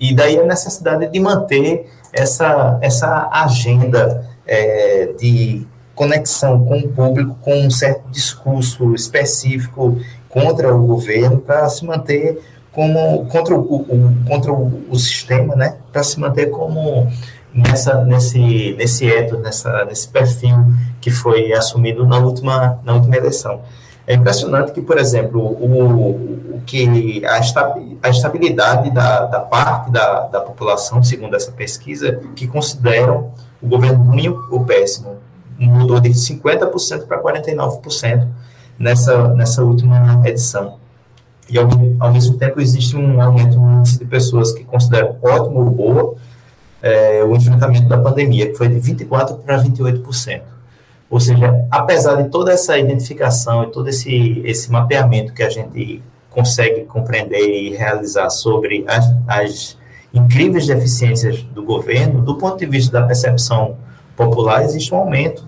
e 0.00 0.14
daí 0.14 0.38
a 0.38 0.44
necessidade 0.44 1.08
de 1.08 1.20
manter 1.20 1.90
essa, 2.12 2.78
essa 2.80 3.28
agenda 3.32 4.28
é, 4.46 5.12
de 5.18 5.66
conexão 5.94 6.64
com 6.64 6.78
o 6.78 6.88
público, 6.88 7.36
com 7.42 7.54
um 7.60 7.70
certo 7.70 8.08
discurso 8.10 8.94
específico 8.94 9.98
contra 10.28 10.74
o 10.74 10.86
governo, 10.86 11.38
para 11.38 11.68
se 11.68 11.84
manter 11.84 12.40
como 12.72 13.26
contra 13.26 13.54
o, 13.54 13.60
o 13.60 14.14
contra 14.26 14.52
o, 14.52 14.82
o, 14.88 14.98
sistema, 14.98 15.56
né? 15.56 15.76
Para 15.92 16.02
se 16.02 16.20
manter 16.20 16.50
como 16.50 17.10
nessa 17.52 18.04
nesse 18.04 18.74
nesse 18.78 19.06
eto, 19.06 19.38
nessa 19.38 19.84
nesse 19.84 20.08
perfil 20.08 20.56
que 21.00 21.10
foi 21.10 21.52
assumido 21.52 22.06
na 22.06 22.18
última 22.18 22.78
na 22.84 22.94
última 22.94 23.16
eleição. 23.16 23.60
É 24.06 24.14
impressionante 24.14 24.72
que, 24.72 24.80
por 24.80 24.96
exemplo, 24.96 25.38
o, 25.38 26.54
o 26.54 26.62
que 26.64 27.22
a, 27.26 27.34
a 28.02 28.08
estabilidade 28.08 28.90
da, 28.90 29.26
da 29.26 29.40
parte 29.40 29.90
da, 29.90 30.20
da 30.28 30.40
população, 30.40 31.02
segundo 31.02 31.36
essa 31.36 31.52
pesquisa, 31.52 32.18
que 32.34 32.46
consideram 32.46 33.32
o 33.60 33.66
governo 33.66 34.02
ruim 34.04 34.28
ou 34.50 34.64
péssimo, 34.64 35.16
mudou 35.58 36.00
de 36.00 36.08
50% 36.08 37.06
para 37.06 37.22
49% 37.22 38.26
nessa, 38.78 39.28
nessa 39.34 39.62
última 39.62 40.22
edição. 40.24 40.76
E, 41.50 41.58
ao, 41.58 41.66
ao, 41.98 42.12
mesmo 42.12 42.36
tempo, 42.36 42.60
existe 42.60 42.96
um 42.96 43.20
aumento 43.20 43.58
no 43.58 43.78
índice 43.78 43.98
de 43.98 44.04
pessoas 44.04 44.52
que 44.52 44.64
consideram 44.64 45.16
ótimo 45.22 45.60
ou 45.60 45.70
boa 45.70 46.14
é, 46.82 47.24
o 47.24 47.34
enfrentamento 47.34 47.88
da 47.88 47.98
pandemia, 47.98 48.46
que 48.46 48.54
foi 48.54 48.68
de 48.68 48.76
24% 48.76 49.38
para 49.38 49.62
28%. 49.62 50.42
Ou 51.10 51.18
seja, 51.18 51.66
apesar 51.70 52.22
de 52.22 52.28
toda 52.28 52.52
essa 52.52 52.78
identificação 52.78 53.64
e 53.64 53.66
todo 53.68 53.88
esse, 53.88 54.42
esse 54.44 54.70
mapeamento 54.70 55.32
que 55.32 55.42
a 55.42 55.48
gente 55.48 56.02
consegue 56.30 56.84
compreender 56.84 57.40
e 57.40 57.74
realizar 57.74 58.28
sobre 58.28 58.84
as, 58.86 59.10
as 59.26 59.78
incríveis 60.12 60.66
deficiências 60.66 61.42
do 61.42 61.62
governo, 61.62 62.20
do 62.20 62.36
ponto 62.36 62.58
de 62.58 62.66
vista 62.66 62.92
da 62.92 63.06
percepção 63.06 63.76
popular, 64.14 64.62
existe 64.62 64.94
um 64.94 64.98
aumento 64.98 65.47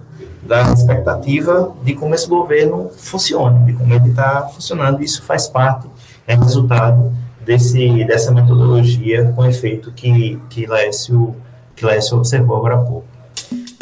da 0.51 0.72
expectativa 0.72 1.72
de 1.84 1.94
como 1.94 2.12
esse 2.12 2.28
governo 2.28 2.90
funciona, 2.96 3.64
de 3.64 3.72
como 3.72 3.94
ele 3.94 4.09
está 4.09 4.48
funcionando. 4.48 5.01
Isso 5.01 5.22
faz 5.22 5.46
parte, 5.46 5.86
é 6.26 6.34
resultado 6.34 7.12
desse, 7.46 8.05
dessa 8.05 8.32
metodologia 8.32 9.32
com 9.36 9.46
efeito 9.46 9.92
que, 9.92 10.40
que, 10.51 10.66
Lécio, 10.66 11.36
que 11.76 11.86
Lécio 11.86 12.16
observou 12.16 12.57
agora 12.57 12.74
há 12.74 12.78
pouco. 12.78 13.07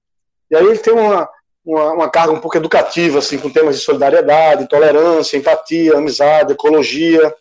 e 0.53 0.55
aí 0.55 0.67
ele 0.67 0.77
tem 0.77 0.93
uma, 0.93 1.27
uma, 1.65 1.93
uma, 1.93 2.09
carga 2.09 2.31
um 2.31 2.39
pouco 2.39 2.55
educativa, 2.55 3.17
assim, 3.17 3.39
com 3.39 3.49
temas 3.49 3.75
de 3.75 3.81
solidariedade, 3.81 4.69
tolerância, 4.69 5.35
empatia, 5.35 5.97
amizade, 5.97 6.53
ecologia, 6.53 7.33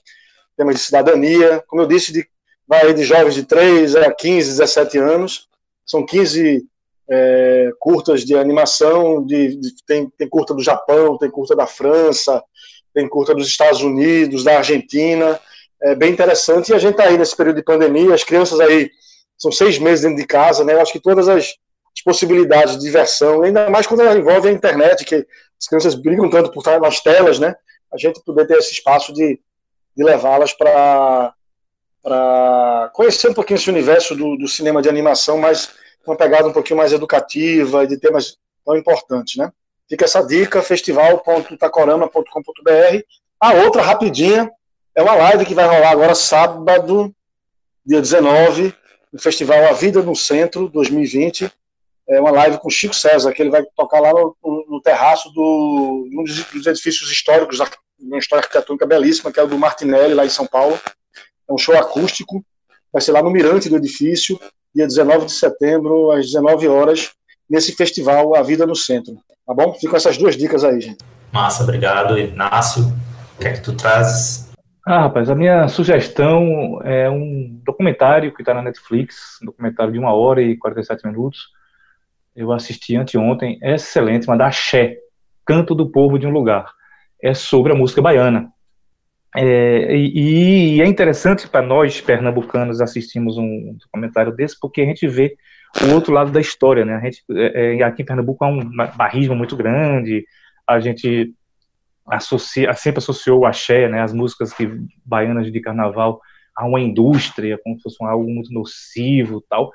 temas 0.56 0.76
de 0.76 0.80
cidadania. 0.80 1.62
Como 1.66 1.82
eu 1.82 1.86
disse, 1.86 2.10
de, 2.10 2.26
vai 2.66 2.94
de 2.94 3.04
jovens 3.04 3.34
de 3.34 3.44
3 3.44 3.96
a 3.96 4.10
15, 4.10 4.48
17 4.48 4.96
anos 4.96 5.46
São 5.84 6.06
15 6.06 6.64
é, 7.10 7.70
curtas 7.78 8.24
de 8.24 8.34
animação, 8.34 9.22
de, 9.26 9.56
de, 9.56 9.74
tem, 9.86 10.08
tem 10.16 10.26
curta 10.26 10.54
do 10.54 10.62
Japão, 10.62 11.18
tem 11.18 11.30
curta 11.30 11.54
da 11.54 11.66
França, 11.66 12.42
tem 12.94 13.06
curta 13.06 13.34
dos 13.34 13.46
Estados 13.46 13.82
Unidos, 13.82 14.42
da 14.42 14.56
Argentina, 14.56 15.38
é 15.82 15.94
bem 15.94 16.10
interessante. 16.10 16.70
E 16.70 16.74
a 16.74 16.78
gente 16.78 16.92
está 16.92 17.04
aí 17.04 17.18
nesse 17.18 17.36
período 17.36 17.56
de 17.56 17.62
pandemia, 17.62 18.14
as 18.14 18.24
crianças 18.24 18.58
aí 18.58 18.90
são 19.36 19.52
seis 19.52 19.78
meses 19.78 20.02
dentro 20.02 20.16
de 20.16 20.26
casa, 20.26 20.64
né? 20.64 20.72
Eu 20.72 20.80
acho 20.80 20.92
que 20.92 21.00
todas 21.00 21.28
as, 21.28 21.52
possibilidades 22.00 22.76
de 22.76 22.84
diversão, 22.84 23.42
ainda 23.42 23.68
mais 23.68 23.86
quando 23.86 24.00
ela 24.00 24.16
envolve 24.16 24.48
a 24.48 24.52
internet, 24.52 25.04
que 25.04 25.26
as 25.60 25.68
crianças 25.68 25.94
brigam 25.94 26.30
tanto 26.30 26.50
por 26.50 26.60
estar 26.60 26.80
nas 26.80 27.00
telas, 27.00 27.38
né? 27.38 27.54
A 27.92 27.98
gente 27.98 28.22
poder 28.24 28.46
ter 28.46 28.58
esse 28.58 28.72
espaço 28.72 29.12
de, 29.12 29.38
de 29.96 30.04
levá-las 30.04 30.52
para 30.52 31.34
para 32.02 32.90
conhecer 32.94 33.30
um 33.30 33.34
pouquinho 33.34 33.58
esse 33.58 33.70
universo 33.70 34.16
do, 34.16 34.36
do, 34.36 34.48
cinema 34.48 34.82
de 34.82 34.88
animação, 34.88 35.38
mas 35.38 35.70
uma 36.04 36.16
pegada 36.16 36.48
um 36.48 36.52
pouquinho 36.52 36.78
mais 36.78 36.92
educativa 36.92 37.84
e 37.84 37.86
de 37.86 37.96
temas 37.96 38.36
tão 38.64 38.76
importantes, 38.76 39.36
né? 39.36 39.52
Fica 39.88 40.04
essa 40.04 40.20
dica, 40.20 40.60
festival.tacorama.com.br. 40.62 43.04
A 43.38 43.52
outra, 43.54 43.82
rapidinha, 43.82 44.50
é 44.94 45.02
uma 45.02 45.14
live 45.14 45.46
que 45.46 45.54
vai 45.54 45.66
rolar 45.66 45.90
agora 45.90 46.14
sábado, 46.14 47.14
dia 47.84 48.00
19, 48.00 48.72
no 49.12 49.20
Festival 49.20 49.66
A 49.66 49.72
Vida 49.72 50.00
no 50.02 50.16
Centro 50.16 50.68
2020. 50.68 51.52
É 52.08 52.20
uma 52.20 52.30
live 52.30 52.58
com 52.58 52.68
Chico 52.68 52.94
César, 52.94 53.32
que 53.32 53.42
ele 53.42 53.50
vai 53.50 53.62
tocar 53.76 54.00
lá 54.00 54.12
no, 54.12 54.36
no 54.68 54.80
terraço 54.82 55.30
do, 55.32 56.08
um 56.12 56.24
dos 56.24 56.66
edifícios 56.66 57.10
históricos, 57.10 57.58
uma 58.00 58.18
história 58.18 58.42
arquitetônica 58.42 58.86
belíssima, 58.86 59.30
que 59.30 59.38
é 59.38 59.42
o 59.42 59.46
do 59.46 59.58
Martinelli, 59.58 60.14
lá 60.14 60.26
em 60.26 60.30
São 60.30 60.46
Paulo. 60.46 60.78
É 61.48 61.52
um 61.52 61.58
show 61.58 61.76
acústico, 61.76 62.44
vai 62.92 63.00
ser 63.00 63.12
lá 63.12 63.22
no 63.22 63.30
Mirante 63.30 63.68
do 63.68 63.76
edifício, 63.76 64.38
dia 64.74 64.86
19 64.86 65.26
de 65.26 65.32
setembro, 65.32 66.10
às 66.10 66.26
19 66.26 66.68
horas, 66.68 67.12
nesse 67.48 67.72
festival 67.72 68.34
A 68.34 68.42
Vida 68.42 68.66
no 68.66 68.74
Centro. 68.74 69.14
Tá 69.46 69.54
bom? 69.54 69.74
Ficam 69.74 69.96
essas 69.96 70.16
duas 70.16 70.36
dicas 70.36 70.64
aí, 70.64 70.80
gente. 70.80 71.04
Massa, 71.32 71.62
obrigado, 71.62 72.18
Inácio. 72.18 72.84
O 73.36 73.40
que 73.40 73.48
é 73.48 73.52
que 73.52 73.60
tu 73.60 73.74
trazes? 73.74 74.50
Ah, 74.86 75.02
rapaz, 75.02 75.30
a 75.30 75.34
minha 75.34 75.68
sugestão 75.68 76.80
é 76.82 77.08
um 77.08 77.60
documentário 77.64 78.34
que 78.34 78.42
está 78.42 78.52
na 78.52 78.62
Netflix, 78.62 79.38
um 79.40 79.46
documentário 79.46 79.92
de 79.92 79.98
uma 79.98 80.12
hora 80.12 80.42
e 80.42 80.56
47 80.56 81.06
minutos. 81.06 81.50
Eu 82.34 82.52
assisti 82.52 82.96
anteontem, 82.96 83.58
é 83.62 83.74
excelente, 83.74 84.26
mas 84.26 84.38
da 84.38 84.46
Axé, 84.46 84.96
Canto 85.44 85.74
do 85.74 85.90
Povo 85.90 86.18
de 86.18 86.26
um 86.26 86.30
Lugar. 86.30 86.72
É 87.22 87.34
sobre 87.34 87.72
a 87.72 87.74
música 87.74 88.00
baiana. 88.00 88.50
É, 89.34 89.96
e, 89.96 90.76
e, 90.76 90.82
é 90.82 90.86
interessante 90.86 91.48
para 91.48 91.62
nós, 91.64 92.00
pernambucanos, 92.00 92.80
assistimos 92.80 93.38
um 93.38 93.76
documentário 93.80 94.32
desse, 94.32 94.58
porque 94.60 94.82
a 94.82 94.84
gente 94.84 95.08
vê 95.08 95.36
o 95.82 95.94
outro 95.94 96.12
lado 96.12 96.30
da 96.30 96.40
história, 96.40 96.84
né? 96.84 96.96
A 96.96 97.00
gente, 97.00 97.22
é, 97.30 97.76
é 97.78 97.82
aqui 97.82 98.02
em 98.02 98.04
Pernambuco 98.04 98.44
há 98.44 98.48
um 98.48 98.60
barrismo 98.96 99.34
muito 99.34 99.56
grande, 99.56 100.24
a 100.66 100.80
gente 100.80 101.32
associa, 102.06 102.72
sempre 102.74 102.98
associou 102.98 103.40
o 103.40 103.46
axé, 103.46 103.88
né, 103.88 104.02
as 104.02 104.12
músicas 104.12 104.52
que, 104.52 104.68
baianas 105.04 105.50
de 105.50 105.60
carnaval, 105.60 106.20
a 106.54 106.66
uma 106.66 106.80
indústria, 106.80 107.58
como 107.62 107.76
se 107.76 107.82
fosse 107.82 107.96
algo 108.04 108.28
muito 108.28 108.52
nocivo 108.52 109.42
tal. 109.48 109.72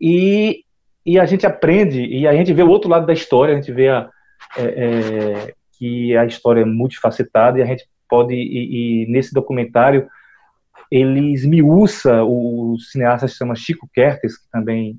E, 0.00 0.64
e 1.04 1.18
a 1.18 1.24
gente 1.24 1.46
aprende, 1.46 2.04
e 2.04 2.26
a 2.26 2.32
gente 2.32 2.52
vê 2.52 2.62
o 2.62 2.68
outro 2.68 2.90
lado 2.90 3.06
da 3.06 3.12
história, 3.12 3.54
a 3.54 3.56
gente 3.56 3.72
vê 3.72 3.88
a, 3.88 4.08
é, 4.56 4.62
é, 4.64 5.54
que 5.78 6.16
a 6.16 6.24
história 6.26 6.62
é 6.62 6.64
multifacetada, 6.64 7.58
e 7.58 7.62
a 7.62 7.66
gente 7.66 7.86
pode, 8.08 8.34
e, 8.34 9.04
e 9.04 9.06
nesse 9.10 9.32
documentário, 9.32 10.08
ele 10.90 11.32
esmiuça, 11.32 12.22
o, 12.22 12.74
o 12.74 12.78
cineasta 12.78 13.28
se 13.28 13.36
chama 13.36 13.54
Chico 13.54 13.88
Kertes, 13.92 14.38
que 14.38 14.50
também 14.50 14.98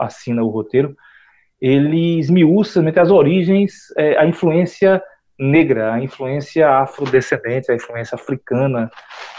assina 0.00 0.42
o 0.42 0.48
roteiro, 0.48 0.96
ele 1.60 2.18
esmiuça 2.18 2.82
as 3.00 3.10
origens, 3.10 3.92
é, 3.96 4.18
a 4.18 4.26
influência 4.26 5.02
negra, 5.38 5.94
a 5.94 6.02
influência 6.02 6.68
afrodescendente, 6.68 7.70
a 7.70 7.74
influência 7.74 8.14
africana, 8.14 8.90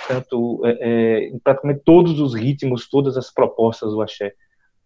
tanto 0.07 0.61
é, 0.66 0.78
é, 0.82 1.20
em 1.30 1.39
praticamente 1.39 1.82
todos 1.86 2.20
os 2.20 2.34
ritmos, 2.34 2.89
todas 2.89 3.18
as 3.18 3.34
propostas 3.34 3.91
do 3.91 4.01
axé. 4.01 4.34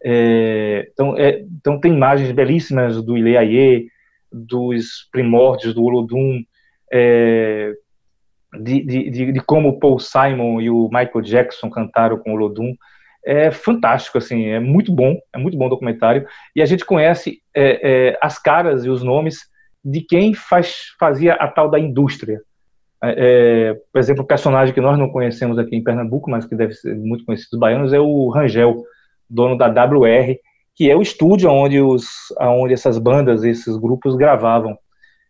É, 0.04 0.90
então, 0.92 1.18
é, 1.18 1.40
então 1.40 1.80
tem 1.80 1.94
imagens 1.94 2.32
belíssimas 2.32 3.02
do 3.02 3.18
Ileaie, 3.18 3.88
dos 4.32 5.08
primórdios 5.12 5.74
do 5.74 5.84
Olodum, 5.84 6.44
é, 6.92 7.74
de, 8.62 8.84
de, 8.84 9.32
de, 9.32 9.40
como 9.42 9.80
Paul 9.80 10.00
Simon 10.00 10.62
e 10.62 10.70
o 10.70 10.90
Michael 10.92 11.22
Jackson 11.22 11.70
cantaram 11.70 12.18
com 12.18 12.32
o 12.32 12.34
Olodum. 12.34 12.74
É 13.26 13.52
fantástico, 13.52 14.18
assim, 14.18 14.48
é 14.48 14.60
muito 14.60 14.92
bom, 14.92 15.18
é 15.34 15.38
muito 15.38 15.58
bom 15.58 15.68
o 15.68 15.70
documentário. 15.70 16.26
E 16.56 16.62
a 16.62 16.66
gente 16.66 16.86
conhece 16.86 17.42
é, 17.56 18.18
as 18.22 18.40
caras 18.40 18.86
e 18.86 18.90
os 18.90 19.04
nomes 19.04 19.50
de 19.84 20.02
quem 20.02 20.34
faz, 20.34 20.94
fazia 21.00 21.34
a 21.34 21.48
tal 21.48 21.70
da 21.70 21.80
indústria. 21.80 22.42
É, 23.02 23.70
é, 23.72 23.74
por 23.92 24.00
exemplo, 24.00 24.24
o 24.24 24.28
personagem 24.28 24.74
que 24.74 24.82
nós 24.82 24.98
não 24.98 25.10
conhecemos 25.10 25.58
aqui 25.58 25.76
em 25.76 25.84
Pernambuco, 25.84 26.30
mas 26.30 26.46
que 26.46 26.56
deve 26.56 26.74
ser 26.74 26.96
muito 26.96 27.26
conhecido 27.26 27.52
dos 27.52 27.60
baianos, 27.60 27.94
é 27.94 28.00
o 28.00 28.30
Rangel, 28.30 28.84
dono 29.30 29.58
da 29.58 29.68
WR, 29.68 30.36
que 30.76 30.90
é 30.90 30.96
o 30.96 31.02
estúdio 31.02 31.50
onde, 31.50 31.80
os, 31.82 32.08
onde 32.40 32.74
essas 32.74 32.98
bandas, 32.98 33.44
esses 33.44 33.76
grupos 33.78 34.16
gravavam. 34.16 34.78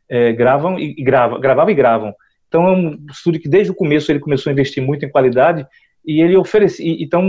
É, 0.07 0.33
gravam 0.33 0.79
e, 0.79 0.95
e 0.97 1.03
grava, 1.03 1.39
gravavam 1.39 1.71
e 1.71 1.75
gravam. 1.75 2.13
Então 2.47 2.67
é 2.67 2.71
um 2.71 3.05
estúdio 3.11 3.41
que 3.41 3.49
desde 3.49 3.71
o 3.71 3.75
começo 3.75 4.11
ele 4.11 4.19
começou 4.19 4.49
a 4.49 4.53
investir 4.53 4.83
muito 4.83 5.05
em 5.05 5.09
qualidade 5.09 5.65
e 6.05 6.21
ele 6.21 6.35
oferecia. 6.35 6.95
Então, 6.99 7.23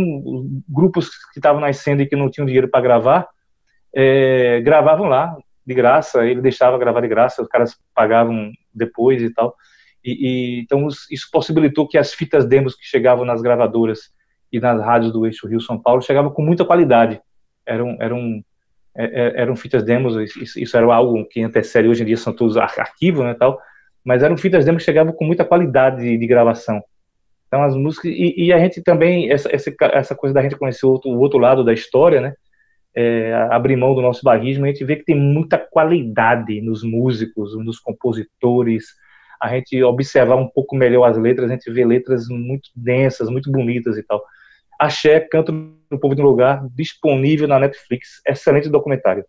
grupos 0.68 1.08
que 1.32 1.38
estavam 1.38 1.60
nascendo 1.60 2.02
e 2.02 2.06
que 2.06 2.16
não 2.16 2.30
tinham 2.30 2.46
dinheiro 2.46 2.68
para 2.68 2.80
gravar, 2.80 3.28
é, 3.94 4.60
gravavam 4.62 5.06
lá, 5.06 5.36
de 5.66 5.74
graça, 5.74 6.26
ele 6.26 6.40
deixava 6.40 6.78
gravar 6.78 7.00
de 7.00 7.08
graça, 7.08 7.42
os 7.42 7.48
caras 7.48 7.76
pagavam 7.94 8.50
depois 8.74 9.22
e 9.22 9.32
tal. 9.32 9.54
E, 10.04 10.12
e, 10.12 10.60
então 10.62 10.88
isso 10.88 11.28
possibilitou 11.30 11.86
que 11.86 11.98
as 11.98 12.12
fitas 12.14 12.46
demos 12.46 12.74
que 12.74 12.84
chegavam 12.84 13.24
nas 13.24 13.42
gravadoras 13.42 14.10
e 14.52 14.60
nas 14.60 14.80
rádios 14.80 15.12
do 15.12 15.26
eixo 15.26 15.46
Rio 15.46 15.60
São 15.60 15.78
Paulo 15.78 16.02
chegavam 16.02 16.30
com 16.30 16.42
muita 16.42 16.64
qualidade. 16.64 17.20
Eram 17.66 17.96
eram 18.00 18.42
é, 18.96 19.04
é, 19.04 19.42
eram 19.42 19.54
fitas 19.54 19.82
demos, 19.82 20.16
isso, 20.36 20.76
era 20.76 20.92
algo 20.92 21.24
que 21.26 21.42
antecede 21.42 21.88
hoje 21.88 22.02
em 22.02 22.06
dia 22.06 22.16
são 22.16 22.32
todos 22.32 22.56
arquivos, 22.56 23.24
né, 23.24 23.34
tal, 23.38 23.56
mas 24.04 24.22
eram 24.22 24.36
fitas 24.36 24.64
demos 24.64 24.82
que 24.82 24.86
chegavam 24.86 25.12
com 25.12 25.24
muita 25.24 25.44
qualidade 25.44 26.02
de, 26.02 26.18
de 26.18 26.26
gravação. 26.26 26.82
Então 27.46 27.62
as 27.62 27.76
músicas 27.76 28.10
e, 28.10 28.34
e, 28.36 28.52
a 28.52 28.58
gente 28.58 28.82
também 28.82 29.30
essa, 29.30 29.48
essa 29.54 29.72
essa 29.92 30.14
coisa 30.14 30.34
da 30.34 30.42
gente 30.42 30.56
conhecer 30.56 30.86
o 30.86 30.90
outro, 30.90 31.10
o 31.10 31.18
outro 31.18 31.38
lado 31.38 31.64
da 31.64 31.72
história, 31.72 32.20
né? 32.20 32.34
é, 32.94 33.32
abrir 33.50 33.76
mão 33.76 33.94
do 33.94 34.02
nosso 34.02 34.22
barrismo, 34.22 34.64
a 34.64 34.68
gente 34.68 34.84
vê 34.84 34.96
que 34.96 35.04
tem 35.04 35.16
muita 35.16 35.58
qualidade 35.58 36.60
nos 36.60 36.82
músicos, 36.82 37.56
nos 37.58 37.78
compositores. 37.78 38.86
A 39.40 39.48
gente 39.54 39.82
observar 39.82 40.36
um 40.36 40.48
pouco 40.48 40.76
melhor 40.76 41.04
as 41.04 41.16
letras, 41.16 41.50
a 41.50 41.54
gente 41.54 41.70
vê 41.70 41.84
letras 41.84 42.28
muito 42.28 42.70
densas, 42.74 43.30
muito 43.30 43.50
bonitas 43.50 43.96
e 43.96 44.02
tal. 44.02 44.22
Axé, 44.80 45.20
Canto 45.20 45.52
do 45.90 45.98
Povo 45.98 46.14
de 46.14 46.22
um 46.22 46.24
Lugar, 46.24 46.66
disponível 46.74 47.46
na 47.46 47.58
Netflix. 47.58 48.22
Excelente 48.26 48.68
documentário. 48.70 49.24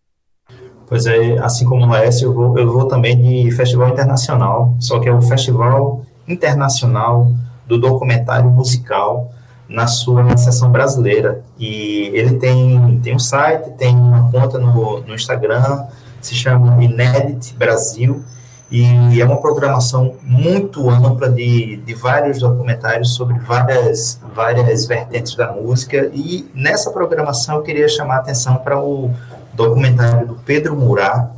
Pois 0.87 1.05
é, 1.05 1.37
assim 1.39 1.65
como 1.65 1.85
o 1.85 1.89
Laércio, 1.89 2.27
eu 2.27 2.33
vou, 2.33 2.57
eu 2.57 2.71
vou 2.71 2.87
também 2.87 3.19
de 3.19 3.51
festival 3.51 3.89
internacional, 3.89 4.75
só 4.79 4.99
que 4.99 5.07
é 5.07 5.13
o 5.13 5.21
Festival 5.21 6.05
Internacional 6.27 7.31
do 7.67 7.77
Documentário 7.77 8.49
Musical, 8.49 9.31
na 9.67 9.87
sua 9.87 10.35
seção 10.37 10.71
brasileira. 10.71 11.43
E 11.57 12.11
ele 12.13 12.37
tem, 12.37 12.99
tem 13.01 13.15
um 13.15 13.19
site, 13.19 13.71
tem 13.77 13.95
uma 13.95 14.29
conta 14.31 14.59
no, 14.59 15.01
no 15.01 15.15
Instagram, 15.15 15.85
se 16.21 16.35
chama 16.35 16.83
Inédit 16.83 17.55
Brasil, 17.55 18.23
e 18.72 19.19
é 19.19 19.26
uma 19.26 19.41
programação 19.41 20.15
muito 20.24 20.89
ampla 20.89 21.30
de, 21.30 21.76
de 21.78 21.93
vários 21.93 22.39
documentários 22.39 23.13
sobre 23.13 23.38
várias, 23.39 24.19
várias 24.34 24.86
vertentes 24.86 25.36
da 25.36 25.51
música. 25.51 26.09
E 26.13 26.49
nessa 26.55 26.89
programação 26.89 27.57
eu 27.57 27.61
queria 27.63 27.89
chamar 27.89 28.15
a 28.15 28.19
atenção 28.19 28.55
para 28.57 28.80
o 28.80 29.11
documentário 29.53 30.26
do 30.26 30.36
Pedro 30.36 30.76
Murá, 30.76 31.30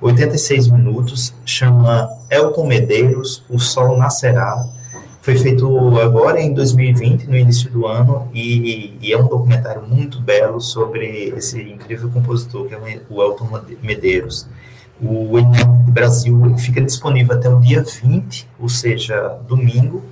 86 0.00 0.68
minutos, 0.68 1.32
chama 1.46 2.10
Elton 2.30 2.66
Medeiros, 2.66 3.42
O 3.48 3.58
Sol 3.58 3.96
Nascerá 3.96 4.68
foi 5.24 5.38
feito 5.38 5.98
agora 6.00 6.38
em 6.38 6.52
2020, 6.52 7.28
no 7.28 7.34
início 7.34 7.70
do 7.70 7.86
ano, 7.86 8.28
e, 8.34 8.94
e, 9.00 9.10
é 9.10 9.16
um 9.16 9.26
documentário 9.26 9.80
muito 9.80 10.20
belo 10.20 10.60
sobre 10.60 11.32
esse 11.34 11.62
incrível 11.62 12.10
compositor 12.10 12.66
que 12.66 12.74
é 12.74 13.00
o 13.08 13.22
Elton 13.22 13.48
Medeiros. 13.82 14.46
O 15.04 15.38
Enem 15.38 15.66
Brasil 15.88 16.56
fica 16.58 16.80
disponível 16.80 17.36
até 17.36 17.48
o 17.48 17.60
dia 17.60 17.82
20, 17.82 18.48
ou 18.58 18.68
seja, 18.68 19.38
domingo, 19.46 20.02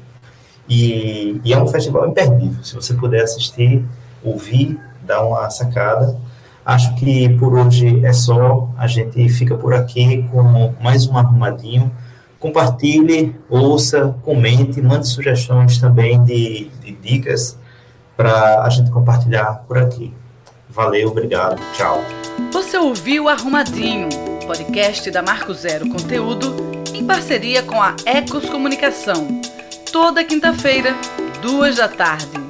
e, 0.69 1.41
e, 1.45 1.53
é 1.53 1.61
um 1.61 1.67
festival 1.67 2.09
imperdível. 2.09 2.63
Se 2.63 2.75
você 2.75 2.95
puder 2.95 3.23
assistir, 3.23 3.85
ouvir, 4.23 4.79
dar 5.05 5.25
uma 5.25 5.51
sacada. 5.51 6.17
Acho 6.65 6.95
que 6.95 7.29
por 7.39 7.55
hoje 7.55 8.05
é 8.05 8.13
só. 8.13 8.69
A 8.77 8.87
gente 8.87 9.29
fica 9.29 9.57
por 9.57 9.75
aqui 9.75 10.25
com 10.31 10.73
mais 10.81 11.07
um 11.09 11.19
arrumadinho 11.19 11.91
compartilhe, 12.43 13.37
ouça, 13.49 14.17
comente, 14.25 14.83
mande 14.83 15.07
sugestões 15.07 15.79
também 15.79 16.23
de, 16.25 16.69
de 16.83 16.91
dicas 16.91 17.57
para 18.17 18.65
a 18.65 18.69
gente 18.69 18.91
compartilhar 18.91 19.63
por 19.69 19.79
aqui. 19.79 20.13
Valeu, 20.73 21.09
obrigado, 21.09 21.61
tchau. 21.75 22.03
Você 22.51 22.79
ouviu 22.79 23.29
Arrumadinho, 23.29 24.09
podcast 24.47 25.11
da 25.11 25.21
Marco 25.21 25.53
Zero 25.53 25.87
Conteúdo, 25.91 26.57
em 26.95 27.05
parceria 27.07 27.63
com 27.63 27.81
a 27.81 27.95
Ecos 28.07 28.49
Comunicação. 28.49 29.43
Toda 29.93 30.25
quinta-feira, 30.25 30.97
duas 31.43 31.77
da 31.77 31.89
tarde. 31.89 32.42